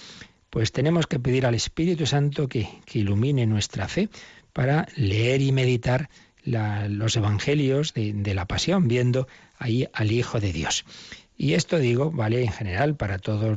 Pues 0.50 0.72
tenemos 0.72 1.06
que 1.06 1.20
pedir 1.20 1.46
al 1.46 1.54
Espíritu 1.54 2.06
Santo 2.06 2.48
que, 2.48 2.68
ilumine 2.92 3.46
nuestra 3.46 3.86
fe 3.88 4.08
para 4.52 4.88
leer 4.96 5.40
y 5.40 5.52
meditar 5.52 6.10
los 6.44 7.16
evangelios 7.16 7.94
de, 7.94 8.34
la 8.34 8.46
pasión, 8.46 8.88
viendo 8.88 9.28
ahí 9.58 9.86
al 9.92 10.10
Hijo 10.10 10.40
de 10.40 10.52
Dios. 10.52 10.84
Y 11.36 11.54
esto 11.54 11.78
digo, 11.78 12.10
vale 12.10 12.42
en 12.42 12.52
general 12.52 12.96
para 12.96 13.18
todo, 13.18 13.56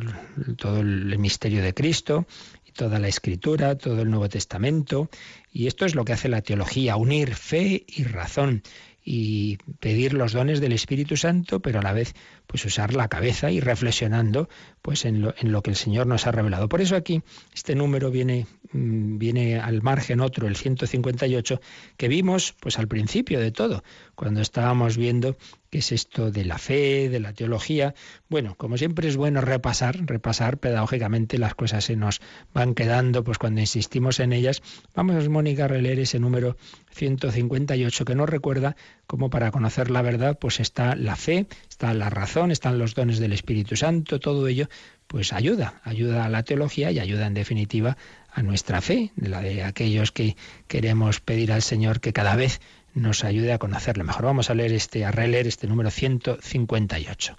todo 0.58 0.82
el 0.82 1.18
misterio 1.18 1.62
de 1.64 1.74
Cristo 1.74 2.28
y 2.66 2.72
toda 2.72 3.00
la 3.00 3.08
escritura, 3.08 3.78
todo 3.78 4.04
el 4.04 4.10
Nuevo 4.10 4.30
Testamento. 4.30 5.10
Y 5.52 5.68
esto 5.68 5.86
es 5.86 5.96
lo 5.96 6.06
que 6.06 6.14
hace 6.14 6.30
la 6.30 6.42
teología, 6.42 6.96
unir 6.96 7.36
fe 7.36 7.84
y 7.88 8.04
razón 8.04 8.62
y 9.04 9.58
pedir 9.80 10.14
los 10.14 10.32
dones 10.32 10.62
del 10.62 10.72
Espíritu 10.72 11.18
Santo, 11.18 11.60
pero 11.62 11.80
a 11.80 11.84
la 11.84 11.94
vez 11.94 12.14
pues 12.48 12.64
usar 12.66 12.94
la 12.94 13.08
cabeza 13.08 13.52
y 13.52 13.60
reflexionando 13.60 14.50
pues 14.82 15.06
en 15.06 15.22
lo, 15.22 15.34
en 15.38 15.52
lo 15.52 15.62
que 15.62 15.72
el 15.72 15.76
Señor 15.76 16.08
nos 16.08 16.26
ha 16.26 16.32
revelado. 16.32 16.70
Por 16.70 16.82
eso 16.82 16.96
aquí 16.96 17.22
este 17.54 17.76
número 17.76 18.12
viene, 18.12 18.48
mm, 18.72 19.18
viene 19.18 19.60
al 19.60 19.82
margen 19.82 20.22
otro, 20.22 20.48
el 20.48 20.56
158, 20.56 21.60
que 21.98 22.08
vimos 22.08 22.56
pues 22.60 22.80
al 22.80 22.88
principio 22.88 23.40
de 23.40 23.52
todo, 23.52 23.84
cuando 24.16 24.42
estábamos 24.42 24.98
viendo 24.98 25.36
qué 25.74 25.80
es 25.80 25.92
esto 25.92 26.30
de 26.30 26.46
la 26.46 26.60
fe, 26.60 27.10
de 27.10 27.20
la 27.20 27.34
teología. 27.34 27.96
Bueno, 28.30 28.54
como 28.58 28.78
siempre 28.78 29.08
es 29.08 29.18
bueno 29.18 29.42
repasar, 29.42 30.06
repasar 30.06 30.60
pedagógicamente 30.60 31.40
las 31.40 31.56
cosas 31.56 31.86
se 31.86 31.96
nos 31.96 32.22
van 32.54 32.76
quedando, 32.76 33.24
pues 33.24 33.40
cuando 33.40 33.60
insistimos 33.60 34.20
en 34.20 34.34
ellas. 34.34 34.62
Vamos, 34.94 35.28
Mónica, 35.30 35.66
a 35.66 35.68
releer 35.68 35.98
ese 35.98 36.20
número 36.20 36.58
158 36.92 38.06
que 38.06 38.14
nos 38.14 38.30
recuerda 38.30 38.76
cómo 39.08 39.32
para 39.32 39.50
conocer 39.50 39.90
la 39.90 40.04
verdad 40.04 40.38
pues 40.40 40.60
está 40.60 40.96
la 40.96 41.16
fe, 41.16 41.48
está 41.68 41.92
la 41.96 42.12
razón, 42.12 42.52
están 42.52 42.78
los 42.78 42.94
dones 42.94 43.18
del 43.18 43.34
Espíritu 43.34 43.76
Santo, 43.76 44.20
todo 44.20 44.48
ello 44.48 44.70
pues 45.08 45.34
ayuda, 45.34 45.82
ayuda 45.84 46.26
a 46.26 46.30
la 46.30 46.44
teología 46.44 46.92
y 46.92 47.00
ayuda 47.00 47.26
en 47.26 47.34
definitiva 47.34 47.98
a 48.32 48.44
nuestra 48.44 48.80
fe, 48.82 49.12
de 49.16 49.30
la 49.30 49.42
de 49.42 49.64
aquellos 49.64 50.12
que 50.12 50.36
queremos 50.68 51.20
pedir 51.20 51.52
al 51.52 51.64
Señor 51.64 52.00
que 52.00 52.14
cada 52.14 52.36
vez 52.36 52.62
nos 52.94 53.24
ayude 53.24 53.54
a 53.54 53.60
conocerle 53.60 54.04
mejor. 54.04 54.26
Vamos 54.26 54.50
a 54.50 54.54
leer 54.54 54.74
este, 54.74 55.06
a 55.06 55.12
releer 55.12 55.48
este 55.48 55.68
número 55.68 55.92
158. 55.92 57.38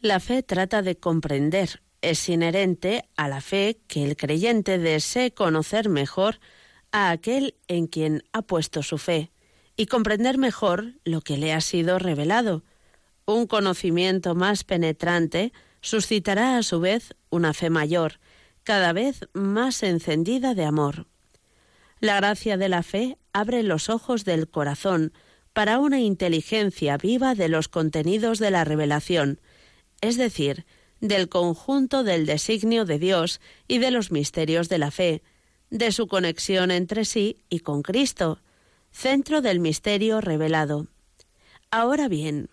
La 0.00 0.20
fe 0.20 0.42
trata 0.42 0.82
de 0.82 0.96
comprender. 0.96 1.80
Es 2.02 2.28
inherente 2.28 3.04
a 3.16 3.28
la 3.28 3.40
fe 3.40 3.78
que 3.88 4.04
el 4.04 4.16
creyente 4.16 4.78
desee 4.78 5.32
conocer 5.32 5.88
mejor 5.88 6.38
a 6.92 7.10
aquel 7.10 7.56
en 7.66 7.86
quien 7.86 8.22
ha 8.32 8.42
puesto 8.42 8.82
su 8.82 8.98
fe 8.98 9.30
y 9.76 9.86
comprender 9.86 10.38
mejor 10.38 10.94
lo 11.04 11.22
que 11.22 11.38
le 11.38 11.52
ha 11.52 11.60
sido 11.60 11.98
revelado. 11.98 12.62
Un 13.26 13.46
conocimiento 13.46 14.34
más 14.34 14.64
penetrante 14.64 15.52
suscitará 15.80 16.58
a 16.58 16.62
su 16.62 16.80
vez 16.80 17.14
una 17.30 17.54
fe 17.54 17.70
mayor, 17.70 18.20
cada 18.62 18.92
vez 18.92 19.28
más 19.32 19.82
encendida 19.82 20.54
de 20.54 20.64
amor. 20.64 21.06
La 22.04 22.16
gracia 22.16 22.58
de 22.58 22.68
la 22.68 22.82
fe 22.82 23.16
abre 23.32 23.62
los 23.62 23.88
ojos 23.88 24.26
del 24.26 24.46
corazón 24.46 25.14
para 25.54 25.78
una 25.78 26.00
inteligencia 26.00 26.98
viva 26.98 27.34
de 27.34 27.48
los 27.48 27.68
contenidos 27.68 28.38
de 28.38 28.50
la 28.50 28.62
revelación, 28.62 29.40
es 30.02 30.18
decir, 30.18 30.66
del 31.00 31.30
conjunto 31.30 32.04
del 32.04 32.26
designio 32.26 32.84
de 32.84 32.98
Dios 32.98 33.40
y 33.68 33.78
de 33.78 33.90
los 33.90 34.12
misterios 34.12 34.68
de 34.68 34.76
la 34.76 34.90
fe, 34.90 35.22
de 35.70 35.92
su 35.92 36.06
conexión 36.06 36.70
entre 36.70 37.06
sí 37.06 37.38
y 37.48 37.60
con 37.60 37.80
Cristo, 37.80 38.42
centro 38.90 39.40
del 39.40 39.58
misterio 39.58 40.20
revelado. 40.20 40.88
Ahora 41.70 42.08
bien, 42.08 42.50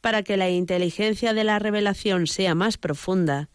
para 0.00 0.24
que 0.24 0.36
la 0.36 0.50
inteligencia 0.50 1.32
de 1.32 1.44
la 1.44 1.60
revelación 1.60 2.26
sea 2.26 2.56
más 2.56 2.76
profunda, 2.76 3.50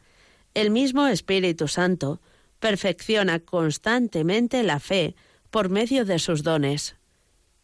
el 0.54 0.72
mismo 0.72 1.08
Espíritu 1.08 1.68
Santo 1.68 2.22
perfecciona 2.62 3.42
constantemente 3.42 4.64
la 4.64 4.80
fe 4.80 5.14
por 5.56 5.70
medio 5.70 6.04
de 6.04 6.20
sus 6.20 6.44
dones. 6.44 6.98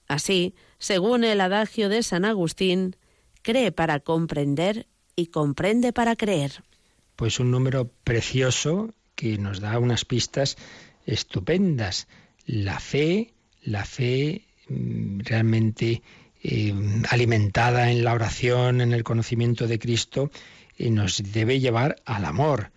Así, 0.08 0.56
según 0.80 1.26
el 1.26 1.42
adagio 1.42 1.90
de 1.90 2.04
San 2.04 2.24
Agustín, 2.24 2.96
cree 3.42 3.74
para 3.74 4.00
comprender 4.00 4.88
y 5.18 5.26
comprende 5.28 5.92
para 5.92 6.16
creer. 6.16 6.64
Pues 7.18 7.42
un 7.42 7.52
número 7.52 7.92
precioso 8.06 8.94
que 9.16 9.38
nos 9.38 9.60
da 9.60 9.78
unas 9.78 10.06
pistas 10.06 10.56
estupendas. 11.06 12.08
La 12.46 12.80
fe, 12.80 13.34
la 13.62 13.84
fe 13.84 14.46
Mm, 14.72 15.20
realmente 15.26 16.02
eh, 16.44 16.74
alimentada 17.10 17.92
en 17.92 18.04
la 18.04 18.14
oración, 18.14 18.80
en 18.80 18.94
el 18.94 19.04
conocimiento 19.04 19.68
de 19.68 19.80
Cristo, 19.80 20.32
y 20.78 20.90
nos 20.90 21.22
debe 21.34 21.60
llevar 21.60 21.98
al 22.06 22.26
amor. 22.26 22.72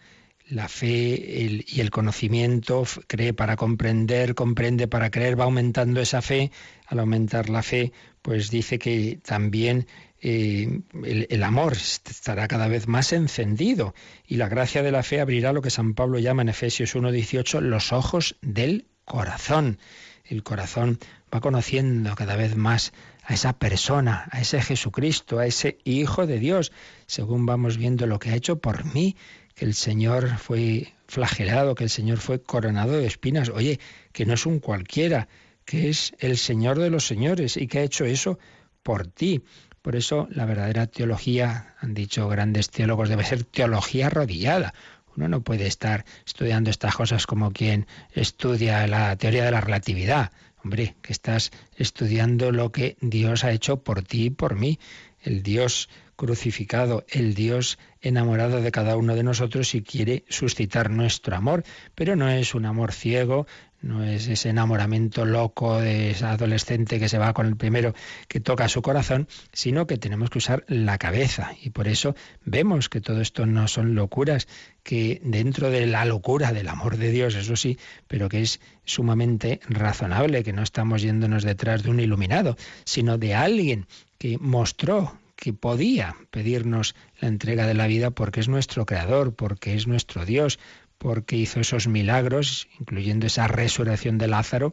La 0.48 0.68
fe 0.68 1.62
y 1.66 1.80
el 1.80 1.90
conocimiento 1.90 2.84
cree 3.06 3.32
para 3.32 3.56
comprender, 3.56 4.34
comprende 4.34 4.88
para 4.88 5.10
creer, 5.10 5.40
va 5.40 5.44
aumentando 5.44 6.00
esa 6.00 6.20
fe. 6.20 6.50
Al 6.86 6.98
aumentar 6.98 7.48
la 7.48 7.62
fe, 7.62 7.92
pues 8.20 8.50
dice 8.50 8.78
que 8.78 9.20
también 9.24 9.86
eh, 10.20 10.82
el, 11.02 11.26
el, 11.30 11.42
amor 11.42 11.72
estará 11.72 12.46
cada 12.46 12.68
vez 12.68 12.88
más 12.88 13.12
encendido 13.12 13.94
y 14.26 14.36
la 14.36 14.48
gracia 14.48 14.82
de 14.82 14.92
la 14.92 15.02
fe 15.02 15.20
abrirá 15.20 15.52
lo 15.52 15.62
que 15.62 15.70
San 15.70 15.94
Pablo 15.94 16.18
llama 16.18 16.42
en 16.42 16.50
Efesios 16.50 16.94
1.18 16.94 17.60
los 17.60 17.92
ojos 17.92 18.36
del 18.42 18.86
corazón. 19.04 19.78
El 20.24 20.42
corazón 20.42 20.98
va 21.32 21.40
conociendo 21.40 22.14
cada 22.14 22.36
vez 22.36 22.56
más 22.56 22.92
a 23.24 23.34
esa 23.34 23.58
persona, 23.58 24.28
a 24.30 24.40
ese 24.40 24.62
Jesucristo, 24.62 25.38
a 25.38 25.46
ese 25.46 25.78
Hijo 25.84 26.26
de 26.26 26.38
Dios, 26.38 26.72
según 27.06 27.44
vamos 27.46 27.76
viendo 27.76 28.06
lo 28.06 28.18
que 28.18 28.30
ha 28.30 28.36
hecho 28.36 28.58
por 28.58 28.84
mí, 28.94 29.16
que 29.54 29.64
el 29.64 29.74
Señor 29.74 30.36
fue 30.38 30.92
flagelado, 31.06 31.74
que 31.74 31.84
el 31.84 31.90
Señor 31.90 32.18
fue 32.18 32.42
coronado 32.42 32.92
de 32.92 33.06
espinas. 33.06 33.48
Oye, 33.48 33.80
que 34.12 34.26
no 34.26 34.34
es 34.34 34.46
un 34.46 34.58
cualquiera, 34.58 35.28
que 35.64 35.88
es 35.88 36.14
el 36.18 36.36
Señor 36.36 36.78
de 36.78 36.90
los 36.90 37.06
señores 37.06 37.56
y 37.56 37.66
que 37.66 37.78
ha 37.78 37.82
hecho 37.82 38.04
eso 38.04 38.38
por 38.82 39.06
ti. 39.06 39.42
Por 39.82 39.96
eso 39.96 40.28
la 40.30 40.46
verdadera 40.46 40.86
teología, 40.86 41.74
han 41.78 41.94
dicho 41.94 42.28
grandes 42.28 42.70
teólogos, 42.70 43.08
debe 43.08 43.24
ser 43.24 43.44
teología 43.44 44.06
arrodillada. 44.06 44.74
Uno 45.16 45.28
no 45.28 45.42
puede 45.42 45.66
estar 45.66 46.04
estudiando 46.26 46.70
estas 46.70 46.96
cosas 46.96 47.26
como 47.26 47.52
quien 47.52 47.86
estudia 48.12 48.86
la 48.86 49.14
teoría 49.16 49.44
de 49.44 49.50
la 49.50 49.60
relatividad. 49.60 50.32
Hombre, 50.64 50.96
que 51.02 51.12
estás 51.12 51.52
estudiando 51.76 52.50
lo 52.50 52.72
que 52.72 52.96
Dios 53.00 53.44
ha 53.44 53.52
hecho 53.52 53.82
por 53.82 54.02
ti 54.02 54.24
y 54.24 54.30
por 54.30 54.56
mí. 54.56 54.78
El 55.24 55.42
Dios 55.42 55.88
crucificado, 56.16 57.04
el 57.08 57.34
Dios 57.34 57.78
enamorado 58.00 58.60
de 58.60 58.70
cada 58.70 58.96
uno 58.96 59.14
de 59.14 59.22
nosotros 59.22 59.74
y 59.74 59.82
quiere 59.82 60.24
suscitar 60.28 60.90
nuestro 60.90 61.34
amor, 61.34 61.64
pero 61.94 62.14
no 62.14 62.28
es 62.28 62.54
un 62.54 62.66
amor 62.66 62.92
ciego, 62.92 63.46
no 63.80 64.02
es 64.02 64.28
ese 64.28 64.48
enamoramiento 64.48 65.26
loco 65.26 65.78
de 65.80 66.10
esa 66.10 66.32
adolescente 66.32 66.98
que 66.98 67.08
se 67.08 67.18
va 67.18 67.34
con 67.34 67.46
el 67.46 67.56
primero 67.56 67.94
que 68.28 68.40
toca 68.40 68.68
su 68.68 68.80
corazón, 68.80 69.28
sino 69.52 69.86
que 69.86 69.98
tenemos 69.98 70.30
que 70.30 70.38
usar 70.38 70.64
la 70.68 70.96
cabeza. 70.96 71.52
Y 71.60 71.70
por 71.70 71.88
eso 71.88 72.14
vemos 72.44 72.88
que 72.88 73.00
todo 73.00 73.20
esto 73.20 73.44
no 73.44 73.68
son 73.68 73.94
locuras, 73.94 74.48
que 74.82 75.20
dentro 75.22 75.70
de 75.70 75.86
la 75.86 76.04
locura 76.04 76.52
del 76.52 76.68
amor 76.68 76.96
de 76.96 77.10
Dios, 77.10 77.34
eso 77.34 77.56
sí, 77.56 77.78
pero 78.08 78.28
que 78.28 78.40
es 78.40 78.60
sumamente 78.84 79.60
razonable, 79.68 80.44
que 80.44 80.52
no 80.52 80.62
estamos 80.62 81.02
yéndonos 81.02 81.42
detrás 81.42 81.82
de 81.82 81.90
un 81.90 82.00
iluminado, 82.00 82.56
sino 82.84 83.18
de 83.18 83.34
alguien 83.34 83.86
que 84.24 84.38
mostró 84.40 85.18
que 85.36 85.52
podía 85.52 86.16
pedirnos 86.30 86.94
la 87.20 87.28
entrega 87.28 87.66
de 87.66 87.74
la 87.74 87.86
vida 87.86 88.10
porque 88.10 88.40
es 88.40 88.48
nuestro 88.48 88.86
creador, 88.86 89.34
porque 89.34 89.74
es 89.74 89.86
nuestro 89.86 90.24
Dios, 90.24 90.58
porque 90.96 91.36
hizo 91.36 91.60
esos 91.60 91.88
milagros, 91.88 92.66
incluyendo 92.80 93.26
esa 93.26 93.48
resurrección 93.48 94.16
de 94.16 94.28
Lázaro, 94.28 94.72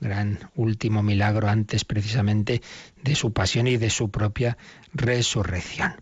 gran 0.00 0.50
último 0.54 1.02
milagro 1.02 1.48
antes 1.48 1.86
precisamente 1.86 2.60
de 3.02 3.14
su 3.14 3.32
pasión 3.32 3.68
y 3.68 3.78
de 3.78 3.88
su 3.88 4.10
propia 4.10 4.58
resurrección. 4.92 5.94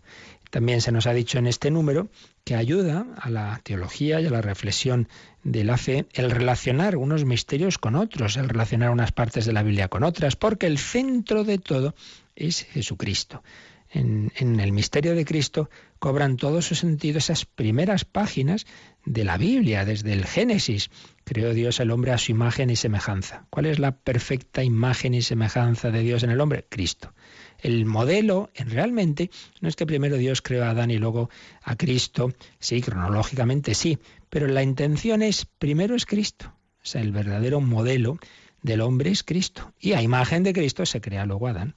También 0.49 0.81
se 0.81 0.91
nos 0.91 1.07
ha 1.07 1.13
dicho 1.13 1.37
en 1.37 1.47
este 1.47 1.71
número 1.71 2.09
que 2.43 2.55
ayuda 2.55 3.05
a 3.17 3.29
la 3.29 3.61
teología 3.63 4.19
y 4.19 4.25
a 4.25 4.31
la 4.31 4.41
reflexión 4.41 5.07
de 5.43 5.63
la 5.63 5.77
fe 5.77 6.07
el 6.13 6.31
relacionar 6.31 6.97
unos 6.97 7.23
misterios 7.23 7.77
con 7.77 7.95
otros, 7.95 8.35
el 8.35 8.49
relacionar 8.49 8.89
unas 8.89 9.11
partes 9.11 9.45
de 9.45 9.53
la 9.53 9.63
Biblia 9.63 9.87
con 9.87 10.03
otras, 10.03 10.35
porque 10.35 10.67
el 10.67 10.79
centro 10.79 11.43
de 11.43 11.59
todo 11.59 11.93
es 12.39 12.63
Jesucristo 12.63 13.43
en, 13.91 14.59
el 14.59 14.71
misterio 14.71 15.15
de 15.15 15.25
Cristo 15.25 15.69
cobran 15.97 16.37
todo 16.37 16.61
su 16.61 16.75
sentido 16.75 17.17
esas 17.17 17.45
primeras 17.45 18.05
páginas 18.05 18.65
de 19.05 19.23
la 19.23 19.37
Biblia, 19.37 19.85
desde 19.85 20.13
el 20.13 20.25
Génesis. 20.25 20.89
Creó 21.23 21.53
Dios 21.53 21.79
el 21.79 21.91
hombre 21.91 22.11
a 22.11 22.17
su 22.17 22.31
imagen 22.31 22.69
y 22.69 22.75
semejanza. 22.75 23.47
¿Cuál 23.49 23.65
es 23.65 23.79
la 23.79 23.91
perfecta 23.91 24.63
imagen 24.63 25.13
y 25.13 25.21
semejanza 25.21 25.91
de 25.91 26.01
Dios 26.01 26.23
en 26.23 26.29
el 26.29 26.41
hombre? 26.41 26.65
Cristo. 26.69 27.13
El 27.59 27.85
modelo, 27.85 28.51
realmente, 28.55 29.31
no 29.59 29.67
es 29.67 29.75
que 29.75 29.85
primero 29.85 30.17
Dios 30.17 30.41
creó 30.41 30.63
a 30.63 30.69
Adán 30.69 30.91
y 30.91 30.97
luego 30.97 31.29
a 31.63 31.75
Cristo, 31.75 32.31
sí, 32.59 32.81
cronológicamente 32.81 33.73
sí, 33.73 33.99
pero 34.29 34.47
la 34.47 34.63
intención 34.63 35.21
es, 35.21 35.45
primero 35.45 35.95
es 35.95 36.05
Cristo. 36.05 36.53
O 36.81 36.85
sea, 36.85 37.01
el 37.01 37.11
verdadero 37.11 37.59
modelo 37.59 38.19
del 38.61 38.81
hombre 38.81 39.09
es 39.09 39.23
Cristo. 39.23 39.73
Y 39.79 39.93
a 39.93 40.01
imagen 40.01 40.43
de 40.43 40.53
Cristo 40.53 40.85
se 40.85 41.01
crea 41.01 41.25
luego 41.25 41.47
Adán 41.47 41.75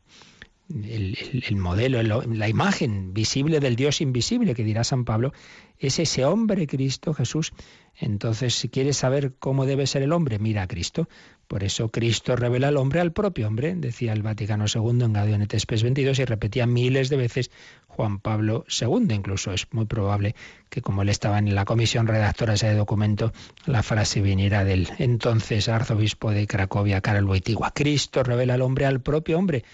el, 0.69 1.57
modelo, 1.57 2.03
la 2.03 2.49
imagen 2.49 3.13
visible 3.13 3.61
del 3.61 3.77
Dios 3.77 4.01
invisible, 4.01 4.55
que 4.55 4.65
dirá 4.65 4.85
San 4.85 5.05
Pablo, 5.05 5.33
es 5.79 5.99
ese 5.99 6.25
hombre 6.25 6.67
Cristo 6.67 7.13
Jesús. 7.13 7.53
Entonces, 7.99 8.55
si 8.55 8.69
quieres 8.69 8.97
saber 8.97 9.35
cómo 9.39 9.67
debe 9.67 9.87
ser 9.87 10.03
el 10.03 10.13
hombre, 10.13 10.39
mira 10.39 10.63
a 10.63 10.69
Cristo. 10.69 11.09
Por 11.47 11.65
eso 11.65 11.91
Cristo 11.91 12.37
revela 12.37 12.69
al 12.69 12.79
hombre 12.79 13.01
al 13.01 13.13
propio 13.13 13.47
hombre, 13.47 13.75
decía 13.75 14.15
el 14.15 14.23
Vaticano 14.23 14.65
II 14.73 15.05
en 15.05 15.13
Gaudium 15.13 15.47
Spes 15.59 15.83
22 15.83 16.21
y 16.21 16.25
repetía 16.25 16.67
miles 16.67 17.11
de 17.11 17.17
veces 17.19 17.51
Juan 17.89 18.21
Pablo 18.21 18.65
II. 18.81 19.13
Incluso 19.13 19.53
es 19.53 19.67
muy 19.73 19.85
probable 19.85 20.35
que 20.71 20.81
como 20.81 21.03
él 21.03 21.11
estaba 21.11 21.39
en 21.39 21.55
la 21.55 21.67
comisión 21.67 22.07
redactora 22.07 22.53
de 22.53 22.57
ese 22.57 22.75
documento, 22.75 23.33
la 23.67 23.83
frase 23.83 24.23
viniera 24.23 24.65
del 24.65 24.89
entonces 24.99 25.69
arzobispo 25.69 26.31
de 26.31 26.47
Cracovia, 26.47 27.03
Karol 27.03 27.29
Wojtyła. 27.29 27.73
Cristo 27.75 28.23
revela 28.23 28.55
al 28.55 28.63
hombre 28.63 28.87
al 28.87 29.03
propio 29.03 29.39
hombre 29.39 29.65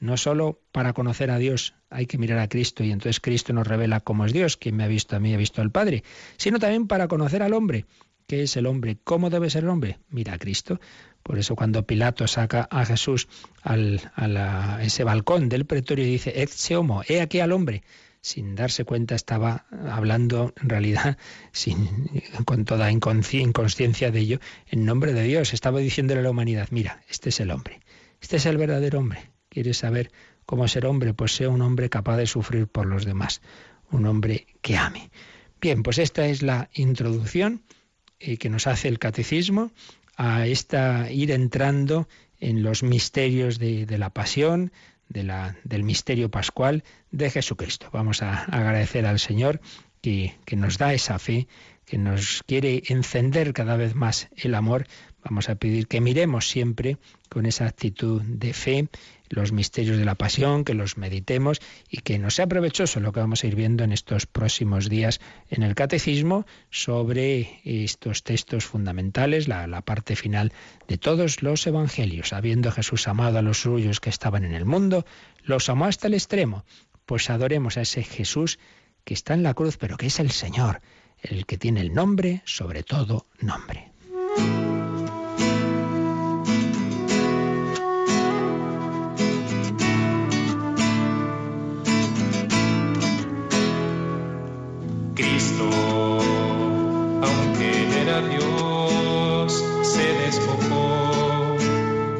no 0.00 0.16
solo 0.16 0.60
para 0.72 0.92
conocer 0.92 1.30
a 1.30 1.38
Dios 1.38 1.74
hay 1.90 2.06
que 2.06 2.18
mirar 2.18 2.38
a 2.38 2.48
Cristo 2.48 2.84
y 2.84 2.90
entonces 2.90 3.20
Cristo 3.20 3.52
nos 3.52 3.66
revela 3.66 4.00
cómo 4.00 4.24
es 4.24 4.32
Dios, 4.32 4.56
quien 4.56 4.76
me 4.76 4.84
ha 4.84 4.88
visto 4.88 5.16
a 5.16 5.20
mí 5.20 5.34
ha 5.34 5.38
visto 5.38 5.62
al 5.62 5.70
Padre, 5.70 6.04
sino 6.36 6.58
también 6.58 6.86
para 6.86 7.08
conocer 7.08 7.42
al 7.42 7.54
hombre. 7.54 7.86
¿Qué 8.26 8.42
es 8.42 8.56
el 8.58 8.66
hombre? 8.66 8.98
¿Cómo 9.04 9.30
debe 9.30 9.48
ser 9.48 9.64
el 9.64 9.70
hombre? 9.70 10.00
Mira 10.10 10.34
a 10.34 10.38
Cristo. 10.38 10.80
Por 11.22 11.38
eso 11.38 11.56
cuando 11.56 11.86
Pilato 11.86 12.26
saca 12.26 12.68
a 12.70 12.84
Jesús 12.84 13.26
al, 13.62 14.00
a 14.16 14.80
ese 14.82 15.02
balcón 15.02 15.48
del 15.48 15.64
pretorio 15.64 16.06
y 16.06 16.10
dice, 16.10 16.46
se 16.48 16.76
homo, 16.76 17.02
he 17.08 17.22
aquí 17.22 17.40
al 17.40 17.52
hombre, 17.52 17.82
sin 18.20 18.54
darse 18.54 18.84
cuenta 18.84 19.14
estaba 19.14 19.66
hablando 19.70 20.52
en 20.60 20.68
realidad 20.68 21.16
sin, 21.52 21.88
con 22.44 22.64
toda 22.66 22.90
inconsciencia 22.92 24.10
de 24.10 24.20
ello, 24.20 24.40
en 24.66 24.84
nombre 24.84 25.14
de 25.14 25.22
Dios, 25.22 25.54
estaba 25.54 25.80
diciéndole 25.80 26.20
a 26.20 26.24
la 26.24 26.30
humanidad, 26.30 26.68
mira, 26.70 27.02
este 27.08 27.30
es 27.30 27.40
el 27.40 27.50
hombre, 27.50 27.80
este 28.20 28.36
es 28.36 28.46
el 28.46 28.58
verdadero 28.58 28.98
hombre, 28.98 29.30
¿Quieres 29.58 29.78
saber 29.78 30.12
cómo 30.46 30.68
ser 30.68 30.86
hombre? 30.86 31.14
Pues 31.14 31.34
sea 31.34 31.48
un 31.48 31.62
hombre 31.62 31.90
capaz 31.90 32.16
de 32.16 32.28
sufrir 32.28 32.68
por 32.68 32.86
los 32.86 33.04
demás, 33.04 33.42
un 33.90 34.06
hombre 34.06 34.46
que 34.62 34.76
ame. 34.76 35.10
Bien, 35.60 35.82
pues 35.82 35.98
esta 35.98 36.28
es 36.28 36.42
la 36.42 36.70
introducción 36.74 37.64
eh, 38.20 38.36
que 38.36 38.50
nos 38.50 38.68
hace 38.68 38.86
el 38.86 39.00
catecismo 39.00 39.72
a 40.16 40.46
esta 40.46 41.10
ir 41.10 41.32
entrando 41.32 42.06
en 42.38 42.62
los 42.62 42.84
misterios 42.84 43.58
de, 43.58 43.84
la 43.98 44.10
pasión, 44.10 44.70
de 45.08 45.24
la, 45.24 45.56
del 45.64 45.82
misterio 45.82 46.30
pascual 46.30 46.84
de 47.10 47.28
Jesucristo. 47.28 47.88
Vamos 47.92 48.22
a 48.22 48.44
agradecer 48.44 49.06
al 49.06 49.18
Señor 49.18 49.60
que, 50.02 50.36
que 50.44 50.54
nos 50.54 50.78
da 50.78 50.94
esa 50.94 51.18
fe, 51.18 51.48
que 51.84 51.98
nos 51.98 52.44
quiere 52.46 52.84
encender 52.86 53.52
cada 53.52 53.76
vez 53.76 53.96
más 53.96 54.28
el 54.36 54.54
amor. 54.54 54.86
Vamos 55.24 55.48
a 55.48 55.56
pedir 55.56 55.88
que 55.88 56.00
miremos 56.00 56.48
siempre 56.48 56.96
con 57.28 57.44
esa 57.44 57.66
actitud 57.66 58.22
de 58.22 58.52
fe 58.52 58.88
los 59.30 59.52
misterios 59.52 59.98
de 59.98 60.04
la 60.04 60.14
pasión, 60.14 60.64
que 60.64 60.74
los 60.74 60.96
meditemos 60.96 61.60
y 61.88 61.98
que 61.98 62.18
nos 62.18 62.34
sea 62.34 62.46
provechoso 62.46 63.00
lo 63.00 63.12
que 63.12 63.20
vamos 63.20 63.42
a 63.42 63.46
ir 63.46 63.54
viendo 63.54 63.84
en 63.84 63.92
estos 63.92 64.26
próximos 64.26 64.88
días 64.88 65.20
en 65.50 65.62
el 65.62 65.74
catecismo 65.74 66.46
sobre 66.70 67.60
estos 67.64 68.22
textos 68.22 68.64
fundamentales, 68.64 69.48
la, 69.48 69.66
la 69.66 69.82
parte 69.82 70.16
final 70.16 70.52
de 70.86 70.98
todos 70.98 71.42
los 71.42 71.66
evangelios. 71.66 72.32
Habiendo 72.32 72.72
Jesús 72.72 73.08
amado 73.08 73.38
a 73.38 73.42
los 73.42 73.62
suyos 73.62 74.00
que 74.00 74.10
estaban 74.10 74.44
en 74.44 74.54
el 74.54 74.64
mundo, 74.64 75.04
los 75.42 75.68
amó 75.68 75.86
hasta 75.86 76.08
el 76.08 76.14
extremo. 76.14 76.64
Pues 77.06 77.30
adoremos 77.30 77.76
a 77.76 77.82
ese 77.82 78.02
Jesús 78.02 78.58
que 79.04 79.14
está 79.14 79.34
en 79.34 79.42
la 79.42 79.54
cruz, 79.54 79.78
pero 79.78 79.96
que 79.96 80.06
es 80.06 80.20
el 80.20 80.30
Señor, 80.30 80.80
el 81.22 81.46
que 81.46 81.56
tiene 81.56 81.80
el 81.80 81.94
nombre 81.94 82.42
sobre 82.44 82.82
todo 82.82 83.26
nombre. 83.40 83.90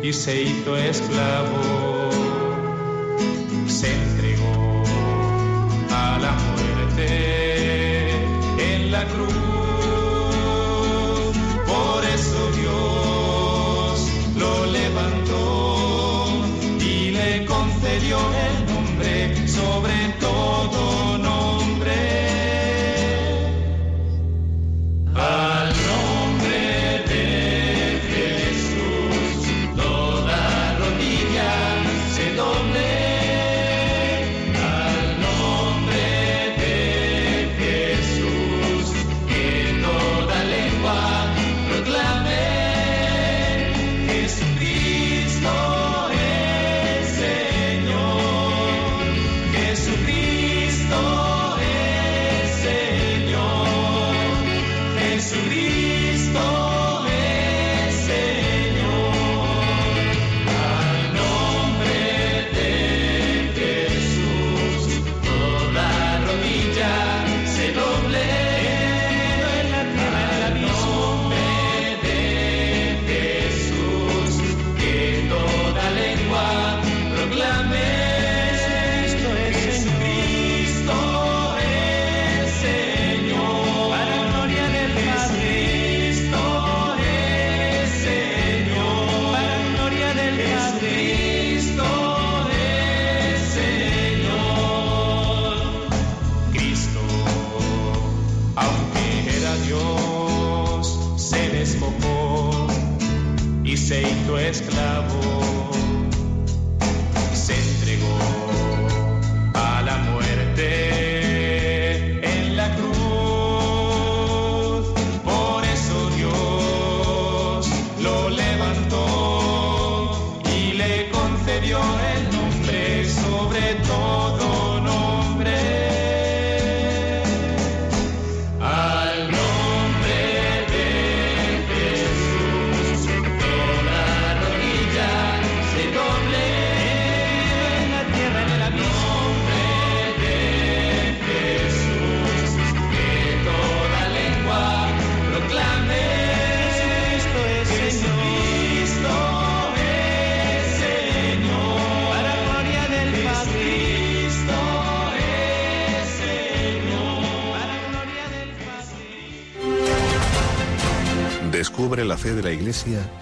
Y 0.08 0.12
se 0.12 0.42
hizo 0.42 0.76
esclavo, 0.76 2.10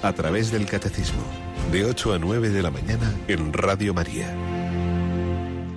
A 0.03 0.13
través 0.13 0.51
del 0.51 0.67
Catecismo, 0.67 1.23
de 1.71 1.85
8 1.85 2.15
a 2.15 2.19
9 2.19 2.51
de 2.51 2.63
la 2.63 2.73
mañana 2.73 3.15
en 3.29 3.53
Radio 3.53 3.95
María. 3.95 4.35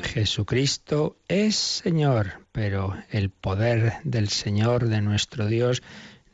Jesucristo 0.02 1.18
es 1.28 1.56
Señor, 1.56 2.42
pero 2.52 2.96
el 3.12 3.30
poder 3.30 3.98
del 4.04 4.30
Señor, 4.30 4.88
de 4.88 5.02
nuestro 5.02 5.46
Dios, 5.46 5.84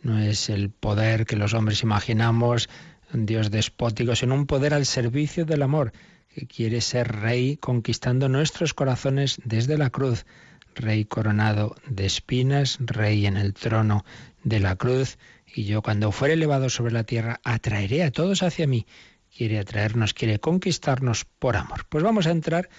no 0.01 0.17
es 0.17 0.49
el 0.49 0.69
poder 0.69 1.25
que 1.25 1.35
los 1.35 1.53
hombres 1.53 1.83
imaginamos, 1.83 2.69
un 3.13 3.25
Dios 3.25 3.51
despótico, 3.51 4.15
sino 4.15 4.33
un 4.33 4.45
poder 4.45 4.73
al 4.73 4.85
servicio 4.85 5.43
del 5.43 5.63
amor, 5.63 5.91
que 6.33 6.47
quiere 6.47 6.79
ser 6.79 7.11
Rey 7.19 7.57
conquistando 7.57 8.29
nuestros 8.29 8.73
corazones 8.73 9.41
desde 9.43 9.77
la 9.77 9.89
cruz. 9.89 10.25
Rey 10.73 11.03
coronado 11.03 11.75
de 11.85 12.05
espinas, 12.05 12.77
Rey 12.79 13.25
en 13.25 13.35
el 13.35 13.53
trono 13.53 14.05
de 14.45 14.61
la 14.61 14.77
cruz, 14.77 15.17
y 15.55 15.63
yo 15.63 15.81
cuando 15.81 16.11
fuere 16.11 16.33
elevado 16.33 16.69
sobre 16.69 16.93
la 16.93 17.05
tierra 17.05 17.39
atraeré 17.43 18.03
a 18.03 18.11
todos 18.11 18.43
hacia 18.43 18.67
mí. 18.67 18.85
Quiere 19.35 19.59
atraernos, 19.59 20.13
quiere 20.13 20.39
conquistarnos 20.39 21.25
por 21.25 21.55
amor. 21.57 21.85
Pues 21.89 22.03
vamos 22.03 22.27
a 22.27 22.31
entrar 22.31 22.69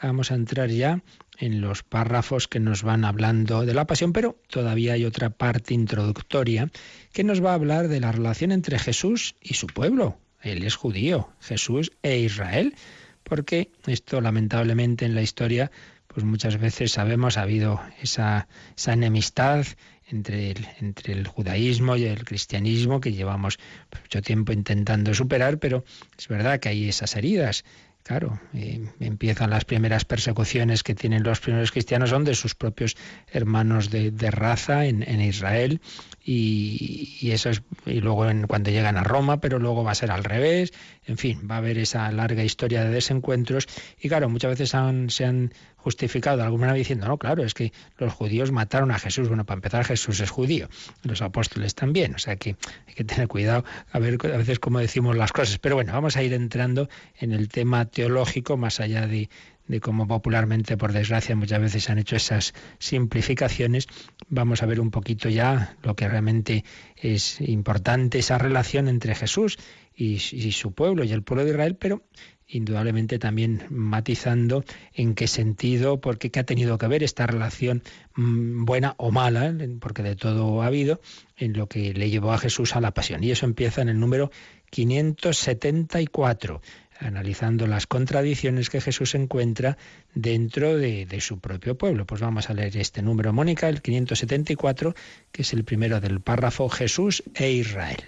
Vamos 0.00 0.30
a 0.30 0.36
entrar 0.36 0.70
ya 0.70 1.02
en 1.38 1.60
los 1.60 1.82
párrafos 1.82 2.46
que 2.46 2.60
nos 2.60 2.82
van 2.84 3.04
hablando 3.04 3.66
de 3.66 3.74
la 3.74 3.86
pasión, 3.86 4.12
pero 4.12 4.40
todavía 4.48 4.92
hay 4.92 5.04
otra 5.04 5.30
parte 5.30 5.74
introductoria 5.74 6.70
que 7.12 7.24
nos 7.24 7.44
va 7.44 7.50
a 7.50 7.54
hablar 7.54 7.88
de 7.88 8.00
la 8.00 8.12
relación 8.12 8.52
entre 8.52 8.78
Jesús 8.78 9.34
y 9.40 9.54
su 9.54 9.66
pueblo. 9.66 10.18
Él 10.40 10.62
es 10.62 10.76
judío, 10.76 11.30
Jesús 11.40 11.90
e 12.02 12.18
Israel, 12.18 12.76
porque 13.24 13.72
esto 13.88 14.20
lamentablemente 14.20 15.04
en 15.04 15.16
la 15.16 15.22
historia, 15.22 15.72
pues 16.06 16.24
muchas 16.24 16.58
veces 16.58 16.92
sabemos 16.92 17.36
ha 17.36 17.42
habido 17.42 17.80
esa, 18.00 18.46
esa 18.76 18.92
enemistad 18.92 19.66
entre 20.10 20.50
el, 20.50 20.66
entre 20.80 21.12
el 21.12 21.26
judaísmo 21.26 21.96
y 21.96 22.04
el 22.04 22.24
cristianismo 22.24 23.00
que 23.00 23.12
llevamos 23.12 23.58
mucho 24.02 24.22
tiempo 24.22 24.52
intentando 24.52 25.14
superar, 25.14 25.58
pero 25.58 25.84
es 26.18 26.28
verdad 26.28 26.60
que 26.60 26.70
hay 26.70 26.88
esas 26.88 27.16
heridas. 27.16 27.64
Claro, 28.04 28.40
eh, 28.54 28.88
empiezan 29.00 29.50
las 29.50 29.66
primeras 29.66 30.06
persecuciones 30.06 30.82
que 30.82 30.94
tienen 30.94 31.24
los 31.24 31.40
primeros 31.40 31.72
cristianos, 31.72 32.08
son 32.08 32.24
de 32.24 32.34
sus 32.34 32.54
propios 32.54 32.96
hermanos 33.30 33.90
de, 33.90 34.10
de 34.10 34.30
raza 34.30 34.86
en, 34.86 35.02
en 35.02 35.20
Israel, 35.20 35.82
y, 36.24 37.18
y, 37.20 37.32
eso 37.32 37.50
es, 37.50 37.60
y 37.84 38.00
luego 38.00 38.26
en, 38.30 38.46
cuando 38.46 38.70
llegan 38.70 38.96
a 38.96 39.04
Roma, 39.04 39.42
pero 39.42 39.58
luego 39.58 39.84
va 39.84 39.90
a 39.90 39.94
ser 39.94 40.10
al 40.10 40.24
revés, 40.24 40.72
en 41.08 41.16
fin, 41.16 41.48
va 41.50 41.56
a 41.56 41.58
haber 41.58 41.78
esa 41.78 42.10
larga 42.12 42.44
historia 42.44 42.84
de 42.84 42.90
desencuentros, 42.90 43.66
y 44.00 44.08
claro, 44.08 44.28
muchas 44.28 44.50
veces 44.50 44.74
han, 44.74 45.10
se 45.10 45.24
han 45.24 45.52
justificado 45.76 46.42
alguna 46.42 46.66
manera 46.66 46.78
diciendo, 46.78 47.06
no, 47.06 47.16
claro, 47.16 47.42
es 47.44 47.54
que 47.54 47.72
los 47.96 48.12
judíos 48.12 48.52
mataron 48.52 48.90
a 48.90 48.98
Jesús. 48.98 49.28
Bueno, 49.28 49.46
para 49.46 49.58
empezar, 49.58 49.84
Jesús 49.84 50.20
es 50.20 50.28
judío, 50.28 50.68
los 51.02 51.22
apóstoles 51.22 51.74
también, 51.74 52.14
o 52.14 52.18
sea 52.18 52.36
que 52.36 52.56
hay 52.86 52.94
que 52.94 53.04
tener 53.04 53.26
cuidado 53.26 53.64
a 53.90 53.98
ver 53.98 54.18
a 54.22 54.36
veces 54.36 54.58
cómo 54.58 54.80
decimos 54.80 55.16
las 55.16 55.32
cosas. 55.32 55.58
Pero 55.58 55.76
bueno, 55.76 55.92
vamos 55.92 56.16
a 56.16 56.22
ir 56.22 56.34
entrando 56.34 56.88
en 57.18 57.32
el 57.32 57.48
tema 57.48 57.86
teológico, 57.86 58.56
más 58.56 58.80
allá 58.80 59.06
de, 59.06 59.30
de 59.68 59.80
cómo 59.80 60.08
popularmente, 60.08 60.76
por 60.76 60.92
desgracia, 60.92 61.36
muchas 61.36 61.60
veces 61.60 61.84
se 61.84 61.92
han 61.92 61.98
hecho 61.98 62.16
esas 62.16 62.54
simplificaciones, 62.78 63.86
vamos 64.28 64.62
a 64.62 64.66
ver 64.66 64.80
un 64.80 64.90
poquito 64.90 65.28
ya 65.28 65.76
lo 65.82 65.94
que 65.94 66.08
realmente 66.08 66.64
es 66.96 67.40
importante, 67.40 68.18
esa 68.18 68.38
relación 68.38 68.88
entre 68.88 69.14
Jesús 69.14 69.58
y, 69.98 70.18
su 70.52 70.72
pueblo 70.72 71.02
y 71.02 71.12
el 71.12 71.22
pueblo 71.22 71.44
de 71.44 71.50
Israel, 71.50 71.76
pero 71.76 72.04
indudablemente 72.46 73.18
también 73.18 73.64
matizando 73.68 74.64
en 74.94 75.14
qué 75.14 75.26
sentido, 75.26 76.00
porque 76.00 76.30
qué 76.30 76.40
ha 76.40 76.44
tenido 76.44 76.78
que 76.78 76.86
ver 76.86 77.02
esta 77.02 77.26
relación 77.26 77.82
buena 78.16 78.94
o 78.96 79.10
mala, 79.10 79.52
porque 79.80 80.02
de 80.02 80.16
todo 80.16 80.62
ha 80.62 80.66
habido, 80.66 81.00
en 81.36 81.52
lo 81.52 81.66
que 81.66 81.92
le 81.92 82.10
llevó 82.10 82.32
a 82.32 82.38
Jesús 82.38 82.76
a 82.76 82.80
la 82.80 82.94
pasión. 82.94 83.22
Y 83.24 83.32
eso 83.32 83.44
empieza 83.44 83.82
en 83.82 83.88
el 83.88 83.98
número 83.98 84.30
574 84.70 86.62
analizando 87.00 87.68
las 87.68 87.86
contradicciones 87.86 88.70
que 88.70 88.80
Jesús 88.80 89.14
encuentra 89.14 89.78
dentro 90.14 90.76
de, 90.76 91.06
de, 91.06 91.20
su 91.20 91.38
propio 91.38 91.78
pueblo. 91.78 92.06
Pues 92.06 92.20
vamos 92.20 92.50
a 92.50 92.54
leer 92.54 92.76
este 92.76 93.02
número, 93.02 93.32
Mónica, 93.32 93.68
el 93.68 93.82
574, 93.82 94.96
que 95.30 95.42
es 95.42 95.52
el 95.52 95.62
primero 95.62 96.00
del 96.00 96.20
párrafo 96.20 96.68
Jesús 96.68 97.22
e 97.36 97.52
Israel. 97.52 98.02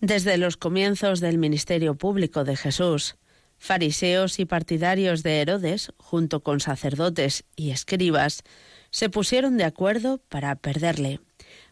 Desde 0.00 0.36
los 0.36 0.58
comienzos 0.58 1.20
del 1.20 1.38
ministerio 1.38 1.94
público 1.94 2.44
de 2.44 2.54
Jesús, 2.54 3.16
fariseos 3.56 4.38
y 4.38 4.44
partidarios 4.44 5.22
de 5.22 5.40
Herodes, 5.40 5.90
junto 5.96 6.42
con 6.42 6.60
sacerdotes 6.60 7.44
y 7.56 7.70
escribas, 7.70 8.42
se 8.90 9.08
pusieron 9.08 9.56
de 9.56 9.64
acuerdo 9.64 10.18
para 10.28 10.54
perderle. 10.56 11.20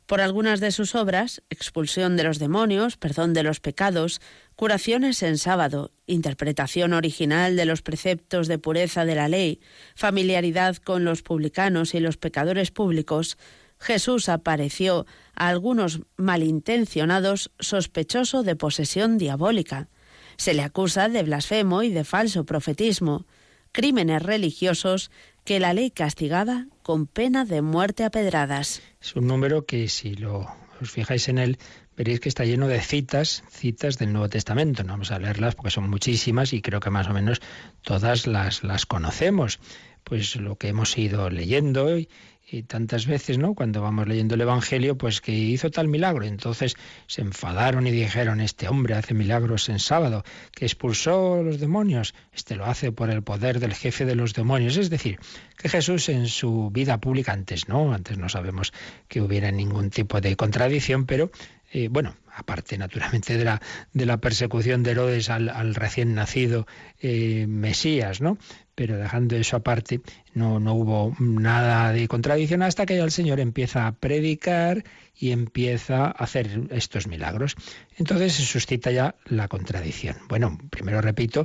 Por 0.06 0.22
algunas 0.22 0.60
de 0.60 0.70
sus 0.70 0.94
obras, 0.94 1.42
expulsión 1.50 2.16
de 2.16 2.24
los 2.24 2.38
demonios, 2.38 2.96
perdón 2.96 3.34
de 3.34 3.42
los 3.42 3.60
pecados, 3.60 4.22
curaciones 4.56 5.22
en 5.22 5.36
sábado, 5.36 5.92
interpretación 6.06 6.94
original 6.94 7.56
de 7.56 7.66
los 7.66 7.82
preceptos 7.82 8.48
de 8.48 8.58
pureza 8.58 9.04
de 9.04 9.16
la 9.16 9.28
ley, 9.28 9.60
familiaridad 9.94 10.76
con 10.76 11.04
los 11.04 11.22
publicanos 11.22 11.94
y 11.94 12.00
los 12.00 12.16
pecadores 12.16 12.70
públicos, 12.70 13.36
Jesús 13.84 14.30
apareció 14.30 15.06
a 15.36 15.48
algunos 15.48 16.00
malintencionados 16.16 17.50
sospechoso 17.58 18.42
de 18.42 18.56
posesión 18.56 19.18
diabólica. 19.18 19.88
Se 20.36 20.54
le 20.54 20.62
acusa 20.62 21.08
de 21.08 21.22
blasfemo 21.22 21.82
y 21.82 21.90
de 21.90 22.04
falso 22.04 22.44
profetismo, 22.44 23.26
crímenes 23.72 24.22
religiosos 24.22 25.10
que 25.44 25.60
la 25.60 25.74
ley 25.74 25.90
castigaba 25.90 26.66
con 26.82 27.06
pena 27.06 27.44
de 27.44 27.60
muerte 27.60 28.04
a 28.04 28.10
pedradas. 28.10 28.80
Es 29.02 29.14
un 29.16 29.26
número 29.26 29.66
que 29.66 29.88
si 29.88 30.14
lo 30.14 30.48
os 30.80 30.90
fijáis 30.90 31.28
en 31.28 31.38
él, 31.38 31.58
veréis 31.96 32.20
que 32.20 32.28
está 32.28 32.44
lleno 32.44 32.66
de 32.68 32.80
citas, 32.80 33.44
citas 33.50 33.98
del 33.98 34.12
Nuevo 34.12 34.28
Testamento. 34.28 34.82
No 34.82 34.94
vamos 34.94 35.10
a 35.10 35.18
leerlas 35.18 35.54
porque 35.54 35.70
son 35.70 35.90
muchísimas 35.90 36.52
y 36.52 36.62
creo 36.62 36.80
que 36.80 36.90
más 36.90 37.08
o 37.08 37.12
menos 37.12 37.42
todas 37.82 38.26
las, 38.26 38.64
las 38.64 38.86
conocemos. 38.86 39.60
Pues 40.02 40.36
lo 40.36 40.56
que 40.56 40.68
hemos 40.68 40.98
ido 40.98 41.30
leyendo 41.30 41.98
y, 41.98 42.08
y 42.54 42.62
tantas 42.62 43.06
veces, 43.06 43.38
¿no? 43.38 43.54
Cuando 43.54 43.82
vamos 43.82 44.06
leyendo 44.06 44.36
el 44.36 44.40
Evangelio, 44.40 44.96
pues 44.96 45.20
que 45.20 45.32
hizo 45.32 45.70
tal 45.70 45.88
milagro. 45.88 46.24
Entonces 46.24 46.76
se 47.06 47.22
enfadaron 47.22 47.86
y 47.86 47.90
dijeron, 47.90 48.40
este 48.40 48.68
hombre 48.68 48.94
hace 48.94 49.12
milagros 49.14 49.68
en 49.68 49.78
sábado, 49.78 50.24
que 50.52 50.64
expulsó 50.64 51.42
los 51.42 51.58
demonios, 51.58 52.14
este 52.32 52.54
lo 52.54 52.66
hace 52.66 52.92
por 52.92 53.10
el 53.10 53.22
poder 53.22 53.58
del 53.58 53.74
jefe 53.74 54.04
de 54.04 54.14
los 54.14 54.34
demonios. 54.34 54.76
Es 54.76 54.88
decir, 54.88 55.18
que 55.58 55.68
Jesús 55.68 56.08
en 56.08 56.28
su 56.28 56.70
vida 56.70 56.98
pública, 56.98 57.32
antes 57.32 57.68
no, 57.68 57.92
antes 57.92 58.18
no 58.18 58.28
sabemos 58.28 58.72
que 59.08 59.20
hubiera 59.20 59.50
ningún 59.50 59.90
tipo 59.90 60.20
de 60.20 60.36
contradicción, 60.36 61.06
pero 61.06 61.30
eh, 61.74 61.88
bueno, 61.88 62.14
aparte 62.32 62.78
naturalmente 62.78 63.36
de 63.36 63.44
la, 63.44 63.60
de 63.92 64.06
la 64.06 64.18
persecución 64.18 64.84
de 64.84 64.92
Herodes 64.92 65.28
al, 65.28 65.48
al 65.48 65.74
recién 65.74 66.14
nacido 66.14 66.68
eh, 67.00 67.46
Mesías, 67.48 68.20
¿no? 68.20 68.38
Pero 68.76 68.96
dejando 68.96 69.34
eso 69.34 69.56
aparte, 69.56 70.00
no, 70.34 70.60
no 70.60 70.74
hubo 70.74 71.16
nada 71.18 71.92
de 71.92 72.06
contradicción 72.06 72.62
hasta 72.62 72.86
que 72.86 72.96
ya 72.96 73.02
el 73.02 73.10
Señor 73.10 73.40
empieza 73.40 73.88
a 73.88 73.92
predicar 73.92 74.84
y 75.16 75.32
empieza 75.32 76.06
a 76.06 76.10
hacer 76.10 76.68
estos 76.70 77.08
milagros. 77.08 77.56
Entonces 77.96 78.34
se 78.34 78.44
suscita 78.44 78.92
ya 78.92 79.16
la 79.24 79.48
contradicción. 79.48 80.16
Bueno, 80.28 80.56
primero 80.70 81.00
repito 81.00 81.44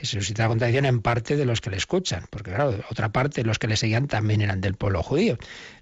que 0.00 0.06
se 0.06 0.18
suscita 0.18 0.48
contradicción 0.48 0.86
en 0.86 1.02
parte 1.02 1.36
de 1.36 1.44
los 1.44 1.60
que 1.60 1.68
le 1.68 1.76
escuchan, 1.76 2.24
porque 2.30 2.52
claro, 2.52 2.82
otra 2.90 3.10
parte, 3.10 3.44
los 3.44 3.58
que 3.58 3.66
le 3.66 3.76
seguían 3.76 4.08
también 4.08 4.40
eran 4.40 4.62
del 4.62 4.74
pueblo 4.74 5.02
judío. 5.02 5.36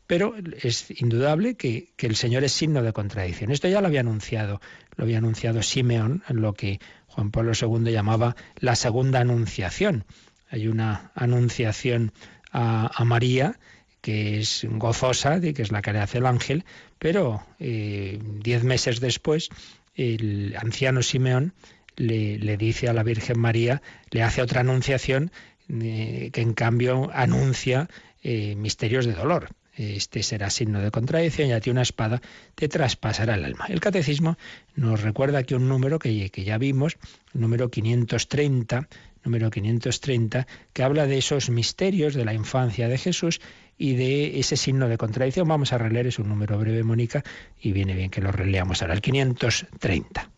Pero 0.09 0.35
es 0.61 0.91
indudable 0.91 1.55
que, 1.55 1.93
que 1.97 2.09
el 2.09 2.17
Señor 2.17 2.43
es 2.43 2.51
signo 2.51 2.83
de 2.83 2.93
contradicción. 2.93 3.53
Esto 3.53 3.69
ya 3.69 3.81
lo 3.81 3.87
había 3.87 4.01
anunciado, 4.01 4.61
lo 4.97 5.05
había 5.05 5.19
anunciado 5.19 5.63
Simeón 5.63 6.25
en 6.29 6.41
lo 6.41 6.55
que 6.55 6.81
Juan 7.07 7.31
Pablo 7.31 7.53
II 7.55 7.93
llamaba 7.93 8.35
la 8.57 8.75
segunda 8.75 9.21
anunciación. 9.21 10.05
Hay 10.51 10.67
una 10.67 11.13
anunciación 11.15 12.13
a, 12.51 12.91
a 12.93 13.05
María 13.05 13.61
que 14.01 14.41
es 14.41 14.67
gozosa, 14.69 15.39
de 15.39 15.55
que 15.55 15.63
es 15.63 15.71
la 15.71 15.83
que 15.83 15.93
le 15.93 16.01
hace 16.01 16.19
el 16.19 16.27
ángel, 16.27 16.65
pero 16.99 17.45
eh, 17.61 18.19
diez 18.23 18.65
meses 18.65 18.99
después 19.01 19.49
el 19.95 20.57
anciano 20.59 21.03
Simeón 21.03 21.53
le, 21.99 22.57
dice 22.57 22.89
a 22.89 22.93
la 22.93 23.03
Virgen 23.03 23.39
María, 23.39 23.83
le 24.11 24.23
hace 24.23 24.43
otra 24.43 24.61
anunciación 24.61 25.31
eh, 25.69 26.31
que 26.33 26.41
en 26.41 26.55
cambio 26.55 27.11
anuncia 27.13 27.89
eh, 28.23 28.55
misterios 28.57 29.05
de 29.05 29.13
dolor. 29.13 29.51
Este 29.79 30.25
será 30.25 30.51
signo 30.51 30.81
de 30.81 30.91
contradicción 30.91 31.49
y 31.49 31.53
a 31.53 31.61
ti 31.61 31.71
una 31.71 31.83
espada 31.83 32.21
te 32.57 32.67
traspasará 32.67 33.37
el 33.37 33.45
alma. 33.45 33.67
El 33.69 33.79
catecismo 33.79 34.37
nos 34.75 35.03
recuerda 35.03 35.39
aquí 35.39 35.55
un 35.55 35.69
número 35.69 36.01
que, 36.01 36.29
ya 36.31 36.59
vimos, 36.59 36.97
número 37.33 37.71
530, 37.71 38.89
número 39.23 39.51
530, 39.51 40.49
que 40.73 40.83
habla 40.83 41.07
de 41.07 41.19
esos 41.19 41.49
misterios 41.49 42.15
de 42.15 42.25
la 42.25 42.35
infancia 42.35 42.89
de 42.89 42.99
Jesús 42.99 43.41
y 43.77 43.95
de 43.95 44.41
ese 44.41 44.57
signo 44.57 44.89
de 44.89 44.99
contradicción. 44.99 45.47
Vamos 45.47 45.73
a 45.73 45.79
releer, 45.79 46.09
es 46.09 46.19
un 46.19 46.29
número 46.29 46.59
breve, 46.59 46.83
Mónica, 46.83 47.23
y 47.61 47.71
viene 47.71 47.95
bien 47.95 48.11
que 48.11 48.21
lo 48.21 48.33
releamos 48.33 48.83
ahora, 48.83 48.95
el 48.95 49.01
530. 49.01 50.38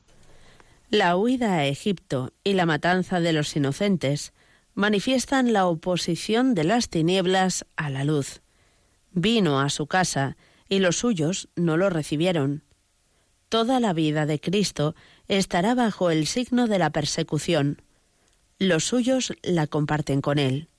La 0.90 1.16
huida 1.16 1.54
a 1.54 1.66
Egipto 1.66 2.32
y 2.42 2.54
la 2.54 2.66
matanza 2.66 3.20
de 3.20 3.32
los 3.32 3.54
inocentes 3.54 4.32
manifiestan 4.74 5.52
la 5.52 5.66
oposición 5.66 6.52
de 6.52 6.64
las 6.64 6.88
tinieblas 6.88 7.64
a 7.76 7.90
la 7.90 8.02
luz. 8.02 8.40
Vino 9.12 9.60
a 9.60 9.70
su 9.70 9.86
casa 9.86 10.36
y 10.68 10.80
los 10.80 10.96
suyos 10.96 11.48
no 11.54 11.76
lo 11.76 11.90
recibieron. 11.90 12.64
Toda 13.48 13.78
la 13.78 13.92
vida 13.92 14.26
de 14.26 14.40
Cristo 14.40 14.96
estará 15.28 15.76
bajo 15.76 16.10
el 16.10 16.26
signo 16.26 16.66
de 16.66 16.80
la 16.80 16.90
persecución. 16.90 17.82
Los 18.58 18.82
suyos 18.82 19.32
la 19.44 19.68
comparten 19.68 20.20
con 20.20 20.40
él. 20.40 20.70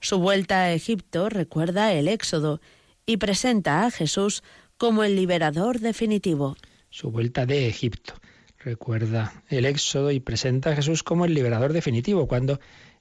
Su 0.00 0.20
vuelta 0.20 0.62
a 0.62 0.72
Egipto 0.72 1.28
recuerda 1.28 1.92
el 1.92 2.08
Éxodo 2.08 2.62
y 3.04 3.18
presenta 3.18 3.84
a 3.84 3.90
Jesús 3.90 4.42
como 4.78 5.04
el 5.04 5.16
liberador 5.16 5.80
definitivo. 5.80 6.56
Su 6.88 7.10
vuelta 7.10 7.44
de 7.44 7.68
Egipto 7.68 8.14
recuerda 8.60 9.32
el 9.48 9.64
Éxodo 9.64 10.10
y 10.10 10.20
presenta 10.20 10.70
a 10.70 10.76
Jesús 10.76 11.02
como 11.02 11.24
el 11.24 11.34
liberador 11.34 11.72
definitivo, 11.72 12.28
cuando 12.28 12.60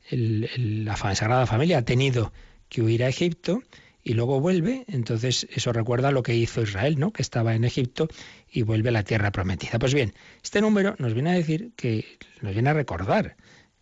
el, 0.09 0.85
la 0.85 0.95
Sagrada 0.95 1.45
Familia 1.45 1.79
ha 1.79 1.85
tenido 1.85 2.31
que 2.69 2.81
huir 2.81 3.03
a 3.03 3.09
Egipto 3.09 3.61
y 4.01 4.13
luego 4.13 4.39
vuelve, 4.39 4.85
entonces 4.87 5.47
eso 5.51 5.73
recuerda 5.73 6.11
lo 6.11 6.23
que 6.23 6.35
hizo 6.35 6.61
Israel, 6.61 6.97
¿no? 6.97 7.11
Que 7.11 7.21
estaba 7.21 7.53
en 7.55 7.65
Egipto 7.65 8.07
y 8.49 8.61
vuelve 8.61 8.89
a 8.89 8.93
la 8.93 9.03
tierra 9.03 9.31
prometida. 9.31 9.77
Pues 9.77 9.93
bien, 9.93 10.13
este 10.41 10.61
número 10.61 10.95
nos 10.99 11.13
viene 11.13 11.31
a 11.31 11.33
decir 11.33 11.71
que 11.75 12.17
nos 12.41 12.53
viene 12.53 12.69
a 12.69 12.73
recordar 12.73 13.35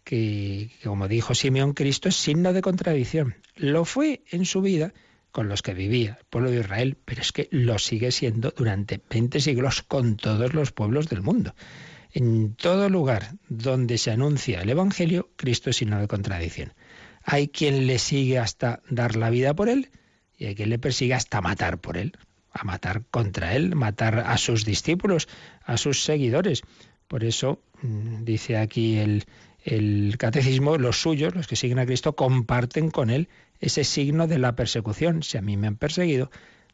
que, 0.03 0.71
que, 0.81 0.87
como 0.87 1.07
dijo 1.07 1.35
Simeón, 1.35 1.73
Cristo 1.73 2.09
es 2.09 2.15
signo 2.15 2.53
de 2.53 2.61
contradicción. 2.61 3.35
Lo 3.55 3.85
fue 3.85 4.23
en 4.31 4.45
su 4.45 4.61
vida 4.61 4.93
con 5.37 5.49
los 5.49 5.61
que 5.61 5.75
vivía 5.75 6.17
el 6.19 6.25
pueblo 6.31 6.49
de 6.49 6.61
Israel, 6.61 6.97
pero 7.05 7.21
es 7.21 7.31
que 7.31 7.47
lo 7.51 7.77
sigue 7.77 8.11
siendo 8.11 8.55
durante 8.57 8.99
20 9.07 9.39
siglos 9.39 9.83
con 9.83 10.17
todos 10.17 10.55
los 10.55 10.71
pueblos 10.71 11.09
del 11.09 11.21
mundo. 11.21 11.53
En 12.11 12.55
todo 12.55 12.89
lugar 12.89 13.35
donde 13.47 13.99
se 13.99 14.09
anuncia 14.09 14.63
el 14.63 14.69
Evangelio, 14.71 15.29
Cristo 15.35 15.69
es 15.69 15.75
signo 15.75 15.99
de 15.99 16.07
contradicción. 16.07 16.73
Hay 17.21 17.49
quien 17.49 17.85
le 17.85 17.99
sigue 17.99 18.39
hasta 18.39 18.81
dar 18.89 19.15
la 19.15 19.29
vida 19.29 19.53
por 19.53 19.69
él 19.69 19.91
y 20.39 20.45
hay 20.47 20.55
quien 20.55 20.71
le 20.71 20.79
persigue 20.79 21.13
hasta 21.13 21.39
matar 21.39 21.77
por 21.77 21.97
él, 21.97 22.17
a 22.51 22.63
matar 22.63 23.03
contra 23.11 23.55
él, 23.55 23.75
matar 23.75 24.17
a 24.25 24.39
sus 24.39 24.65
discípulos, 24.65 25.27
a 25.63 25.77
sus 25.77 26.03
seguidores. 26.03 26.63
Por 27.07 27.23
eso 27.23 27.61
mm, 27.83 28.23
dice 28.23 28.57
aquí 28.57 28.97
el, 28.97 29.25
el 29.63 30.15
catecismo, 30.17 30.79
los 30.79 30.99
suyos, 30.99 31.35
los 31.35 31.45
que 31.45 31.55
siguen 31.55 31.77
a 31.77 31.85
Cristo, 31.85 32.15
comparten 32.15 32.89
con 32.89 33.11
él 33.11 33.29
ese 33.59 33.83
signo 33.83 34.27
de 34.27 34.39
la 34.39 34.55
persecución. 34.55 35.23
Si 35.23 35.37
a 35.37 35.41
mí 35.41 35.57
me 35.57 35.67
han 35.67 35.77
perseguido, 35.77 36.29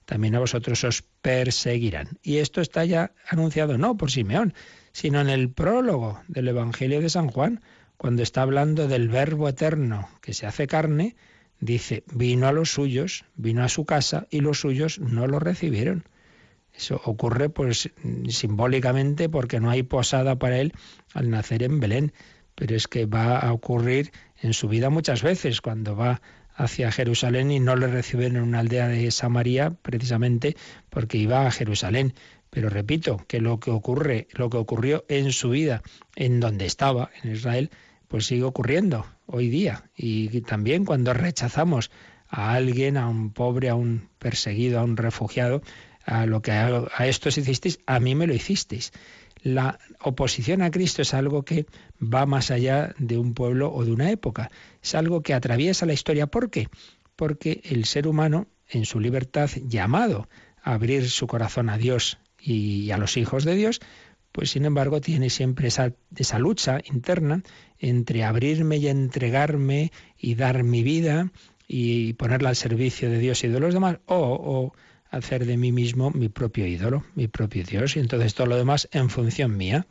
también 0.05 0.35
a 0.35 0.39
vosotros 0.39 0.83
os 0.83 1.03
perseguirán. 1.21 2.19
Y 2.21 2.37
esto 2.37 2.61
está 2.61 2.85
ya 2.85 3.11
anunciado 3.27 3.77
no 3.77 3.97
por 3.97 4.11
Simeón, 4.11 4.53
sino 4.91 5.21
en 5.21 5.29
el 5.29 5.49
prólogo 5.49 6.21
del 6.27 6.47
Evangelio 6.47 7.01
de 7.01 7.09
San 7.09 7.29
Juan, 7.29 7.61
cuando 7.97 8.23
está 8.23 8.41
hablando 8.41 8.87
del 8.87 9.07
Verbo 9.07 9.47
eterno 9.47 10.09
que 10.21 10.33
se 10.33 10.45
hace 10.45 10.67
carne, 10.67 11.15
dice, 11.59 12.03
vino 12.13 12.47
a 12.47 12.51
los 12.51 12.71
suyos, 12.71 13.25
vino 13.35 13.63
a 13.63 13.69
su 13.69 13.85
casa 13.85 14.27
y 14.29 14.41
los 14.41 14.59
suyos 14.59 14.99
no 14.99 15.27
lo 15.27 15.39
recibieron. 15.39 16.03
Eso 16.73 16.99
ocurre 17.05 17.49
pues 17.49 17.91
simbólicamente 18.29 19.29
porque 19.29 19.59
no 19.59 19.69
hay 19.69 19.83
posada 19.83 20.37
para 20.37 20.59
él 20.59 20.73
al 21.13 21.29
nacer 21.29 21.63
en 21.63 21.79
Belén, 21.79 22.13
pero 22.55 22.75
es 22.75 22.87
que 22.87 23.05
va 23.05 23.37
a 23.37 23.53
ocurrir 23.53 24.11
en 24.41 24.53
su 24.53 24.67
vida 24.67 24.89
muchas 24.89 25.21
veces 25.21 25.61
cuando 25.61 25.95
va 25.95 26.21
hacia 26.55 26.91
Jerusalén 26.91 27.51
y 27.51 27.59
no 27.59 27.75
le 27.75 27.87
reciben 27.87 28.35
en 28.35 28.43
una 28.43 28.59
aldea 28.59 28.87
de 28.87 29.09
Samaria 29.11 29.71
precisamente 29.81 30.55
porque 30.89 31.17
iba 31.17 31.45
a 31.45 31.51
Jerusalén. 31.51 32.13
Pero 32.49 32.69
repito 32.69 33.25
que 33.27 33.41
lo 33.41 33.59
que 33.59 33.71
ocurre, 33.71 34.27
lo 34.33 34.49
que 34.49 34.57
ocurrió 34.57 35.05
en 35.07 35.31
su 35.31 35.49
vida, 35.49 35.81
en 36.15 36.39
donde 36.39 36.65
estaba, 36.65 37.09
en 37.23 37.31
Israel, 37.31 37.71
pues 38.07 38.27
sigue 38.27 38.43
ocurriendo 38.43 39.07
hoy 39.25 39.49
día. 39.49 39.85
Y 39.95 40.41
también 40.41 40.85
cuando 40.85 41.13
rechazamos 41.13 41.89
a 42.27 42.53
alguien, 42.53 42.97
a 42.97 43.07
un 43.07 43.31
pobre, 43.31 43.69
a 43.69 43.75
un 43.75 44.07
perseguido, 44.19 44.79
a 44.79 44.83
un 44.83 44.97
refugiado, 44.97 45.63
a 46.05 46.25
lo 46.25 46.41
que 46.41 46.51
a, 46.51 46.83
a 46.95 47.07
estos 47.07 47.37
hicisteis, 47.37 47.79
a 47.87 47.99
mí 47.99 48.13
me 48.13 48.27
lo 48.27 48.33
hicisteis. 48.33 48.91
La 49.43 49.77
oposición 49.99 50.61
a 50.61 50.71
Cristo 50.71 51.01
es 51.01 51.13
algo 51.13 51.43
que 51.43 51.65
va 52.01 52.25
más 52.25 52.49
allá 52.49 52.95
de 52.97 53.17
un 53.17 53.33
pueblo 53.33 53.73
o 53.73 53.83
de 53.83 53.91
una 53.91 54.09
época. 54.09 54.49
Es 54.81 54.95
algo 54.95 55.21
que 55.21 55.33
atraviesa 55.33 55.85
la 55.85 55.93
historia. 55.93 56.27
¿Por 56.27 56.49
qué? 56.49 56.69
Porque 57.15 57.61
el 57.65 57.83
ser 57.85 58.07
humano, 58.07 58.47
en 58.69 58.85
su 58.85 58.99
libertad, 58.99 59.49
llamado 59.67 60.29
a 60.63 60.73
abrir 60.73 61.09
su 61.09 61.27
corazón 61.27 61.69
a 61.69 61.77
Dios 61.77 62.17
y 62.39 62.91
a 62.91 62.97
los 62.97 63.17
hijos 63.17 63.43
de 63.43 63.55
Dios, 63.55 63.81
pues 64.31 64.49
sin 64.49 64.65
embargo 64.65 65.01
tiene 65.01 65.29
siempre 65.29 65.67
esa, 65.67 65.93
esa 66.15 66.39
lucha 66.39 66.79
interna 66.85 67.43
entre 67.79 68.23
abrirme 68.23 68.77
y 68.77 68.87
entregarme 68.87 69.91
y 70.17 70.35
dar 70.35 70.63
mi 70.63 70.83
vida 70.83 71.31
y 71.67 72.13
ponerla 72.13 72.49
al 72.49 72.55
servicio 72.55 73.09
de 73.09 73.19
Dios 73.19 73.43
y 73.43 73.47
de 73.47 73.59
los 73.59 73.73
demás, 73.73 73.99
o, 74.05 74.73
hacer 75.13 75.45
de 75.45 75.57
mí 75.57 75.71
mismo 75.71 76.11
mi 76.11 76.29
propio 76.29 76.65
ídolo, 76.65 77.03
mi 77.15 77.27
propio 77.27 77.63
Dios, 77.63 77.95
y 77.95 77.99
entonces 77.99 78.33
todo 78.33 78.47
lo 78.47 78.57
demás 78.57 78.89
en 78.91 79.09
función 79.09 79.55
mía. 79.55 79.87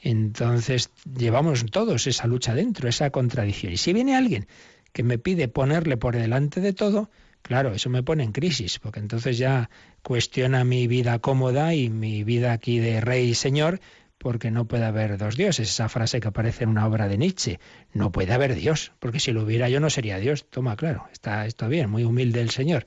Entonces 0.00 0.90
llevamos 1.04 1.64
todos 1.70 2.06
esa 2.06 2.26
lucha 2.26 2.54
dentro, 2.54 2.88
esa 2.88 3.10
contradicción. 3.10 3.72
Y 3.72 3.76
si 3.76 3.92
viene 3.92 4.16
alguien 4.16 4.46
que 4.92 5.02
me 5.02 5.18
pide 5.18 5.48
ponerle 5.48 5.96
por 5.96 6.16
delante 6.16 6.60
de 6.60 6.72
todo, 6.72 7.10
Claro, 7.42 7.72
eso 7.72 7.88
me 7.90 8.02
pone 8.02 8.22
en 8.22 8.32
crisis, 8.32 8.78
porque 8.78 9.00
entonces 9.00 9.38
ya 9.38 9.70
cuestiona 10.02 10.64
mi 10.64 10.86
vida 10.86 11.18
cómoda 11.20 11.74
y 11.74 11.88
mi 11.88 12.22
vida 12.22 12.52
aquí 12.52 12.78
de 12.78 13.00
rey 13.00 13.30
y 13.30 13.34
señor, 13.34 13.80
porque 14.18 14.50
no 14.50 14.66
puede 14.66 14.84
haber 14.84 15.16
dos 15.16 15.36
dioses. 15.36 15.70
Esa 15.70 15.88
frase 15.88 16.20
que 16.20 16.28
aparece 16.28 16.64
en 16.64 16.70
una 16.70 16.86
obra 16.86 17.08
de 17.08 17.16
Nietzsche. 17.16 17.58
No 17.92 18.12
puede 18.12 18.34
haber 18.34 18.54
Dios, 18.54 18.92
porque 18.98 19.20
si 19.20 19.32
lo 19.32 19.42
hubiera 19.42 19.68
yo 19.68 19.80
no 19.80 19.88
sería 19.88 20.18
Dios. 20.18 20.44
Toma, 20.50 20.76
claro, 20.76 21.08
está, 21.12 21.46
está 21.46 21.66
bien, 21.66 21.88
muy 21.88 22.04
humilde 22.04 22.42
el 22.42 22.50
Señor. 22.50 22.84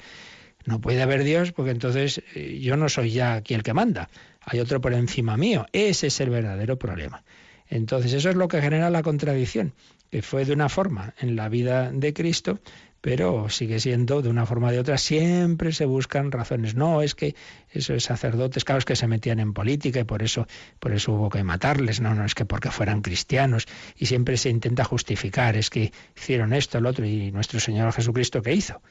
No 0.65 0.79
puede 0.79 1.01
haber 1.01 1.23
Dios 1.23 1.51
porque 1.51 1.71
entonces 1.71 2.21
eh, 2.35 2.59
yo 2.61 2.77
no 2.77 2.89
soy 2.89 3.11
ya 3.11 3.35
aquí 3.35 3.53
el 3.53 3.63
que 3.63 3.73
manda. 3.73 4.09
Hay 4.41 4.59
otro 4.59 4.81
por 4.81 4.93
encima 4.93 5.37
mío. 5.37 5.65
Ese 5.73 6.07
es 6.07 6.19
el 6.19 6.29
verdadero 6.29 6.77
problema. 6.77 7.23
Entonces 7.69 8.13
eso 8.13 8.29
es 8.29 8.35
lo 8.35 8.47
que 8.47 8.61
genera 8.61 8.89
la 8.89 9.01
contradicción, 9.01 9.73
que 10.11 10.21
fue 10.21 10.45
de 10.45 10.53
una 10.53 10.69
forma 10.69 11.13
en 11.19 11.35
la 11.35 11.49
vida 11.49 11.91
de 11.91 12.13
Cristo, 12.13 12.59
pero 13.03 13.49
sigue 13.49 13.81
siendo 13.81 14.21
de 14.21 14.29
una 14.29 14.45
forma 14.45 14.67
o 14.67 14.71
de 14.71 14.79
otra, 14.79 14.97
siempre 14.97 15.73
se 15.73 15.85
buscan 15.85 16.31
razones. 16.31 16.75
No, 16.75 17.01
es 17.01 17.15
que 17.15 17.35
esos 17.71 18.03
sacerdotes, 18.03 18.63
claro, 18.63 18.79
es 18.79 18.85
que 18.85 18.95
se 18.95 19.07
metían 19.07 19.41
en 19.41 19.53
política 19.53 19.99
y 19.99 20.03
por 20.05 20.23
eso, 20.23 20.47
por 20.79 20.93
eso 20.93 21.11
hubo 21.11 21.29
que 21.29 21.43
matarles. 21.43 21.99
No, 21.99 22.15
no, 22.15 22.23
es 22.23 22.33
que 22.33 22.45
porque 22.45 22.71
fueran 22.71 23.01
cristianos. 23.01 23.65
Y 23.97 24.05
siempre 24.05 24.37
se 24.37 24.49
intenta 24.49 24.85
justificar, 24.85 25.57
es 25.57 25.69
que 25.69 25.91
hicieron 26.15 26.53
esto, 26.53 26.77
el 26.77 26.85
otro, 26.85 27.05
y 27.05 27.31
nuestro 27.31 27.59
Señor 27.59 27.91
Jesucristo, 27.91 28.41
¿qué 28.41 28.53
hizo? 28.53 28.81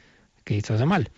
¿Qué 0.45 0.57
hizo 0.57 0.77
de 0.77 0.85
mal? 0.85 1.11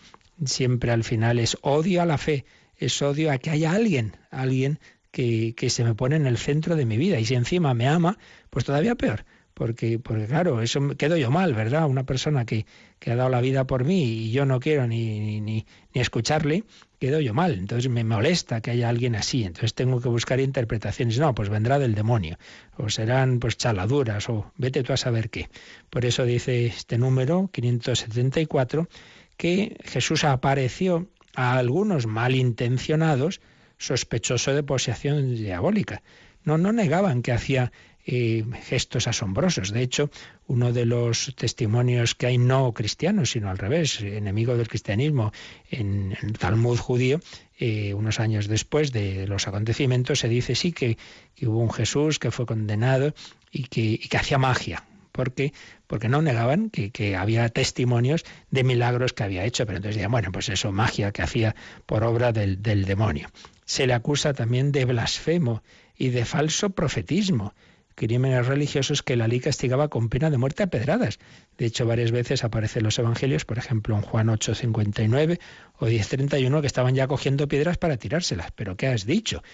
Siempre 0.45 0.91
al 0.91 1.05
final 1.05 1.39
es 1.39 1.57
odio 1.63 2.03
a 2.03 2.07
la 2.07 2.19
fe, 2.19 2.45
es 2.77 3.01
odio 3.03 3.31
a 3.31 3.39
que 3.39 3.51
haya 3.51 3.73
alguien, 3.73 4.17
alguien 4.31 4.79
que, 5.11 5.55
que 5.57 5.71
se 5.71 5.85
me 5.85 5.95
pone 5.95 6.17
en 6.17 6.27
el 6.27 6.39
centro 6.39 6.77
de 6.77 6.87
mi 6.87 6.97
vida. 6.97 7.19
Y 7.21 7.25
si 7.25 7.35
encima 7.35 7.75
me 7.75 7.87
ama, 7.89 8.19
pues 8.51 8.65
todavía 8.65 8.95
peor 8.97 9.25
porque, 9.55 10.01
porque 10.01 10.27
claro, 10.27 10.61
eso 10.63 10.81
me- 10.81 10.97
quedo 10.97 11.17
yo 11.17 11.31
mal, 11.31 11.55
¿verdad? 11.55 11.87
Una 11.87 12.05
persona 12.05 12.45
que, 12.45 12.67
que 12.99 13.13
ha 13.13 13.17
dado 13.17 13.29
la 13.31 13.41
vida 13.41 13.67
por 13.69 13.85
mí 13.85 14.03
y 14.03 14.31
yo 14.33 14.45
no 14.47 14.59
quiero 14.59 14.89
ni, 14.89 15.21
ni, 15.21 15.41
ni, 15.41 15.67
escucharle, 15.93 16.65
quedo 16.99 17.21
yo 17.21 17.35
mal. 17.35 17.53
Entonces 17.55 17.89
me 17.89 18.03
molesta 18.03 18.61
que 18.61 18.73
haya 18.73 18.89
alguien 18.89 19.15
así. 19.15 19.45
Entonces 19.45 19.73
tengo 19.75 20.01
que 20.01 20.09
buscar 20.09 20.41
interpretaciones. 20.41 21.21
No, 21.21 21.37
pues 21.37 21.49
vendrá 21.51 21.79
del 21.79 21.95
demonio. 21.95 22.37
O 22.77 22.89
serán 22.89 23.39
pues 23.39 23.57
chaladuras 23.57 24.29
o 24.29 24.51
vete 24.57 24.83
tú 24.83 24.93
a 24.93 24.97
saber 24.97 25.31
qué. 25.31 25.49
Por 25.89 26.05
eso 26.05 26.25
dice 26.25 26.67
este 26.67 26.99
número 26.99 27.49
574 27.53 28.89
que 29.37 29.77
Jesús 29.85 30.25
apareció 30.25 31.09
a 31.35 31.59
algunos 31.59 32.07
malintencionados 32.07 33.41
sospechoso 33.79 34.55
de 34.55 34.63
posesión 34.63 35.35
diabólica. 35.35 36.03
No, 36.45 36.59
no 36.59 36.73
negaban 36.73 37.23
que 37.23 37.33
hacía 37.33 37.73
eh, 38.07 38.45
gestos 38.65 39.09
asombrosos. 39.09 39.73
De 39.73 39.81
hecho, 39.81 40.11
uno 40.47 40.75
de 40.75 40.85
los 40.85 41.35
testimonios 41.37 42.15
que 42.15 42.27
hay 42.27 42.37
no 42.37 42.73
cristianos, 42.75 43.31
sino 43.31 43.49
al 43.49 43.57
revés, 43.57 44.01
enemigo 44.03 44.59
del 44.59 44.69
cristianismo 44.69 45.33
en 45.71 46.15
el 46.23 46.35
Talmud 46.35 46.77
judío, 46.77 47.21
eh, 47.59 47.95
unos 47.95 48.21
años 48.21 48.47
después 48.47 48.93
de 48.93 49.27
los 49.27 49.49
acontecimientos, 49.49 50.19
se 50.19 50.29
dice 50.29 50.55
sí 50.55 50.73
que, 50.73 50.99
hubo 51.43 51.61
un 51.61 51.73
Jesús 51.73 52.19
que 52.19 52.31
fue 52.31 52.45
condenado 52.45 53.15
y 53.51 53.65
que, 53.65 53.81
y 53.81 54.09
que 54.09 54.19
hacía 54.19 54.37
magia. 54.37 54.85
¿Por 55.11 55.33
qué? 55.33 55.55
Porque 55.95 56.09
no 56.09 56.23
negaban 56.23 56.71
que, 56.71 57.15
había 57.15 57.49
testimonios 57.51 58.25
de 58.51 58.65
milagros 58.65 59.13
que 59.13 59.23
había 59.23 59.45
hecho, 59.45 59.65
pero 59.65 59.77
entonces 59.77 59.95
decían, 59.95 60.11
bueno, 60.11 60.33
pues 60.33 60.49
eso, 60.49 60.73
magia 60.73 61.13
que 61.13 61.23
hacía 61.23 61.55
por 61.87 62.03
obra 62.03 62.33
del, 62.33 62.61
del 62.61 62.85
demonio. 62.85 63.29
Se 63.65 63.87
le 63.87 63.95
acusa 63.95 64.35
también 64.35 64.73
de 64.73 64.87
blasfemo 64.87 65.63
y 65.97 66.09
de 66.09 66.25
falso 66.25 66.71
profetismo 66.71 67.55
crímenes 67.95 68.45
religiosos 68.49 69.05
que 69.05 69.15
la 69.15 69.29
ley 69.29 69.39
castigaba 69.39 69.87
con 69.87 70.09
pena 70.09 70.31
de 70.31 70.37
muerte 70.37 70.65
a 70.65 70.67
pedradas. 70.67 71.21
De 71.59 71.67
hecho, 71.67 71.87
varias 71.87 72.11
veces 72.11 72.43
aparecen 72.43 72.83
los 72.83 72.99
evangelios, 72.99 73.45
por 73.45 73.59
ejemplo, 73.59 73.95
en 73.95 74.03
Juan 74.03 74.31
8:59 74.31 75.39
o 75.79 75.87
10:31, 75.87 76.61
que 76.61 76.67
estaban 76.67 76.97
ya 76.97 77.07
cogiendo 77.07 77.47
piedras 77.47 77.79
para 77.79 77.99
tirárselas. 77.99 78.51
¿Pero 78.57 78.77
qué 78.77 78.89
has 78.89 79.07
dicho? 79.07 79.45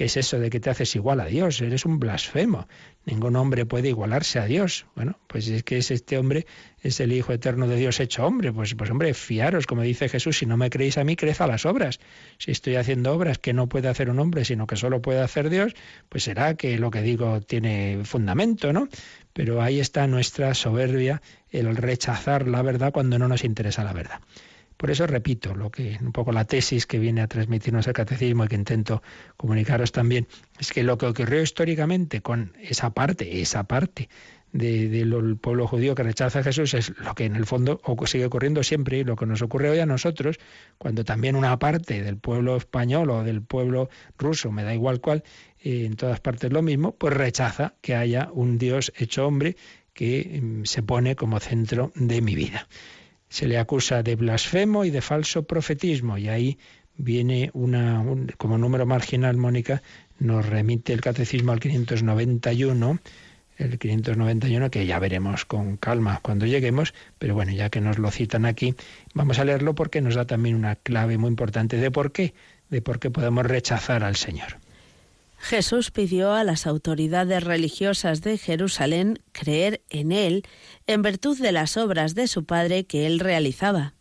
¿Qué 0.00 0.06
es 0.06 0.16
eso 0.16 0.38
de 0.38 0.48
que 0.48 0.60
te 0.60 0.70
haces 0.70 0.96
igual 0.96 1.20
a 1.20 1.26
Dios? 1.26 1.60
Eres 1.60 1.84
un 1.84 2.00
blasfemo. 2.00 2.66
Ningún 3.04 3.36
hombre 3.36 3.66
puede 3.66 3.90
igualarse 3.90 4.38
a 4.38 4.46
Dios. 4.46 4.86
Bueno, 4.96 5.18
pues 5.26 5.46
es 5.48 5.62
que 5.62 5.76
es 5.76 5.90
este 5.90 6.16
hombre, 6.16 6.46
es 6.82 7.00
el 7.00 7.12
Hijo 7.12 7.34
eterno 7.34 7.68
de 7.68 7.76
Dios 7.76 8.00
hecho 8.00 8.24
hombre. 8.24 8.50
Pues, 8.50 8.74
pues 8.74 8.90
hombre, 8.90 9.12
fiaros, 9.12 9.66
como 9.66 9.82
dice 9.82 10.08
Jesús, 10.08 10.38
si 10.38 10.46
no 10.46 10.56
me 10.56 10.70
creéis 10.70 10.96
a 10.96 11.04
mí, 11.04 11.16
creed 11.16 11.36
a 11.38 11.46
las 11.46 11.66
obras. 11.66 12.00
Si 12.38 12.50
estoy 12.50 12.76
haciendo 12.76 13.12
obras 13.12 13.36
que 13.36 13.52
no 13.52 13.68
puede 13.68 13.88
hacer 13.88 14.08
un 14.08 14.20
hombre, 14.20 14.46
sino 14.46 14.66
que 14.66 14.76
solo 14.76 15.02
puede 15.02 15.20
hacer 15.20 15.50
Dios, 15.50 15.74
pues 16.08 16.24
será 16.24 16.54
que 16.54 16.78
lo 16.78 16.90
que 16.90 17.02
digo 17.02 17.42
tiene 17.42 18.00
fundamento, 18.04 18.72
¿no? 18.72 18.88
Pero 19.34 19.60
ahí 19.60 19.80
está 19.80 20.06
nuestra 20.06 20.54
soberbia, 20.54 21.20
el 21.50 21.76
rechazar 21.76 22.48
la 22.48 22.62
verdad 22.62 22.90
cuando 22.90 23.18
no 23.18 23.28
nos 23.28 23.44
interesa 23.44 23.84
la 23.84 23.92
verdad. 23.92 24.20
Por 24.80 24.90
eso 24.90 25.06
repito 25.06 25.54
lo 25.54 25.70
que 25.70 25.98
un 26.00 26.10
poco 26.10 26.32
la 26.32 26.46
tesis 26.46 26.86
que 26.86 26.98
viene 26.98 27.20
a 27.20 27.26
transmitirnos 27.26 27.86
el 27.86 27.92
catecismo 27.92 28.46
y 28.46 28.48
que 28.48 28.54
intento 28.54 29.02
comunicaros 29.36 29.92
también, 29.92 30.26
es 30.58 30.72
que 30.72 30.82
lo 30.82 30.96
que 30.96 31.04
ocurrió 31.04 31.42
históricamente 31.42 32.22
con 32.22 32.54
esa 32.58 32.88
parte, 32.94 33.42
esa 33.42 33.64
parte 33.64 34.08
del 34.52 35.36
pueblo 35.36 35.66
judío 35.66 35.94
que 35.94 36.02
rechaza 36.02 36.38
a 36.38 36.42
Jesús 36.42 36.72
es 36.72 36.98
lo 36.98 37.14
que 37.14 37.26
en 37.26 37.36
el 37.36 37.44
fondo 37.44 37.78
sigue 38.06 38.24
ocurriendo 38.24 38.62
siempre 38.62 38.96
y 38.96 39.04
lo 39.04 39.16
que 39.16 39.26
nos 39.26 39.42
ocurre 39.42 39.68
hoy 39.68 39.80
a 39.80 39.86
nosotros, 39.86 40.38
cuando 40.78 41.04
también 41.04 41.36
una 41.36 41.58
parte 41.58 42.02
del 42.02 42.16
pueblo 42.16 42.56
español 42.56 43.10
o 43.10 43.22
del 43.22 43.42
pueblo 43.42 43.90
ruso, 44.16 44.50
me 44.50 44.64
da 44.64 44.72
igual 44.72 45.02
cuál, 45.02 45.24
eh, 45.62 45.84
en 45.84 45.96
todas 45.96 46.20
partes 46.20 46.54
lo 46.54 46.62
mismo, 46.62 46.92
pues 46.92 47.12
rechaza 47.12 47.74
que 47.82 47.96
haya 47.96 48.30
un 48.32 48.56
Dios 48.56 48.94
hecho 48.96 49.26
hombre 49.26 49.56
que 49.92 50.40
mm, 50.42 50.64
se 50.64 50.82
pone 50.82 51.16
como 51.16 51.38
centro 51.38 51.92
de 51.94 52.22
mi 52.22 52.34
vida. 52.34 52.66
Se 53.30 53.46
le 53.46 53.56
acusa 53.56 54.02
de 54.02 54.16
blasfemo 54.16 54.84
y 54.84 54.90
de 54.90 55.00
falso 55.00 55.44
profetismo 55.44 56.18
y 56.18 56.28
ahí 56.28 56.58
viene 56.98 57.50
una, 57.54 58.00
un, 58.00 58.26
como 58.36 58.58
número 58.58 58.84
marginal, 58.84 59.38
Mónica, 59.38 59.82
nos 60.18 60.44
remite 60.44 60.92
el 60.92 61.00
catecismo 61.00 61.52
al 61.52 61.60
591 61.60 63.00
el 63.60 63.78
591, 63.78 64.70
que 64.70 64.86
ya 64.86 64.98
veremos 64.98 65.44
con 65.44 65.76
calma 65.76 66.20
cuando 66.22 66.46
lleguemos, 66.46 66.94
pero 67.18 67.34
bueno, 67.34 67.52
ya 67.52 67.68
que 67.68 67.80
nos 67.80 67.98
lo 67.98 68.10
citan 68.10 68.46
aquí, 68.46 68.74
vamos 69.12 69.38
a 69.38 69.44
leerlo 69.44 69.74
porque 69.74 70.00
nos 70.00 70.14
da 70.14 70.24
también 70.24 70.56
una 70.56 70.76
clave 70.76 71.18
muy 71.18 71.28
importante 71.28 71.76
de 71.76 71.90
por 71.90 72.10
qué, 72.10 72.34
de 72.70 72.80
por 72.80 72.98
qué 72.98 73.10
podemos 73.10 73.44
rechazar 73.44 74.02
al 74.02 74.16
Señor. 74.16 74.58
Jesús 75.40 75.90
pidió 75.90 76.34
a 76.34 76.44
las 76.44 76.66
autoridades 76.66 77.42
religiosas 77.42 78.20
de 78.20 78.36
Jerusalén 78.36 79.22
creer 79.32 79.82
en 79.88 80.12
Él 80.12 80.44
en 80.86 81.00
virtud 81.00 81.40
de 81.40 81.50
las 81.50 81.78
obras 81.78 82.14
de 82.14 82.28
su 82.28 82.44
Padre 82.44 82.84
que 82.84 83.06
Él 83.06 83.18
realizaba. 83.18 83.94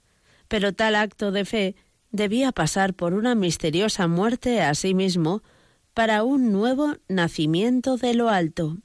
Pero 0.50 0.74
tal 0.74 0.96
acto 0.96 1.32
de 1.32 1.46
fe 1.46 1.76
debía 2.12 2.52
pasar 2.52 2.94
por 2.94 3.14
una 3.14 3.36
misteriosa 3.36 4.08
muerte 4.08 4.62
a 4.62 4.76
sí 4.76 4.94
mismo 4.94 5.42
para 5.94 6.24
un 6.24 6.52
nuevo 6.52 6.98
nacimiento 7.08 7.96
de 7.96 8.14
lo 8.16 8.30
alto 8.30 8.78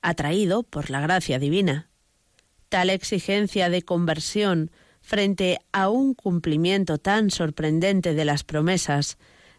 atraído 0.00 0.62
por 0.62 0.88
la 0.88 1.02
gracia 1.02 1.38
divina. 1.38 1.90
Tal 2.70 2.88
exigencia 2.88 3.68
de 3.68 3.82
conversión 3.82 4.70
frente 5.02 5.58
a 5.72 5.90
un 5.90 6.14
cumplimiento 6.14 6.96
tan 6.96 7.30
sorprendente 7.30 8.14
de 8.14 8.24
las 8.24 8.44
promesas 8.44 9.18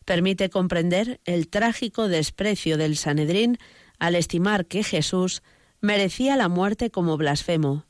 permite 0.09 0.49
comprender 0.49 1.19
el 1.25 1.49
trágico 1.49 2.07
desprecio 2.07 2.77
del 2.77 2.97
Sanedrín 2.97 3.59
al 3.99 4.15
estimar 4.15 4.65
que 4.65 4.83
Jesús 4.83 5.43
merecía 5.81 6.35
la 6.35 6.47
muerte 6.47 6.89
como 6.89 7.15
blasfemo. 7.15 7.85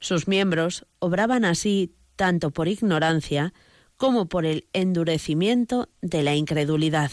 Sus 0.00 0.26
miembros 0.26 0.84
obraban 0.98 1.44
así 1.44 1.92
tanto 2.16 2.50
por 2.50 2.66
ignorancia 2.66 3.54
como 3.96 4.26
por 4.26 4.46
el 4.46 4.66
endurecimiento 4.72 5.88
de 6.02 6.24
la 6.24 6.34
incredulidad. 6.34 7.12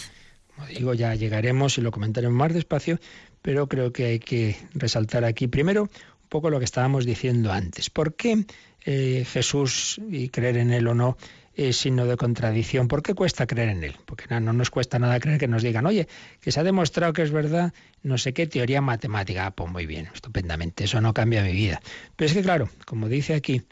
Como 0.56 0.66
digo, 0.66 0.96
ya 0.96 1.14
llegaremos 1.14 1.78
y 1.78 1.82
lo 1.82 1.92
comentaremos 1.92 2.36
más 2.36 2.52
despacio, 2.52 3.00
pero 3.44 3.68
creo 3.68 3.94
que 3.94 4.06
hay 4.06 4.20
que 4.20 4.58
resaltar 4.74 5.24
aquí 5.24 5.46
primero 5.46 5.84
un 5.84 6.30
poco 6.30 6.50
lo 6.50 6.58
que 6.58 6.66
estábamos 6.66 7.06
diciendo 7.06 7.52
antes. 7.52 7.92
¿Por 7.92 8.16
qué 8.16 8.44
eh, 8.86 9.24
Jesús 9.32 10.02
y 10.10 10.30
creer 10.30 10.58
en 10.58 10.72
Él 10.72 10.88
o 10.88 10.96
no 10.96 11.16
es 11.56 11.78
signo 11.78 12.06
de 12.06 12.18
contradicción? 12.18 12.88
¿Por 12.88 13.04
qué 13.04 13.14
cuesta 13.14 13.48
creer 13.48 13.70
en 13.70 13.84
Él? 13.84 13.96
Porque 14.06 14.26
no, 14.30 14.40
no, 14.40 14.54
nos 14.54 14.70
cuesta 14.70 15.00
nada 15.00 15.20
creer 15.20 15.40
que 15.40 15.48
nos 15.48 15.64
digan, 15.64 15.86
oye, 15.86 16.08
que 16.40 16.52
se 16.52 16.60
ha 16.60 16.64
demostrado 16.64 17.14
que 17.14 17.22
es 17.22 17.32
verdad 17.32 17.74
no 18.04 18.18
sé 18.18 18.34
qué 18.34 18.48
teoría 18.48 18.82
matemática. 18.82 19.48
Ah, 19.48 19.52
pues 19.52 19.72
muy 19.72 19.86
bien, 19.86 20.10
estupendamente, 20.14 20.86
eso 20.86 21.02
no 21.02 21.14
cambia 21.14 21.44
mi 21.44 21.54
vida. 21.54 21.82
Pero 22.16 22.28
es 22.28 22.34
que 22.34 22.42
claro, 22.42 22.70
como 22.86 23.10
dice 23.10 23.34
aquí, 23.34 23.64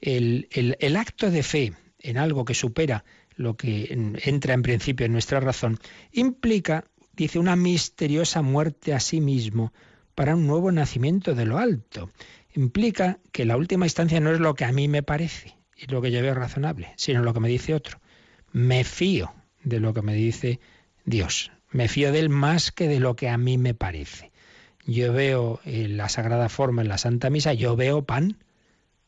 el, 0.00 0.48
el 0.50 0.96
acto 0.96 1.30
de 1.30 1.42
fe 1.42 1.72
en 2.00 2.18
algo 2.18 2.44
que 2.44 2.54
supera 2.54 3.04
lo 3.36 3.56
que 3.56 3.88
entra 4.24 4.54
en 4.54 4.62
principio 4.62 5.06
en 5.06 5.12
nuestra 5.12 5.40
razón, 5.40 5.78
implica 6.12 6.84
dice, 7.18 7.38
una 7.38 7.56
misteriosa 7.56 8.42
muerte 8.42 8.94
a 8.94 9.00
sí 9.00 9.20
mismo 9.20 9.72
para 10.14 10.34
un 10.34 10.46
nuevo 10.46 10.72
nacimiento 10.72 11.34
de 11.34 11.46
lo 11.46 11.58
alto. 11.58 12.10
Implica 12.54 13.18
que 13.32 13.44
la 13.44 13.56
última 13.56 13.86
instancia 13.86 14.20
no 14.20 14.32
es 14.32 14.40
lo 14.40 14.54
que 14.54 14.64
a 14.64 14.72
mí 14.72 14.88
me 14.88 15.02
parece 15.02 15.57
y 15.78 15.86
lo 15.86 16.02
que 16.02 16.10
yo 16.10 16.20
veo 16.20 16.34
razonable, 16.34 16.92
sino 16.96 17.22
lo 17.22 17.32
que 17.32 17.40
me 17.40 17.48
dice 17.48 17.74
otro. 17.74 18.00
Me 18.52 18.84
fío 18.84 19.32
de 19.62 19.80
lo 19.80 19.94
que 19.94 20.02
me 20.02 20.14
dice 20.14 20.60
Dios. 21.04 21.52
Me 21.70 21.88
fío 21.88 22.12
de 22.12 22.18
él 22.18 22.28
más 22.28 22.72
que 22.72 22.88
de 22.88 23.00
lo 23.00 23.14
que 23.14 23.28
a 23.28 23.38
mí 23.38 23.58
me 23.58 23.74
parece. 23.74 24.32
Yo 24.86 25.12
veo 25.12 25.60
en 25.64 25.96
la 25.96 26.08
Sagrada 26.08 26.48
Forma, 26.48 26.82
en 26.82 26.88
la 26.88 26.98
Santa 26.98 27.30
Misa, 27.30 27.52
yo 27.52 27.76
veo 27.76 28.04
pan, 28.04 28.38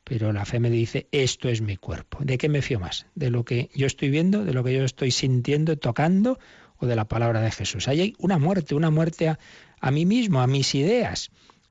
pero 0.05 0.33
la 0.33 0.45
fe 0.45 0.61
me 0.61 0.71
dice, 0.71 1.09
esto 1.11 1.49
es 1.49 1.63
mi 1.63 1.77
cuerpo. 1.77 2.19
¿De 2.21 2.37
qué 2.39 2.49
me 2.49 2.63
fío 2.63 2.79
más? 2.79 3.07
¿De 3.15 3.31
lo 3.31 3.45
que 3.45 3.71
yo 3.75 3.87
estoy 3.87 4.11
viendo? 4.11 4.45
¿De 4.45 4.53
lo 4.53 4.63
que 4.63 4.75
yo 4.75 4.85
estoy 4.85 5.11
sintiendo, 5.11 5.77
tocando? 5.77 6.39
o 6.81 6.87
de 6.87 6.97
la 6.97 7.07
palabra 7.07 7.41
de 7.41 7.51
Jesús. 7.51 7.89
Ahí 7.89 8.01
hay 8.01 8.15
una 8.19 8.39
muerte, 8.39 8.75
una 8.75 8.91
muerte 8.91 9.29
a, 9.29 9.39
a, 9.81 9.91
mí 9.91 10.07
mismo, 10.07 10.41
a 10.41 10.47
mis 10.47 10.75
ideas. 10.75 11.31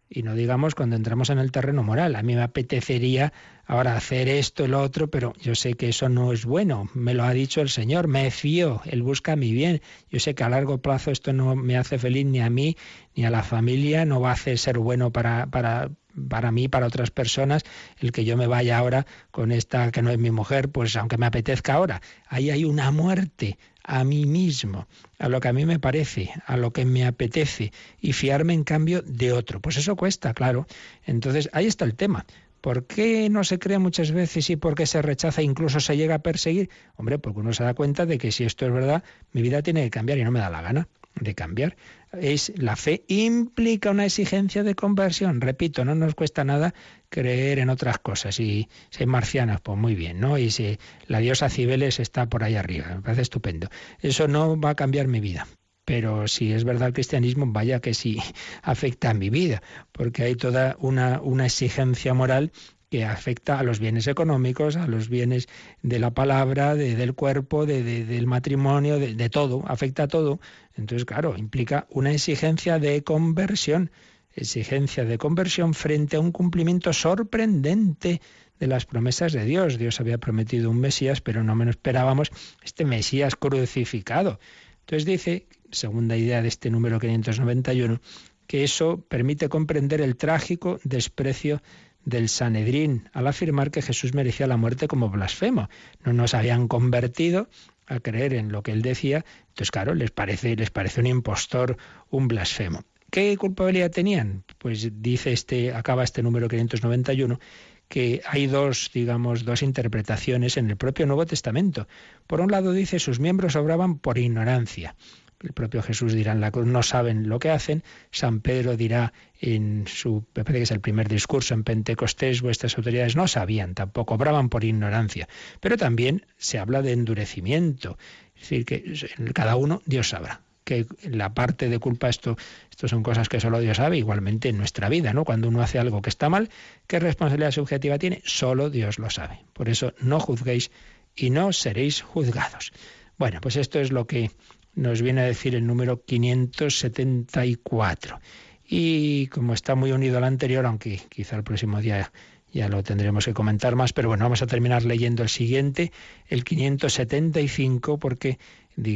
Y 0.10 0.24
no 0.24 0.34
digamos 0.34 0.74
cuando 0.74 0.96
entramos 0.96 1.30
en 1.30 1.38
el 1.38 1.52
terreno 1.52 1.84
moral. 1.84 2.16
A 2.16 2.24
mí 2.24 2.34
me 2.34 2.42
apetecería 2.42 3.32
ahora 3.66 3.96
hacer 3.96 4.28
esto, 4.28 4.68
lo 4.68 4.82
otro, 4.82 5.10
pero 5.10 5.34
yo 5.40 5.54
sé 5.54 5.76
que 5.76 5.90
eso 5.90 6.10
no 6.10 6.34
es 6.34 6.46
bueno. 6.46 6.90
Me 6.96 7.14
lo 7.14 7.24
ha 7.24 7.32
dicho 7.32 7.62
el 7.62 7.70
Señor, 7.70 8.08
me 8.08 8.32
fío, 8.32 8.82
Él 8.86 9.04
busca 9.04 9.36
mi 9.36 9.52
bien. 9.52 9.82
Yo 10.10 10.20
sé 10.20 10.34
que 10.34 10.44
a 10.44 10.50
largo 10.50 10.80
plazo 10.80 11.12
esto 11.12 11.32
no 11.32 11.56
me 11.56 11.78
hace 11.78 12.00
feliz 12.00 12.26
ni 12.26 12.40
a 12.40 12.50
mí 12.50 12.76
ni 13.16 13.26
a 13.26 13.30
la 13.30 13.44
familia, 13.44 14.04
no 14.06 14.20
va 14.20 14.32
a 14.32 14.34
hacer 14.34 14.58
ser 14.58 14.80
bueno 14.80 15.12
para, 15.12 15.46
para, 15.46 15.92
para 16.28 16.52
mí, 16.52 16.68
para 16.68 16.88
otras 16.88 17.12
personas, 17.12 17.64
el 18.00 18.12
que 18.12 18.26
yo 18.26 18.36
me 18.36 18.48
vaya 18.48 18.78
ahora 18.78 19.06
con 19.30 19.52
esta 19.52 19.92
que 19.92 20.02
no 20.02 20.10
es 20.10 20.18
mi 20.18 20.32
mujer, 20.32 20.70
pues 20.70 20.96
aunque 20.96 21.18
me 21.18 21.28
apetezca 21.28 21.74
ahora. 21.74 22.02
Ahí 22.28 22.50
hay 22.50 22.66
una 22.66 22.90
muerte 22.92 23.58
a 23.90 24.04
mí 24.04 24.28
mismo, 24.28 24.88
a 25.18 25.30
lo 25.30 25.40
que 25.40 25.48
a 25.48 25.54
mí 25.54 25.66
me 25.66 25.80
parece, 25.80 26.30
a 26.46 26.58
lo 26.58 26.72
que 26.72 26.86
me 26.86 27.08
apetece, 27.08 27.74
y 28.00 28.14
fiarme 28.14 28.54
en 28.54 28.64
cambio 28.64 29.02
de 29.02 29.34
otro. 29.34 29.62
Pues 29.62 29.78
eso 29.78 29.96
cuesta, 29.96 30.36
claro. 30.36 30.68
Entonces, 31.06 31.50
ahí 31.54 31.66
está 31.66 31.86
el 31.86 31.96
tema. 31.96 32.28
¿Por 32.62 32.86
qué 32.86 33.30
no 33.32 33.44
se 33.44 33.58
cree 33.58 33.80
muchas 33.80 34.12
veces 34.12 34.48
y 34.52 34.58
por 34.58 34.76
qué 34.76 34.86
se 34.86 35.02
rechaza, 35.02 35.42
incluso 35.42 35.80
se 35.80 35.98
llega 35.98 36.16
a 36.16 36.20
perseguir? 36.20 36.70
Hombre, 36.98 37.18
porque 37.18 37.40
uno 37.40 37.52
se 37.52 37.64
da 37.64 37.74
cuenta 37.74 38.06
de 38.06 38.20
que 38.20 38.32
si 38.32 38.44
esto 38.44 38.68
es 38.68 38.72
verdad, 38.72 39.04
mi 39.34 39.42
vida 39.42 39.64
tiene 39.64 39.82
que 39.86 39.90
cambiar 39.90 40.20
y 40.20 40.24
no 40.24 40.30
me 40.30 40.40
da 40.40 40.52
la 40.52 40.62
gana. 40.62 40.88
de 41.20 41.34
cambiar. 41.34 41.76
Es 42.12 42.52
la 42.56 42.76
fe 42.76 43.04
implica 43.08 43.92
una 43.92 44.06
exigencia 44.06 44.64
de 44.64 44.76
conversión. 44.76 45.42
Repito, 45.42 45.86
no 45.86 45.94
nos 45.94 46.16
cuesta 46.16 46.44
nada 46.44 46.74
creer 47.10 47.60
en 47.60 47.70
otras 47.70 48.00
cosas. 48.00 48.40
Y 48.40 48.68
si 48.90 49.04
hay 49.04 49.08
marcianas, 49.08 49.62
pues 49.62 49.78
muy 49.78 49.96
bien, 49.96 50.20
¿no? 50.20 50.38
Y 50.38 50.50
si 50.50 50.80
la 51.08 51.20
diosa 51.20 51.50
Cibeles 51.50 52.00
está 52.00 52.28
por 52.28 52.44
ahí 52.44 52.56
arriba, 52.56 52.88
me 52.96 53.02
parece 53.02 53.22
estupendo. 53.22 53.70
Eso 54.02 54.28
no 54.28 54.60
va 54.60 54.72
a 54.72 54.76
cambiar 54.76 55.08
mi 55.08 55.20
vida. 55.20 55.48
Pero 55.86 56.28
si 56.28 56.52
es 56.54 56.66
verdad 56.66 56.90
el 56.90 56.94
cristianismo, 56.94 57.46
vaya 57.48 57.80
que 57.80 57.94
sí 57.94 58.20
afecta 58.62 59.12
a 59.12 59.14
mi 59.14 59.30
vida, 59.30 59.62
porque 59.92 60.24
hay 60.24 60.36
toda 60.36 60.78
una, 60.80 61.20
una 61.22 61.46
exigencia 61.46 62.14
moral 62.14 62.52
que 62.90 63.06
afecta 63.06 63.60
a 63.60 63.64
los 63.64 63.80
bienes 63.80 64.08
económicos, 64.08 64.76
a 64.76 64.88
los 64.88 65.10
bienes 65.10 65.48
de 65.84 66.00
la 66.00 66.12
palabra, 66.12 66.76
de- 66.76 66.96
del 66.96 67.14
cuerpo, 67.14 67.66
de- 67.66 67.84
de- 67.84 68.06
del 68.06 68.26
matrimonio, 68.28 68.98
de, 69.00 69.14
de 69.16 69.30
todo, 69.30 69.64
afecta 69.68 70.04
a 70.04 70.08
todo. 70.08 70.40
Entonces, 70.76 71.06
claro, 71.06 71.36
implica 71.38 71.86
una 71.92 72.12
exigencia 72.12 72.80
de 72.80 73.04
conversión, 73.04 73.92
exigencia 74.34 75.06
de 75.06 75.18
conversión 75.18 75.74
frente 75.74 76.18
a 76.18 76.20
un 76.20 76.32
cumplimiento 76.32 76.92
sorprendente 76.94 78.22
de 78.60 78.68
las 78.68 78.86
promesas 78.86 79.34
de 79.34 79.46
Dios. 79.46 79.78
Dios 79.78 80.00
había 80.00 80.18
prometido 80.18 80.70
un 80.70 80.80
Mesías, 80.80 81.22
pero 81.22 81.44
no 81.44 81.56
menos 81.56 81.76
esperábamos 81.76 82.32
este 82.64 82.86
Mesías 82.86 83.36
crucificado. 83.36 84.40
Entonces 84.82 85.06
dice, 85.06 85.48
segunda 85.72 86.18
idea 86.18 86.42
de 86.42 86.48
este 86.48 86.70
número 86.72 87.00
591, 87.00 88.02
que 88.48 88.64
eso 88.64 89.06
permite 89.08 89.48
comprender 89.48 90.02
el 90.02 90.16
trágico 90.18 90.80
desprecio 90.84 91.62
del 92.06 92.30
Sanedrín 92.30 93.10
al 93.14 93.28
afirmar 93.28 93.72
que 93.72 93.82
Jesús 93.82 94.14
merecía 94.14 94.48
la 94.48 94.58
muerte 94.58 94.88
como 94.88 95.10
blasfemo. 95.10 95.70
No 96.04 96.14
nos 96.14 96.34
habían 96.34 96.68
convertido 96.68 97.50
a 97.88 98.00
creer 98.00 98.34
en 98.34 98.52
lo 98.52 98.64
que 98.64 98.72
él 98.72 98.82
decía, 98.82 99.26
entonces 99.50 99.72
claro, 99.72 99.96
les 99.96 100.12
parece, 100.12 100.56
les 100.56 100.70
parece 100.70 101.02
un 101.02 101.08
impostor, 101.08 101.78
un 102.10 102.28
blasfemo. 102.28 102.84
¿Qué 103.12 103.36
culpabilidad 103.38 103.90
tenían? 103.90 104.44
Pues 104.60 104.88
dice 105.02 105.32
este, 105.32 105.74
acaba 105.74 106.04
este 106.04 106.22
número 106.22 106.48
591, 106.48 107.40
que 107.88 108.22
hay 108.28 108.46
dos, 108.46 108.92
digamos, 108.94 109.46
dos 109.46 109.64
interpretaciones 109.64 110.58
en 110.58 110.70
el 110.70 110.78
propio 110.78 111.08
Nuevo 111.08 111.26
Testamento. 111.26 111.88
Por 112.28 112.40
un 112.40 112.52
lado 112.52 112.72
dice 112.72 113.00
sus 113.00 113.20
miembros 113.20 113.56
obraban 113.56 113.98
por 113.98 114.20
ignorancia. 114.20 114.96
El 115.42 115.54
propio 115.54 115.82
Jesús 115.82 116.14
dirá 116.14 116.34
en 116.34 116.42
la 116.42 116.52
cruz, 116.52 116.68
no 116.68 116.84
saben 116.84 117.30
lo 117.30 117.40
que 117.40 117.50
hacen. 117.50 117.84
San 118.12 118.42
Pedro 118.42 118.76
dirá 118.76 119.14
en 119.40 119.86
su, 119.88 120.26
me 120.36 120.44
parece 120.44 120.60
que 120.60 120.64
es 120.64 120.72
el 120.72 120.82
primer 120.82 121.08
discurso 121.08 121.54
en 121.54 121.64
Pentecostés, 121.64 122.42
vuestras 122.42 122.78
autoridades 122.78 123.16
no 123.16 123.28
sabían, 123.28 123.74
tampoco 123.74 124.16
obraban 124.16 124.50
por 124.50 124.66
ignorancia. 124.66 125.30
Pero 125.62 125.78
también 125.78 126.26
se 126.38 126.60
habla 126.60 126.82
de 126.82 126.92
endurecimiento. 126.92 127.98
Es 128.36 128.42
decir, 128.42 128.66
que 128.66 129.34
cada 129.34 129.56
uno 129.56 129.82
Dios 129.86 130.10
sabrá 130.10 130.42
que 130.70 130.86
la 131.02 131.34
parte 131.34 131.68
de 131.68 131.80
culpa, 131.80 132.10
esto, 132.10 132.38
esto 132.70 132.88
son 132.88 133.02
cosas 133.02 133.28
que 133.28 133.40
solo 133.40 133.60
Dios 133.60 133.78
sabe, 133.78 133.98
igualmente 133.98 134.50
en 134.50 134.58
nuestra 134.58 134.88
vida, 134.88 135.14
¿no? 135.14 135.26
Cuando 135.26 135.48
uno 135.48 135.64
hace 135.64 135.80
algo 135.80 136.04
que 136.04 136.12
está 136.12 136.30
mal, 136.30 136.50
¿qué 136.86 137.00
responsabilidad 137.00 137.50
subjetiva 137.50 137.98
tiene? 137.98 138.22
Solo 138.24 138.70
Dios 138.70 139.00
lo 139.00 139.10
sabe. 139.10 139.40
Por 139.54 139.68
eso 139.68 139.96
no 140.00 140.20
juzguéis 140.20 140.70
y 141.16 141.32
no 141.32 141.54
seréis 141.54 142.04
juzgados. 142.04 142.72
Bueno, 143.18 143.42
pues 143.42 143.56
esto 143.56 143.80
es 143.80 143.92
lo 143.92 144.06
que 144.06 144.30
nos 144.76 145.02
viene 145.02 145.22
a 145.22 145.26
decir 145.26 145.56
el 145.56 145.66
número 145.66 146.04
574. 146.04 148.20
Y 148.68 149.28
como 149.28 149.54
está 149.54 149.76
muy 149.76 149.92
unido 149.92 150.18
al 150.18 150.26
anterior, 150.26 150.66
aunque 150.66 151.02
quizá 151.10 151.36
el 151.36 151.44
próximo 151.44 151.82
día 151.82 152.12
ya 152.52 152.68
lo 152.68 152.84
tendremos 152.84 153.26
que 153.26 153.34
comentar 153.34 153.76
más, 153.76 153.94
pero 153.94 154.10
bueno, 154.10 154.26
vamos 154.26 154.42
a 154.42 154.48
terminar 154.48 154.84
leyendo 154.84 155.24
el 155.24 155.30
siguiente, 155.30 155.92
el 156.28 156.44
575, 156.44 158.00
porque, 158.00 158.40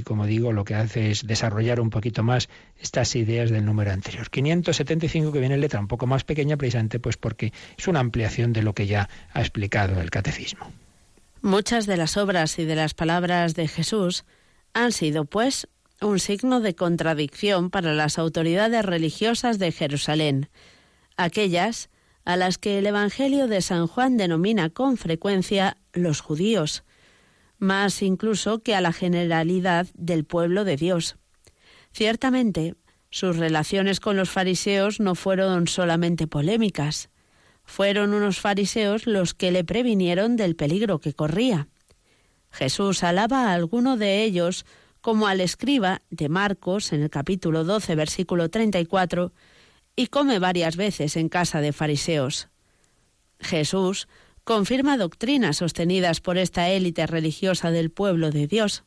como 0.03 0.26
digo, 0.26 0.51
lo 0.51 0.63
que 0.63 0.76
hace 0.76 1.11
es 1.11 1.26
desarrollar 1.26 1.80
un 1.80 1.89
poquito 1.89 2.24
más 2.24 2.49
estas 2.80 3.15
ideas 3.15 3.51
del 3.51 3.65
número 3.65 3.91
anterior. 3.91 4.30
575 4.30 5.32
que 5.32 5.39
viene 5.39 5.55
en 5.55 5.61
letra 5.61 5.80
un 5.80 5.88
poco 5.88 6.07
más 6.07 6.24
pequeña, 6.24 6.57
precisamente 6.57 6.99
pues 6.99 7.17
porque 7.17 7.53
es 7.78 7.88
una 7.88 7.99
ampliación 7.99 8.53
de 8.53 8.63
lo 8.63 8.74
que 8.74 8.88
ya 8.88 9.09
ha 9.34 9.41
explicado 9.41 10.01
el 10.01 10.09
catecismo. 10.09 10.71
Muchas 11.41 11.86
de 11.86 11.97
las 11.97 12.17
obras 12.17 12.57
y 12.57 12.65
de 12.65 12.76
las 12.76 12.93
palabras 12.93 13.53
de 13.53 13.67
Jesús 13.67 14.24
han 14.74 14.91
sido, 14.91 15.26
pues, 15.26 15.67
un 16.01 16.19
signo 16.19 16.59
de 16.59 16.76
contradicción 16.76 17.69
para 17.69 17.93
las 17.93 18.17
autoridades 18.17 18.84
religiosas 18.86 19.59
de 19.59 19.71
Jerusalén, 19.71 20.49
aquellas 21.15 21.89
a 22.26 22.38
las 22.38 22.57
que 22.57 22.80
el 22.80 22.86
Evangelio 22.86 23.47
de 23.47 23.61
San 23.61 23.88
Juan 23.88 24.17
denomina 24.17 24.69
con 24.69 24.97
frecuencia 24.97 25.78
los 25.93 26.21
judíos, 26.21 26.84
más 27.57 28.01
incluso 28.01 28.59
que 28.59 28.76
a 28.76 28.82
la 28.82 28.93
generalidad 28.93 29.88
del 29.93 30.26
pueblo 30.26 30.63
de 30.65 30.76
Dios. 30.78 31.17
Ciertamente, 31.91 32.76
sus 33.09 33.38
relaciones 33.38 33.99
con 33.99 34.17
los 34.17 34.30
fariseos 34.30 34.99
no 34.99 35.15
fueron 35.15 35.67
solamente 35.67 36.28
polémicas, 36.28 37.09
fueron 37.63 38.13
unos 38.13 38.39
fariseos 38.39 39.05
los 39.05 39.34
que 39.34 39.51
le 39.51 39.63
previnieron 39.63 40.36
del 40.36 40.55
peligro 40.55 40.99
que 40.99 41.13
corría. 41.13 41.67
Jesús 42.54 43.04
alaba 43.04 43.49
a 43.49 43.54
alguno 43.54 43.97
de 43.97 44.24
ellos 44.24 44.66
como 45.01 45.28
al 45.28 45.41
escriba 45.41 46.01
de 46.12 46.30
Marcos 46.30 46.93
en 46.93 47.01
el 47.01 47.10
capítulo 47.10 47.64
12, 47.64 47.95
versículo 47.95 48.49
34, 48.49 49.34
y 49.95 50.08
come 50.08 50.39
varias 50.39 50.78
veces 50.78 51.18
en 51.18 51.30
casa 51.30 51.62
de 51.62 51.74
fariseos. 51.74 52.47
Jesús 53.39 54.08
confirma 54.43 54.97
doctrinas 54.97 55.58
sostenidas 55.58 56.22
por 56.22 56.38
esta 56.38 56.70
élite 56.70 57.08
religiosa 57.08 57.72
del 57.72 57.89
pueblo 57.89 58.30
de 58.30 58.45
Dios, 58.47 58.84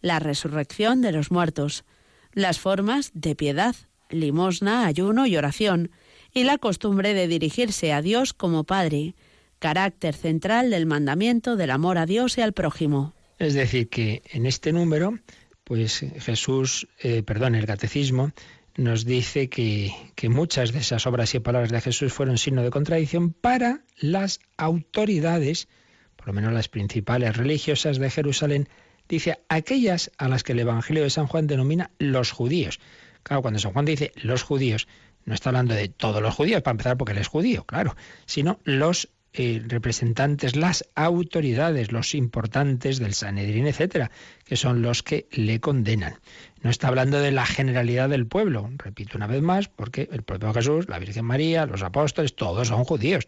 la 0.00 0.20
resurrección 0.20 1.02
de 1.02 1.12
los 1.12 1.32
muertos, 1.32 1.84
las 2.32 2.60
formas 2.60 3.10
de 3.12 3.34
piedad, 3.34 3.74
limosna, 4.08 4.86
ayuno 4.86 5.26
y 5.26 5.36
oración, 5.36 5.90
y 6.32 6.44
la 6.44 6.58
costumbre 6.58 7.12
de 7.12 7.26
dirigirse 7.26 7.92
a 7.92 8.02
Dios 8.02 8.34
como 8.34 8.62
Padre, 8.64 9.16
carácter 9.60 10.14
central 10.14 10.70
del 10.70 10.86
mandamiento 10.86 11.54
del 11.54 11.70
amor 11.70 11.98
a 11.98 12.06
Dios 12.06 12.36
y 12.38 12.40
al 12.40 12.52
prójimo. 12.52 13.14
Es 13.38 13.54
decir, 13.54 13.88
que 13.88 14.22
en 14.32 14.46
este 14.46 14.72
número, 14.72 15.18
pues 15.62 16.04
Jesús, 16.18 16.88
eh, 16.98 17.22
perdón, 17.22 17.54
el 17.54 17.66
catecismo 17.66 18.32
nos 18.76 19.04
dice 19.04 19.48
que, 19.48 19.92
que, 20.14 20.28
muchas 20.28 20.72
de 20.72 20.80
esas 20.80 21.06
obras 21.06 21.34
y 21.34 21.40
palabras 21.40 21.70
de 21.70 21.80
Jesús 21.80 22.12
fueron 22.12 22.38
signo 22.38 22.62
de 22.62 22.70
contradicción 22.70 23.32
para 23.32 23.80
las 23.98 24.40
autoridades, 24.56 25.68
por 26.16 26.28
lo 26.28 26.32
menos 26.32 26.52
las 26.52 26.68
principales 26.68 27.36
religiosas 27.36 27.98
de 27.98 28.10
Jerusalén, 28.10 28.68
dice 29.08 29.40
aquellas 29.48 30.10
a 30.18 30.28
las 30.28 30.42
que 30.42 30.52
el 30.52 30.60
Evangelio 30.60 31.02
de 31.02 31.10
San 31.10 31.26
Juan 31.26 31.46
denomina 31.46 31.90
los 31.98 32.30
judíos. 32.30 32.80
Claro, 33.22 33.42
cuando 33.42 33.60
San 33.60 33.72
Juan 33.72 33.84
dice 33.84 34.12
los 34.16 34.42
judíos, 34.42 34.88
no 35.24 35.34
está 35.34 35.50
hablando 35.50 35.74
de 35.74 35.88
todos 35.88 36.22
los 36.22 36.34
judíos, 36.34 36.62
para 36.62 36.72
empezar 36.72 36.96
porque 36.96 37.12
él 37.12 37.18
es 37.18 37.28
judío, 37.28 37.64
claro, 37.64 37.96
sino 38.24 38.58
los 38.64 39.10
eh, 39.32 39.62
representantes, 39.64 40.56
las 40.56 40.88
autoridades, 40.96 41.92
los 41.92 42.16
importantes 42.16 42.98
del 42.98 43.14
Sanedrín, 43.14 43.68
etcétera, 43.68 44.10
que 44.44 44.56
son 44.56 44.82
los 44.82 45.04
que 45.04 45.28
le 45.30 45.60
condenan. 45.60 46.16
No 46.62 46.70
está 46.70 46.88
hablando 46.88 47.20
de 47.20 47.30
la 47.30 47.46
generalidad 47.46 48.08
del 48.08 48.26
pueblo, 48.26 48.68
repito 48.76 49.16
una 49.16 49.28
vez 49.28 49.40
más, 49.40 49.68
porque 49.68 50.08
el 50.10 50.22
propio 50.22 50.52
Jesús, 50.52 50.88
la 50.88 50.98
Virgen 50.98 51.24
María, 51.24 51.64
los 51.66 51.82
apóstoles, 51.82 52.34
todos 52.34 52.68
son 52.68 52.82
judíos. 52.84 53.24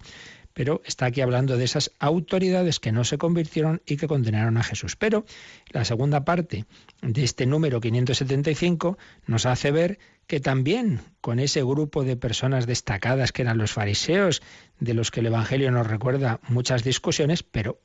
Pero 0.55 0.82
está 0.84 1.07
aquí 1.07 1.20
hablando 1.20 1.57
de 1.57 1.64
esas 1.64 1.92
autoridades 1.98 2.80
que 2.80 2.92
no 2.92 3.05
se 3.05 3.16
convirtieron 3.16 3.80
y 3.86 3.96
que 3.96 4.09
condenaron 4.09 4.57
a 4.59 4.62
Jesús. 4.62 4.96
Pero 4.96 5.24
la 5.70 5.84
segunda 5.84 6.24
parte 6.24 6.66
de 7.00 7.24
este 7.24 7.46
número 7.46 7.80
575 7.80 8.98
nos 9.26 9.46
hace 9.46 9.70
ver 9.70 9.98
que 10.33 10.41
también 10.41 11.03
con 11.20 11.39
ese 11.39 11.62
grupo 11.62 12.05
de 12.05 12.16
personas 12.16 12.64
destacadas 12.64 13.33
que 13.33 13.43
eran 13.43 13.59
los 13.59 13.72
fariseos, 13.72 14.41
de 14.80 14.95
los 14.95 15.11
que 15.11 15.20
el 15.20 15.26
Evangelio 15.26 15.70
nos 15.70 15.87
recuerda 15.87 16.41
muchas 16.49 16.83
discusiones, 16.83 17.43
pero 17.43 17.83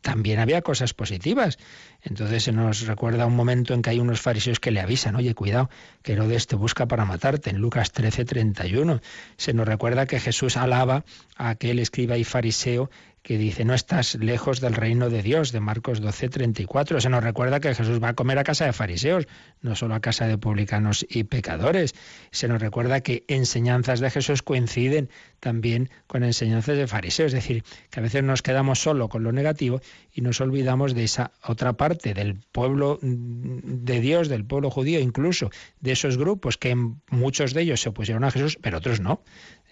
también 0.00 0.38
había 0.38 0.62
cosas 0.62 0.94
positivas. 0.94 1.58
Entonces 2.02 2.44
se 2.44 2.52
nos 2.52 2.86
recuerda 2.86 3.26
un 3.26 3.34
momento 3.34 3.74
en 3.74 3.82
que 3.82 3.90
hay 3.90 3.98
unos 3.98 4.20
fariseos 4.20 4.60
que 4.60 4.70
le 4.70 4.78
avisan, 4.78 5.16
oye, 5.16 5.34
cuidado, 5.34 5.70
que 6.02 6.12
Herodes 6.12 6.46
te 6.46 6.54
busca 6.54 6.86
para 6.86 7.04
matarte, 7.04 7.50
en 7.50 7.58
Lucas 7.58 7.90
13, 7.90 8.24
31. 8.24 9.00
Se 9.36 9.52
nos 9.52 9.66
recuerda 9.66 10.06
que 10.06 10.20
Jesús 10.20 10.56
alaba 10.56 11.04
a 11.36 11.48
aquel 11.48 11.80
escriba 11.80 12.16
y 12.16 12.22
fariseo 12.22 12.90
que 13.22 13.38
dice, 13.38 13.64
no 13.64 13.74
estás 13.74 14.14
lejos 14.14 14.60
del 14.60 14.74
reino 14.74 15.10
de 15.10 15.22
Dios, 15.22 15.52
de 15.52 15.60
Marcos 15.60 16.00
12, 16.00 16.28
34. 16.28 17.00
Se 17.00 17.08
nos 17.08 17.22
recuerda 17.22 17.60
que 17.60 17.74
Jesús 17.74 18.02
va 18.02 18.10
a 18.10 18.14
comer 18.14 18.38
a 18.38 18.44
casa 18.44 18.64
de 18.64 18.72
fariseos, 18.72 19.26
no 19.60 19.74
solo 19.74 19.94
a 19.94 20.00
casa 20.00 20.26
de 20.26 20.38
publicanos 20.38 21.04
y 21.08 21.24
pecadores. 21.24 21.94
Se 22.30 22.48
nos 22.48 22.60
recuerda 22.60 23.00
que 23.00 23.24
enseñanzas 23.28 24.00
de 24.00 24.10
Jesús 24.10 24.42
coinciden 24.42 25.10
también 25.40 25.90
con 26.06 26.24
enseñanzas 26.24 26.76
de 26.76 26.86
fariseos, 26.86 27.28
es 27.28 27.34
decir, 27.34 27.64
que 27.90 28.00
a 28.00 28.02
veces 28.02 28.22
nos 28.22 28.42
quedamos 28.42 28.80
solo 28.80 29.08
con 29.08 29.22
lo 29.22 29.32
negativo 29.32 29.80
y 30.12 30.22
nos 30.22 30.40
olvidamos 30.40 30.94
de 30.94 31.04
esa 31.04 31.32
otra 31.44 31.74
parte 31.74 32.14
del 32.14 32.38
pueblo 32.52 32.98
de 33.02 34.00
Dios, 34.00 34.28
del 34.28 34.44
pueblo 34.44 34.70
judío, 34.70 35.00
incluso 35.00 35.50
de 35.80 35.92
esos 35.92 36.16
grupos 36.16 36.56
que 36.56 36.74
muchos 37.10 37.54
de 37.54 37.62
ellos 37.62 37.80
se 37.80 37.90
opusieron 37.90 38.24
a 38.24 38.30
Jesús, 38.30 38.58
pero 38.60 38.78
otros 38.78 39.00
no. 39.00 39.22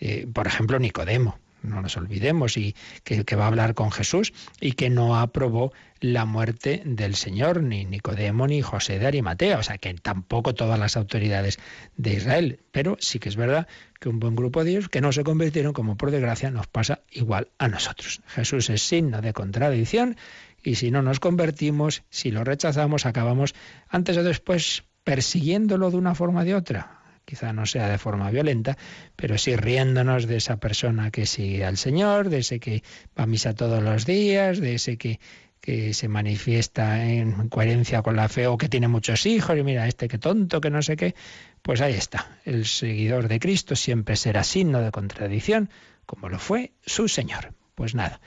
Eh, 0.01 0.27
por 0.33 0.47
ejemplo, 0.47 0.79
Nicodemo. 0.79 1.39
No 1.63 1.83
nos 1.83 1.97
olvidemos, 1.97 2.57
y 2.57 2.75
que, 3.05 3.37
va 3.37 3.45
a 3.45 3.49
hablar 3.49 3.75
con 3.75 3.91
Jesús, 3.91 4.33
y 4.61 4.73
que 4.73 4.91
no 4.91 5.19
aprobó 5.19 5.73
la 6.01 6.25
muerte 6.25 6.83
del 6.85 7.15
Señor, 7.15 7.63
ni 7.63 7.85
Nicodemo, 7.85 8.47
ni 8.47 8.63
José 8.63 8.99
de 8.99 9.07
Arimatea, 9.07 9.59
o 9.59 9.63
sea 9.63 9.79
que 9.79 9.93
tampoco 9.95 10.55
todas 10.55 10.79
las 10.79 10.97
autoridades 10.97 11.59
de 11.97 12.15
Israel, 12.15 12.61
pero 12.71 12.97
sí 13.01 13.19
que 13.19 13.29
es 13.29 13.37
verdad 13.37 13.67
que 13.99 14.09
un 14.09 14.21
buen 14.21 14.37
grupo 14.37 14.63
de 14.63 14.73
ellos 14.73 14.89
que 14.89 15.01
no 15.01 15.13
se 15.13 15.25
convirtieron, 15.25 15.73
como 15.73 15.97
por 15.97 16.11
desgracia 16.11 16.51
nos 16.51 16.67
pasa 16.67 17.01
igual 17.11 17.49
a 17.59 17.69
nosotros. 17.69 18.21
Jesús 18.27 18.71
es 18.71 18.83
signo 18.83 19.21
de 19.21 19.33
contradicción, 19.33 20.17
y 20.63 20.75
si 20.75 20.91
no 20.91 21.03
nos 21.03 21.21
convertimos, 21.21 22.03
si 22.11 22.31
lo 22.31 22.45
rechazamos, 22.45 23.07
acabamos 23.07 23.55
antes 23.89 24.17
o 24.17 24.23
después 24.23 24.85
persiguiéndolo 25.05 25.91
de 25.91 25.97
una 25.97 26.15
forma 26.15 26.41
o 26.41 26.45
de 26.45 26.57
otra 26.57 26.96
quizá 27.27 27.53
no 27.53 27.67
sea 27.67 27.89
de 27.89 27.99
forma 27.99 28.31
violenta, 28.31 28.79
pero 29.17 29.37
sí 29.37 29.57
riéndonos 29.57 30.27
de 30.27 30.37
esa 30.37 30.57
persona 30.57 31.11
que 31.11 31.27
sigue 31.27 31.65
al 31.65 31.77
Señor, 31.77 32.31
de 32.31 32.39
ese 32.39 32.61
que 32.61 32.83
va 33.19 33.25
a 33.25 33.27
misa 33.27 33.53
todos 33.55 33.83
los 33.83 34.07
días, 34.07 34.61
de 34.61 34.77
ese 34.77 34.97
que, 34.97 35.21
que 35.61 35.93
se 35.93 36.09
manifiesta 36.09 37.05
en 37.05 37.49
coherencia 37.49 38.01
con 38.03 38.15
la 38.15 38.29
fe 38.29 38.47
o 38.47 38.57
que 38.57 38.69
tiene 38.69 38.87
muchos 38.87 39.27
hijos 39.27 39.59
y 39.59 39.63
mira, 39.65 39.89
este 39.89 40.07
que 40.07 40.19
tonto, 40.19 40.61
que 40.61 40.71
no 40.71 40.81
sé 40.81 40.97
qué, 40.97 41.15
pues 41.63 41.81
ahí 41.81 41.95
está. 41.95 42.39
El 42.45 42.65
seguidor 42.65 43.27
de 43.27 43.41
Cristo 43.41 43.75
siempre 43.75 44.15
será 44.15 44.45
signo 44.45 44.81
de 44.81 44.93
contradicción, 44.93 45.69
como 46.07 46.29
lo 46.29 46.39
fue 46.39 46.73
su 46.87 47.09
Señor. 47.09 47.53
Pues 47.75 47.95
nada, 47.97 48.21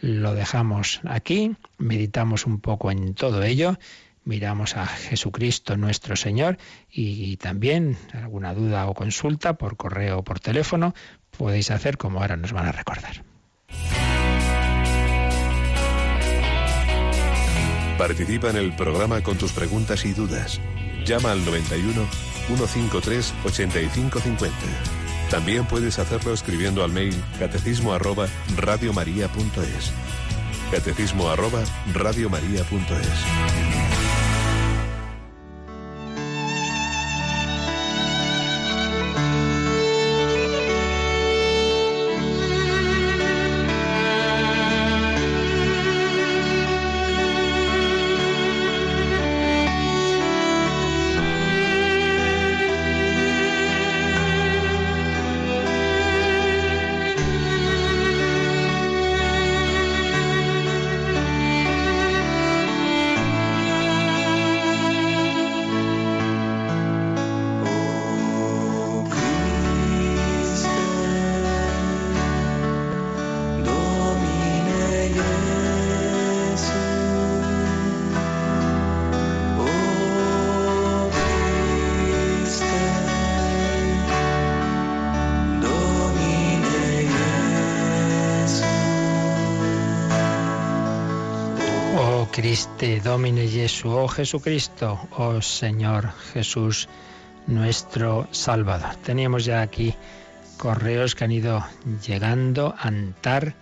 lo 0.00 0.34
dejamos 0.34 1.00
aquí, 1.04 1.54
meditamos 1.78 2.46
un 2.46 2.60
poco 2.60 2.90
en 2.90 3.14
todo 3.14 3.42
ello 3.42 3.78
miramos 4.26 4.76
a 4.76 4.86
Jesucristo 4.86 5.76
nuestro 5.78 6.16
Señor 6.16 6.58
y 6.90 7.38
también 7.38 7.96
alguna 8.12 8.52
duda 8.52 8.86
o 8.86 8.94
consulta 8.94 9.54
por 9.54 9.76
correo 9.78 10.18
o 10.18 10.24
por 10.24 10.40
teléfono 10.40 10.94
podéis 11.36 11.70
hacer 11.70 11.96
como 11.96 12.20
ahora 12.20 12.36
nos 12.36 12.52
van 12.52 12.66
a 12.66 12.72
recordar. 12.72 13.24
Participa 17.98 18.50
en 18.50 18.56
el 18.56 18.76
programa 18.76 19.22
con 19.22 19.38
tus 19.38 19.52
preguntas 19.52 20.04
y 20.04 20.12
dudas. 20.12 20.60
Llama 21.06 21.32
al 21.32 21.44
91 21.44 22.06
153 22.46 23.34
8550. 23.44 24.56
También 25.30 25.66
puedes 25.66 25.98
hacerlo 25.98 26.34
escribiendo 26.34 26.84
al 26.84 26.92
mail 26.92 27.14
catecismo 27.38 27.94
arroba 27.94 28.28
radiomaria.es. 28.56 29.92
Catecismo 30.70 31.30
arroba 31.30 31.62
radiomaria.es. 31.94 33.75
Christe 92.86 93.08
Domine 93.08 93.48
Jesu, 93.48 93.88
oh 93.90 94.06
Jesucristo, 94.06 95.08
oh 95.16 95.42
Señor 95.42 96.12
Jesús, 96.32 96.88
nuestro 97.48 98.28
Salvador. 98.30 98.94
Teníamos 99.02 99.44
ya 99.44 99.60
aquí 99.60 99.92
correos 100.56 101.16
que 101.16 101.24
han 101.24 101.32
ido 101.32 101.66
llegando. 102.06 102.76
Antar 102.78 103.54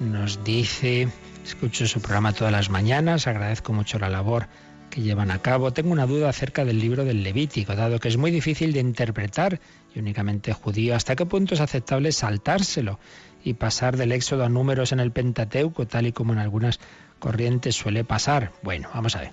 nos 0.00 0.42
dice, 0.42 1.06
escucho 1.44 1.86
su 1.86 2.00
programa 2.00 2.32
todas 2.32 2.52
las 2.52 2.70
mañanas, 2.70 3.28
agradezco 3.28 3.72
mucho 3.72 4.00
la 4.00 4.08
labor 4.08 4.48
que 4.90 5.00
llevan 5.00 5.30
a 5.30 5.40
cabo. 5.40 5.72
Tengo 5.72 5.92
una 5.92 6.06
duda 6.06 6.28
acerca 6.28 6.64
del 6.64 6.80
libro 6.80 7.04
del 7.04 7.22
Levítico, 7.22 7.76
dado 7.76 8.00
que 8.00 8.08
es 8.08 8.16
muy 8.16 8.32
difícil 8.32 8.72
de 8.72 8.80
interpretar 8.80 9.60
y 9.94 10.00
únicamente 10.00 10.52
judío. 10.52 10.96
¿Hasta 10.96 11.14
qué 11.14 11.24
punto 11.24 11.54
es 11.54 11.60
aceptable 11.60 12.10
saltárselo 12.10 12.98
y 13.44 13.54
pasar 13.54 13.96
del 13.96 14.10
éxodo 14.10 14.44
a 14.44 14.48
números 14.48 14.90
en 14.90 14.98
el 14.98 15.12
Pentateuco, 15.12 15.86
tal 15.86 16.08
y 16.08 16.12
como 16.12 16.32
en 16.32 16.40
algunas 16.40 16.80
corriente 17.20 17.70
suele 17.70 18.02
pasar. 18.02 18.50
Bueno, 18.62 18.88
vamos 18.92 19.14
a 19.14 19.20
ver. 19.20 19.30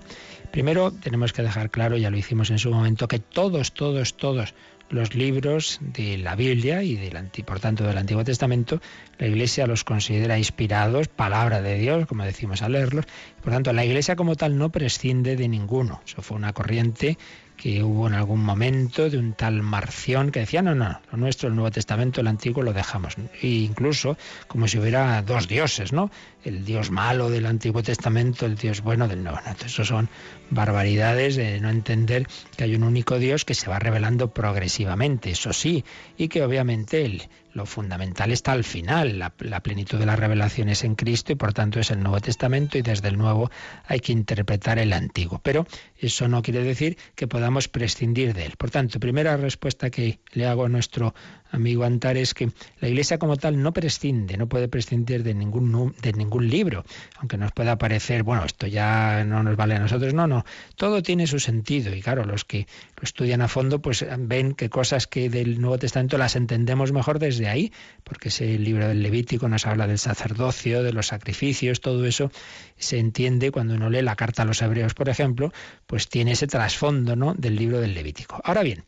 Primero 0.52 0.92
tenemos 0.92 1.32
que 1.32 1.42
dejar 1.42 1.70
claro, 1.70 1.96
ya 1.96 2.10
lo 2.10 2.16
hicimos 2.16 2.50
en 2.50 2.58
su 2.58 2.70
momento, 2.70 3.08
que 3.08 3.18
todos, 3.18 3.72
todos, 3.72 4.16
todos 4.16 4.54
los 4.90 5.14
libros 5.14 5.78
de 5.80 6.16
la 6.18 6.34
Biblia 6.34 6.82
y 6.82 6.96
del, 6.96 7.30
por 7.44 7.60
tanto 7.60 7.84
del 7.84 7.98
Antiguo 7.98 8.24
Testamento, 8.24 8.80
la 9.18 9.26
Iglesia 9.26 9.66
los 9.66 9.84
considera 9.84 10.38
inspirados, 10.38 11.08
palabra 11.08 11.60
de 11.60 11.78
Dios, 11.78 12.06
como 12.06 12.24
decimos 12.24 12.62
al 12.62 12.72
leerlos. 12.72 13.04
Por 13.42 13.52
tanto, 13.52 13.72
la 13.72 13.84
Iglesia 13.84 14.16
como 14.16 14.36
tal 14.36 14.56
no 14.56 14.70
prescinde 14.70 15.36
de 15.36 15.48
ninguno. 15.48 16.00
Eso 16.06 16.22
fue 16.22 16.36
una 16.36 16.52
corriente 16.52 17.18
que 17.58 17.82
hubo 17.82 18.06
en 18.06 18.14
algún 18.14 18.42
momento 18.42 19.10
de 19.10 19.18
un 19.18 19.34
tal 19.34 19.62
Marción 19.62 20.30
que 20.30 20.40
decía, 20.40 20.62
no, 20.62 20.74
no, 20.76 21.00
lo 21.10 21.18
nuestro, 21.18 21.48
el 21.48 21.56
Nuevo 21.56 21.72
Testamento, 21.72 22.20
el 22.20 22.28
Antiguo 22.28 22.62
lo 22.62 22.72
dejamos. 22.72 23.16
E 23.42 23.48
incluso 23.48 24.16
como 24.46 24.68
si 24.68 24.78
hubiera 24.78 25.20
dos 25.22 25.48
dioses, 25.48 25.92
¿no? 25.92 26.10
El 26.44 26.64
Dios 26.64 26.90
malo 26.90 27.28
del 27.28 27.46
Antiguo 27.46 27.82
Testamento, 27.82 28.46
el 28.46 28.56
Dios 28.56 28.80
bueno 28.80 29.08
del 29.08 29.24
Nuevo. 29.24 29.38
Entonces, 29.38 29.72
eso 29.72 29.84
son 29.84 30.08
barbaridades 30.50 31.34
de 31.34 31.60
no 31.60 31.68
entender 31.68 32.28
que 32.56 32.64
hay 32.64 32.76
un 32.76 32.84
único 32.84 33.18
Dios 33.18 33.44
que 33.44 33.54
se 33.54 33.68
va 33.68 33.80
revelando 33.80 34.28
progresivamente, 34.28 35.32
eso 35.32 35.52
sí, 35.52 35.84
y 36.16 36.28
que 36.28 36.44
obviamente 36.44 37.04
el, 37.04 37.22
lo 37.58 37.66
fundamental 37.66 38.30
está 38.30 38.52
al 38.52 38.64
final, 38.64 39.18
la, 39.18 39.32
la, 39.40 39.60
plenitud 39.60 39.98
de 39.98 40.06
las 40.06 40.18
revelaciones 40.18 40.84
en 40.84 40.94
Cristo 40.94 41.32
y 41.32 41.34
por 41.34 41.52
tanto 41.52 41.80
es 41.80 41.90
el 41.90 42.00
Nuevo 42.00 42.20
Testamento 42.20 42.78
y 42.78 42.82
desde 42.82 43.08
el 43.08 43.18
Nuevo 43.18 43.50
hay 43.84 43.98
que 43.98 44.12
interpretar 44.12 44.78
el 44.78 44.92
Antiguo. 44.92 45.40
Pero 45.42 45.66
eso 45.98 46.28
no 46.28 46.40
quiere 46.40 46.62
decir 46.62 46.96
que 47.16 47.26
podamos 47.26 47.66
prescindir 47.68 48.32
de 48.32 48.46
él. 48.46 48.54
Por 48.56 48.70
tanto, 48.70 49.00
primera 49.00 49.36
respuesta 49.36 49.90
que 49.90 50.20
le 50.32 50.46
hago 50.46 50.64
a 50.64 50.68
nuestro 50.68 51.14
amigo 51.50 51.84
Antar 51.84 52.16
es 52.16 52.34
que 52.34 52.50
la 52.80 52.88
Iglesia 52.88 53.18
como 53.18 53.36
tal 53.36 53.60
no 53.60 53.72
prescinde, 53.72 54.36
no 54.36 54.48
puede 54.48 54.68
prescindir 54.68 55.22
de 55.22 55.34
ningún, 55.34 55.94
de 56.00 56.12
ningún 56.12 56.48
libro, 56.48 56.84
aunque 57.16 57.36
nos 57.38 57.52
pueda 57.52 57.78
parecer, 57.78 58.22
bueno, 58.22 58.44
esto 58.44 58.66
ya 58.66 59.24
no 59.24 59.42
nos 59.42 59.56
vale 59.56 59.74
a 59.74 59.78
nosotros, 59.78 60.14
no, 60.14 60.26
no, 60.26 60.44
todo 60.76 61.02
tiene 61.02 61.26
su 61.26 61.40
sentido 61.40 61.94
y 61.94 62.02
claro, 62.02 62.24
los 62.24 62.44
que 62.44 62.66
lo 62.96 63.02
estudian 63.02 63.40
a 63.40 63.48
fondo 63.48 63.80
pues 63.80 64.04
ven 64.18 64.54
que 64.54 64.68
cosas 64.68 65.06
que 65.06 65.30
del 65.30 65.60
Nuevo 65.60 65.78
Testamento 65.78 66.18
las 66.18 66.36
entendemos 66.36 66.92
mejor 66.92 67.18
desde 67.18 67.47
ahí, 67.48 67.72
porque 68.04 68.28
ese 68.28 68.58
libro 68.58 68.88
del 68.88 69.02
Levítico 69.02 69.48
nos 69.48 69.66
habla 69.66 69.86
del 69.86 69.98
sacerdocio, 69.98 70.82
de 70.82 70.92
los 70.92 71.08
sacrificios, 71.08 71.80
todo 71.80 72.04
eso 72.06 72.30
se 72.76 72.98
entiende 72.98 73.50
cuando 73.50 73.74
uno 73.74 73.90
lee 73.90 74.02
la 74.02 74.16
carta 74.16 74.42
a 74.42 74.46
los 74.46 74.62
hebreos, 74.62 74.94
por 74.94 75.08
ejemplo, 75.08 75.52
pues 75.86 76.08
tiene 76.08 76.32
ese 76.32 76.46
trasfondo 76.46 77.16
¿no? 77.16 77.34
del 77.34 77.56
libro 77.56 77.80
del 77.80 77.94
Levítico. 77.94 78.40
Ahora 78.44 78.62
bien, 78.62 78.84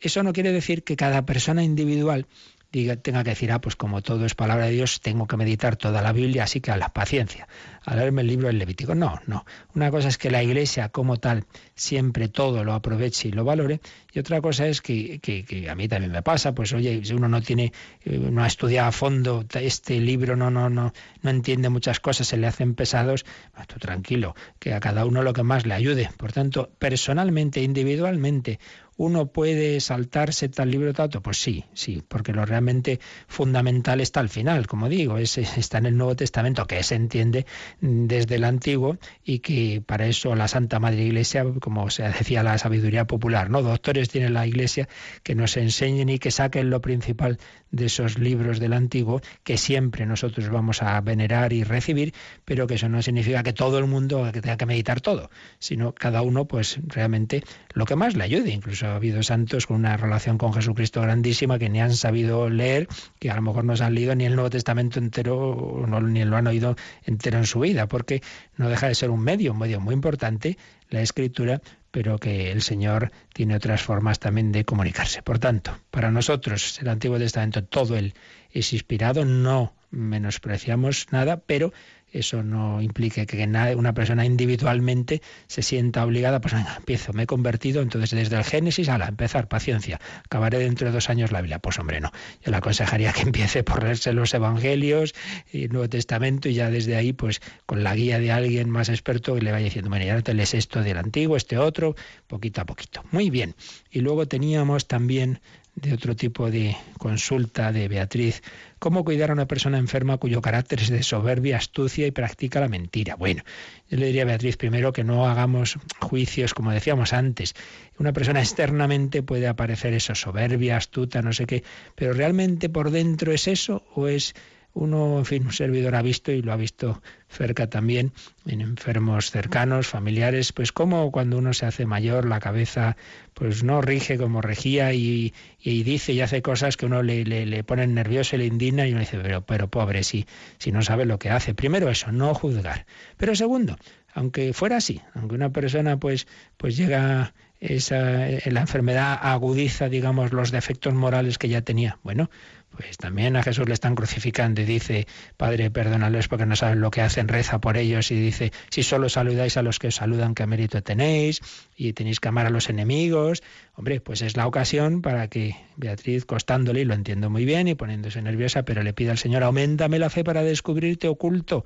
eso 0.00 0.22
no 0.22 0.32
quiere 0.32 0.52
decir 0.52 0.84
que 0.84 0.96
cada 0.96 1.24
persona 1.26 1.62
individual 1.62 2.26
tenga 2.70 3.24
que 3.24 3.30
decir, 3.30 3.50
ah, 3.50 3.60
pues 3.60 3.76
como 3.76 4.02
todo 4.02 4.26
es 4.26 4.34
palabra 4.34 4.66
de 4.66 4.72
Dios, 4.72 5.00
tengo 5.00 5.26
que 5.26 5.36
meditar 5.36 5.76
toda 5.76 6.02
la 6.02 6.12
Biblia, 6.12 6.44
así 6.44 6.60
que 6.60 6.70
a 6.70 6.76
la 6.76 6.90
paciencia, 6.90 7.48
a 7.88 7.96
leerme 7.96 8.20
el 8.20 8.28
libro 8.28 8.48
del 8.48 8.58
Levítico. 8.58 8.94
No, 8.94 9.18
no. 9.26 9.46
Una 9.74 9.90
cosa 9.90 10.08
es 10.08 10.18
que 10.18 10.30
la 10.30 10.42
Iglesia 10.42 10.90
como 10.90 11.16
tal 11.16 11.46
siempre 11.74 12.28
todo 12.28 12.62
lo 12.62 12.74
aproveche 12.74 13.28
y 13.28 13.32
lo 13.32 13.44
valore, 13.44 13.80
y 14.12 14.18
otra 14.18 14.42
cosa 14.42 14.66
es 14.66 14.82
que, 14.82 15.20
que, 15.20 15.70
a 15.70 15.74
mí 15.74 15.88
también 15.88 16.12
me 16.12 16.22
pasa, 16.22 16.54
pues 16.54 16.74
oye, 16.74 17.02
si 17.02 17.14
uno 17.14 17.28
no 17.28 17.40
tiene, 17.40 17.72
eh, 18.04 18.18
no 18.18 18.42
ha 18.42 18.46
estudiado 18.46 18.88
a 18.88 18.92
fondo 18.92 19.46
este 19.54 20.00
libro, 20.00 20.36
no, 20.36 20.50
no, 20.50 20.68
no, 20.68 20.92
no 21.22 21.30
entiende 21.30 21.70
muchas 21.70 21.98
cosas, 21.98 22.26
se 22.26 22.36
le 22.36 22.46
hacen 22.46 22.74
pesados, 22.74 23.24
pues 23.54 23.66
tú 23.68 23.78
tranquilo, 23.78 24.34
que 24.58 24.74
a 24.74 24.80
cada 24.80 25.06
uno 25.06 25.22
lo 25.22 25.32
que 25.32 25.42
más 25.42 25.64
le 25.64 25.72
ayude. 25.72 26.10
Por 26.18 26.32
tanto, 26.32 26.70
personalmente, 26.78 27.62
individualmente, 27.62 28.58
uno 28.98 29.26
puede 29.26 29.80
saltarse 29.80 30.48
tal 30.48 30.70
libro 30.70 30.92
tanto, 30.92 31.22
pues 31.22 31.40
sí, 31.40 31.64
sí, 31.72 32.02
porque 32.06 32.32
lo 32.32 32.44
realmente 32.44 32.98
fundamental 33.28 34.00
está 34.00 34.20
al 34.20 34.28
final, 34.28 34.66
como 34.66 34.88
digo, 34.88 35.18
es, 35.18 35.38
está 35.38 35.78
en 35.78 35.86
el 35.86 35.96
Nuevo 35.96 36.16
Testamento, 36.16 36.66
que 36.66 36.82
se 36.82 36.96
entiende 36.96 37.46
desde 37.80 38.36
el 38.36 38.44
Antiguo 38.44 38.98
y 39.24 39.38
que 39.38 39.82
para 39.84 40.06
eso 40.06 40.34
la 40.34 40.48
Santa 40.48 40.80
Madre 40.80 41.04
Iglesia, 41.04 41.44
como 41.60 41.90
se 41.90 42.02
decía 42.04 42.42
la 42.42 42.58
sabiduría 42.58 43.06
popular, 43.06 43.50
¿no? 43.50 43.62
Doctores 43.62 44.08
tiene 44.08 44.30
la 44.30 44.46
Iglesia 44.46 44.88
que 45.22 45.34
nos 45.34 45.56
enseñen 45.56 46.08
y 46.08 46.18
que 46.18 46.30
saquen 46.30 46.70
lo 46.70 46.80
principal 46.80 47.38
de 47.70 47.86
esos 47.86 48.18
libros 48.18 48.60
del 48.60 48.72
Antiguo 48.72 49.20
que 49.44 49.58
siempre 49.58 50.06
nosotros 50.06 50.48
vamos 50.48 50.82
a 50.82 51.00
venerar 51.00 51.52
y 51.52 51.64
recibir, 51.64 52.14
pero 52.44 52.66
que 52.66 52.74
eso 52.74 52.88
no 52.88 53.02
significa 53.02 53.42
que 53.42 53.52
todo 53.52 53.78
el 53.78 53.86
mundo 53.86 54.30
tenga 54.32 54.56
que 54.56 54.66
meditar 54.66 55.00
todo, 55.00 55.30
sino 55.58 55.94
cada 55.94 56.22
uno 56.22 56.46
pues 56.46 56.78
realmente 56.86 57.42
lo 57.74 57.84
que 57.84 57.96
más 57.96 58.16
le 58.16 58.24
ayude. 58.24 58.50
Incluso 58.50 58.86
ha 58.86 58.96
habido 58.96 59.22
santos 59.22 59.66
con 59.66 59.76
una 59.76 59.96
relación 59.96 60.38
con 60.38 60.52
Jesucristo 60.52 61.02
grandísima 61.02 61.58
que 61.58 61.68
ni 61.68 61.80
han 61.80 61.94
sabido 61.94 62.48
leer, 62.48 62.88
que 63.18 63.30
a 63.30 63.34
lo 63.34 63.42
mejor 63.42 63.64
no 63.64 63.76
se 63.76 63.84
han 63.84 63.94
leído 63.94 64.14
ni 64.14 64.24
el 64.24 64.34
Nuevo 64.34 64.50
Testamento 64.50 64.98
entero, 64.98 65.84
no, 65.86 66.00
ni 66.00 66.24
lo 66.24 66.36
han 66.36 66.46
oído 66.46 66.76
entero 67.04 67.38
en 67.38 67.46
su 67.46 67.60
vida, 67.60 67.86
porque 67.86 68.22
no 68.56 68.68
deja 68.68 68.88
de 68.88 68.94
ser 68.94 69.10
un 69.10 69.20
medio, 69.20 69.52
un 69.52 69.58
medio 69.58 69.80
muy 69.80 69.94
importante, 69.94 70.58
la 70.90 71.02
escritura, 71.02 71.60
pero 71.90 72.18
que 72.18 72.50
el 72.52 72.62
Señor 72.62 73.10
tiene 73.32 73.56
otras 73.56 73.82
formas 73.82 74.18
también 74.18 74.52
de 74.52 74.64
comunicarse. 74.64 75.22
Por 75.22 75.38
tanto, 75.38 75.78
para 75.90 76.10
nosotros 76.10 76.78
el 76.80 76.88
Antiguo 76.88 77.18
Testamento 77.18 77.64
todo 77.64 77.96
él 77.96 78.14
es 78.50 78.72
inspirado, 78.72 79.24
no 79.24 79.74
menospreciamos 79.90 81.06
nada, 81.10 81.38
pero 81.38 81.72
eso 82.12 82.42
no 82.42 82.80
implique 82.80 83.26
que 83.26 83.44
una 83.76 83.94
persona 83.94 84.24
individualmente 84.24 85.22
se 85.46 85.62
sienta 85.62 86.04
obligada, 86.04 86.40
pues 86.40 86.54
venga, 86.54 86.76
empiezo, 86.76 87.12
me 87.12 87.24
he 87.24 87.26
convertido, 87.26 87.82
entonces 87.82 88.10
desde 88.10 88.36
el 88.36 88.44
Génesis, 88.44 88.88
a 88.88 88.98
la 88.98 89.06
empezar, 89.06 89.48
paciencia, 89.48 90.00
acabaré 90.24 90.58
dentro 90.58 90.88
de 90.88 90.92
dos 90.92 91.10
años 91.10 91.32
la 91.32 91.40
Biblia. 91.40 91.58
Pues 91.58 91.78
hombre, 91.78 92.00
no. 92.00 92.10
Yo 92.44 92.50
le 92.50 92.56
aconsejaría 92.56 93.12
que 93.12 93.22
empiece 93.28 93.62
por 93.64 93.82
leerse 93.82 94.12
los 94.12 94.32
Evangelios 94.34 95.14
y 95.52 95.64
el 95.64 95.72
Nuevo 95.72 95.88
Testamento 95.88 96.48
y 96.48 96.54
ya 96.54 96.70
desde 96.70 96.96
ahí, 96.96 97.12
pues 97.12 97.40
con 97.66 97.82
la 97.82 97.94
guía 97.94 98.18
de 98.18 98.32
alguien 98.32 98.70
más 98.70 98.88
experto 98.88 99.34
que 99.34 99.42
le 99.42 99.52
vaya 99.52 99.64
diciendo, 99.64 99.90
bueno, 99.90 100.04
ya 100.04 100.20
te 100.22 100.34
lees 100.34 100.54
esto 100.54 100.82
del 100.82 100.98
antiguo, 100.98 101.36
este 101.36 101.58
otro, 101.58 101.94
poquito 102.26 102.60
a 102.60 102.66
poquito. 102.66 103.04
Muy 103.10 103.30
bien. 103.30 103.54
Y 103.90 104.00
luego 104.00 104.26
teníamos 104.26 104.86
también 104.86 105.40
de 105.80 105.94
otro 105.94 106.16
tipo 106.16 106.50
de 106.50 106.76
consulta 106.98 107.72
de 107.72 107.88
Beatriz. 107.88 108.42
¿Cómo 108.78 109.04
cuidar 109.04 109.30
a 109.30 109.32
una 109.32 109.46
persona 109.46 109.78
enferma 109.78 110.18
cuyo 110.18 110.40
carácter 110.40 110.80
es 110.80 110.88
de 110.88 111.02
soberbia, 111.02 111.56
astucia 111.56 112.06
y 112.06 112.10
practica 112.10 112.60
la 112.60 112.68
mentira? 112.68 113.16
Bueno, 113.16 113.42
yo 113.88 113.98
le 113.98 114.06
diría 114.06 114.22
a 114.22 114.26
Beatriz 114.26 114.56
primero 114.56 114.92
que 114.92 115.04
no 115.04 115.28
hagamos 115.28 115.78
juicios, 116.00 116.54
como 116.54 116.72
decíamos 116.72 117.12
antes. 117.12 117.54
Una 117.98 118.12
persona 118.12 118.40
externamente 118.40 119.22
puede 119.22 119.48
aparecer 119.48 119.94
eso, 119.94 120.14
soberbia, 120.14 120.76
astuta, 120.76 121.22
no 121.22 121.32
sé 121.32 121.46
qué, 121.46 121.64
pero 121.94 122.12
¿realmente 122.12 122.68
por 122.68 122.90
dentro 122.90 123.32
es 123.32 123.48
eso 123.48 123.84
o 123.94 124.08
es 124.08 124.34
uno, 124.78 125.18
en 125.18 125.24
fin, 125.24 125.44
un 125.44 125.52
servidor 125.52 125.94
ha 125.96 126.02
visto 126.02 126.30
y 126.32 126.42
lo 126.42 126.52
ha 126.52 126.56
visto 126.56 127.02
cerca 127.28 127.68
también 127.68 128.12
en 128.46 128.60
enfermos 128.60 129.30
cercanos, 129.30 129.88
familiares, 129.88 130.52
pues 130.52 130.72
como 130.72 131.10
cuando 131.10 131.38
uno 131.38 131.52
se 131.52 131.66
hace 131.66 131.84
mayor 131.84 132.26
la 132.26 132.40
cabeza 132.40 132.96
pues 133.34 133.62
no 133.62 133.82
rige 133.82 134.18
como 134.18 134.40
regía 134.40 134.92
y, 134.92 135.32
dice 135.62 136.12
y 136.12 136.20
hace 136.20 136.42
cosas 136.42 136.76
que 136.76 136.86
uno 136.86 137.02
le, 137.02 137.24
le, 137.24 137.64
ponen 137.64 137.94
nervioso 137.94 138.36
y 138.36 138.38
le 138.40 138.46
indigna 138.46 138.86
y 138.86 138.92
uno 138.92 139.00
dice, 139.00 139.18
pero, 139.22 139.42
pero 139.42 139.68
pobre, 139.68 140.02
si, 140.02 140.26
si 140.58 140.72
no 140.72 140.82
sabe 140.82 141.04
lo 141.04 141.18
que 141.18 141.30
hace. 141.30 141.54
Primero 141.54 141.90
eso, 141.90 142.10
no 142.12 142.32
juzgar. 142.34 142.86
Pero 143.16 143.34
segundo, 143.34 143.76
aunque 144.14 144.52
fuera 144.52 144.76
así, 144.76 145.00
aunque 145.14 145.34
una 145.34 145.50
persona 145.50 145.98
pues, 145.98 146.26
pues 146.56 146.76
llega 146.76 147.34
esa, 147.60 148.28
eh, 148.28 148.42
la 148.50 148.60
enfermedad 148.60 149.18
agudiza, 149.20 149.88
digamos, 149.88 150.32
los 150.32 150.50
defectos 150.50 150.94
morales 150.94 151.38
que 151.38 151.48
ya 151.48 151.62
tenía. 151.62 151.98
Bueno, 152.02 152.30
pues 152.78 152.96
también 152.96 153.34
a 153.34 153.42
Jesús 153.42 153.66
le 153.66 153.74
están 153.74 153.96
crucificando 153.96 154.60
y 154.60 154.64
dice, 154.64 155.08
Padre, 155.36 155.68
perdónales 155.68 156.28
porque 156.28 156.46
no 156.46 156.54
saben 156.54 156.80
lo 156.80 156.92
que 156.92 157.00
hacen, 157.00 157.26
reza 157.26 157.60
por 157.60 157.76
ellos 157.76 158.12
y 158.12 158.14
dice, 158.14 158.52
si 158.70 158.84
solo 158.84 159.08
saludáis 159.08 159.56
a 159.56 159.62
los 159.62 159.80
que 159.80 159.88
os 159.88 159.96
saludan, 159.96 160.32
qué 160.32 160.46
mérito 160.46 160.80
tenéis 160.80 161.40
y 161.76 161.92
tenéis 161.92 162.20
que 162.20 162.28
amar 162.28 162.46
a 162.46 162.50
los 162.50 162.70
enemigos. 162.70 163.42
Hombre, 163.74 164.00
pues 164.00 164.22
es 164.22 164.36
la 164.36 164.46
ocasión 164.46 165.02
para 165.02 165.26
que 165.26 165.56
Beatriz, 165.74 166.24
costándole, 166.24 166.82
y 166.82 166.84
lo 166.84 166.94
entiendo 166.94 167.30
muy 167.30 167.44
bien 167.44 167.66
y 167.66 167.74
poniéndose 167.74 168.22
nerviosa, 168.22 168.62
pero 168.62 168.84
le 168.84 168.92
pida 168.92 169.10
al 169.10 169.18
Señor, 169.18 169.42
aumentame 169.42 169.98
la 169.98 170.08
fe 170.08 170.22
para 170.22 170.44
descubrirte 170.44 171.08
oculto 171.08 171.64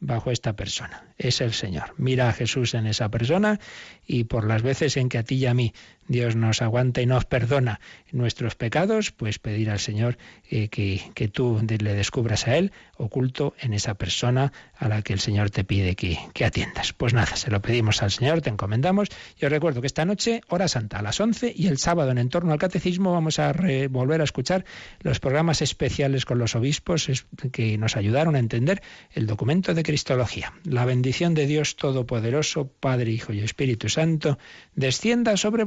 bajo 0.00 0.30
esta 0.30 0.54
persona. 0.54 1.04
Es 1.18 1.40
el 1.40 1.52
Señor. 1.52 1.94
Mira 1.96 2.28
a 2.28 2.32
Jesús 2.32 2.74
en 2.74 2.86
esa 2.86 3.10
persona 3.10 3.60
y 4.06 4.24
por 4.24 4.46
las 4.46 4.62
veces 4.62 4.96
en 4.96 5.08
que 5.08 5.18
a 5.18 5.22
ti 5.22 5.36
y 5.36 5.46
a 5.46 5.54
mí 5.54 5.72
Dios 6.08 6.36
nos 6.36 6.62
aguanta 6.62 7.00
y 7.02 7.06
nos 7.06 7.24
perdona 7.24 7.80
nuestros 8.12 8.54
pecados, 8.54 9.10
pues 9.10 9.38
pedir 9.38 9.70
al 9.70 9.80
Señor 9.80 10.18
eh, 10.50 10.68
que, 10.68 11.02
que, 11.14 11.28
tú 11.28 11.60
le 11.66 11.94
descubras 11.94 12.46
a 12.46 12.56
Él 12.56 12.72
oculto 12.96 13.54
en 13.58 13.74
esa 13.74 13.94
persona 13.94 14.52
a 14.76 14.88
la 14.88 15.02
que 15.02 15.12
el 15.12 15.20
Señor 15.20 15.50
te 15.50 15.64
pide 15.64 15.96
que, 15.96 16.18
que 16.32 16.44
atiendas. 16.44 16.92
Pues 16.92 17.12
nada, 17.12 17.36
se 17.36 17.50
lo 17.50 17.60
pedimos 17.60 18.02
al 18.02 18.10
Señor, 18.10 18.40
te 18.40 18.50
encomendamos. 18.50 19.08
Y 19.38 19.44
os 19.44 19.50
recuerdo 19.50 19.80
que 19.80 19.86
esta 19.86 20.04
noche, 20.04 20.42
hora 20.48 20.68
santa, 20.68 20.98
a 20.98 21.02
las 21.02 21.18
11 21.20 21.52
y 21.56 21.66
el 21.66 21.78
sábado 21.78 22.10
en 22.10 22.18
entorno 22.18 22.52
al 22.52 22.58
catecismo 22.58 23.12
vamos 23.12 23.38
a 23.38 23.52
volver 23.90 24.20
a 24.20 24.24
escuchar 24.24 24.64
los 25.00 25.20
programas 25.20 25.62
especiales 25.62 26.24
con 26.24 26.38
los 26.38 26.54
obispos 26.54 27.24
que 27.52 27.78
nos 27.78 27.96
ayudaron 27.96 28.36
a 28.36 28.38
entender 28.38 28.82
el 29.12 29.26
documento 29.26 29.74
de 29.74 29.82
Cristología. 29.82 30.52
La 30.64 30.84
bendición 30.84 31.34
de 31.34 31.46
Dios 31.46 31.76
Todopoderoso, 31.76 32.68
Padre, 32.68 33.10
Hijo 33.10 33.32
y 33.32 33.40
Espíritu 33.40 33.88
Santo, 33.88 34.38
descienda 34.74 35.36
sobre 35.36 35.66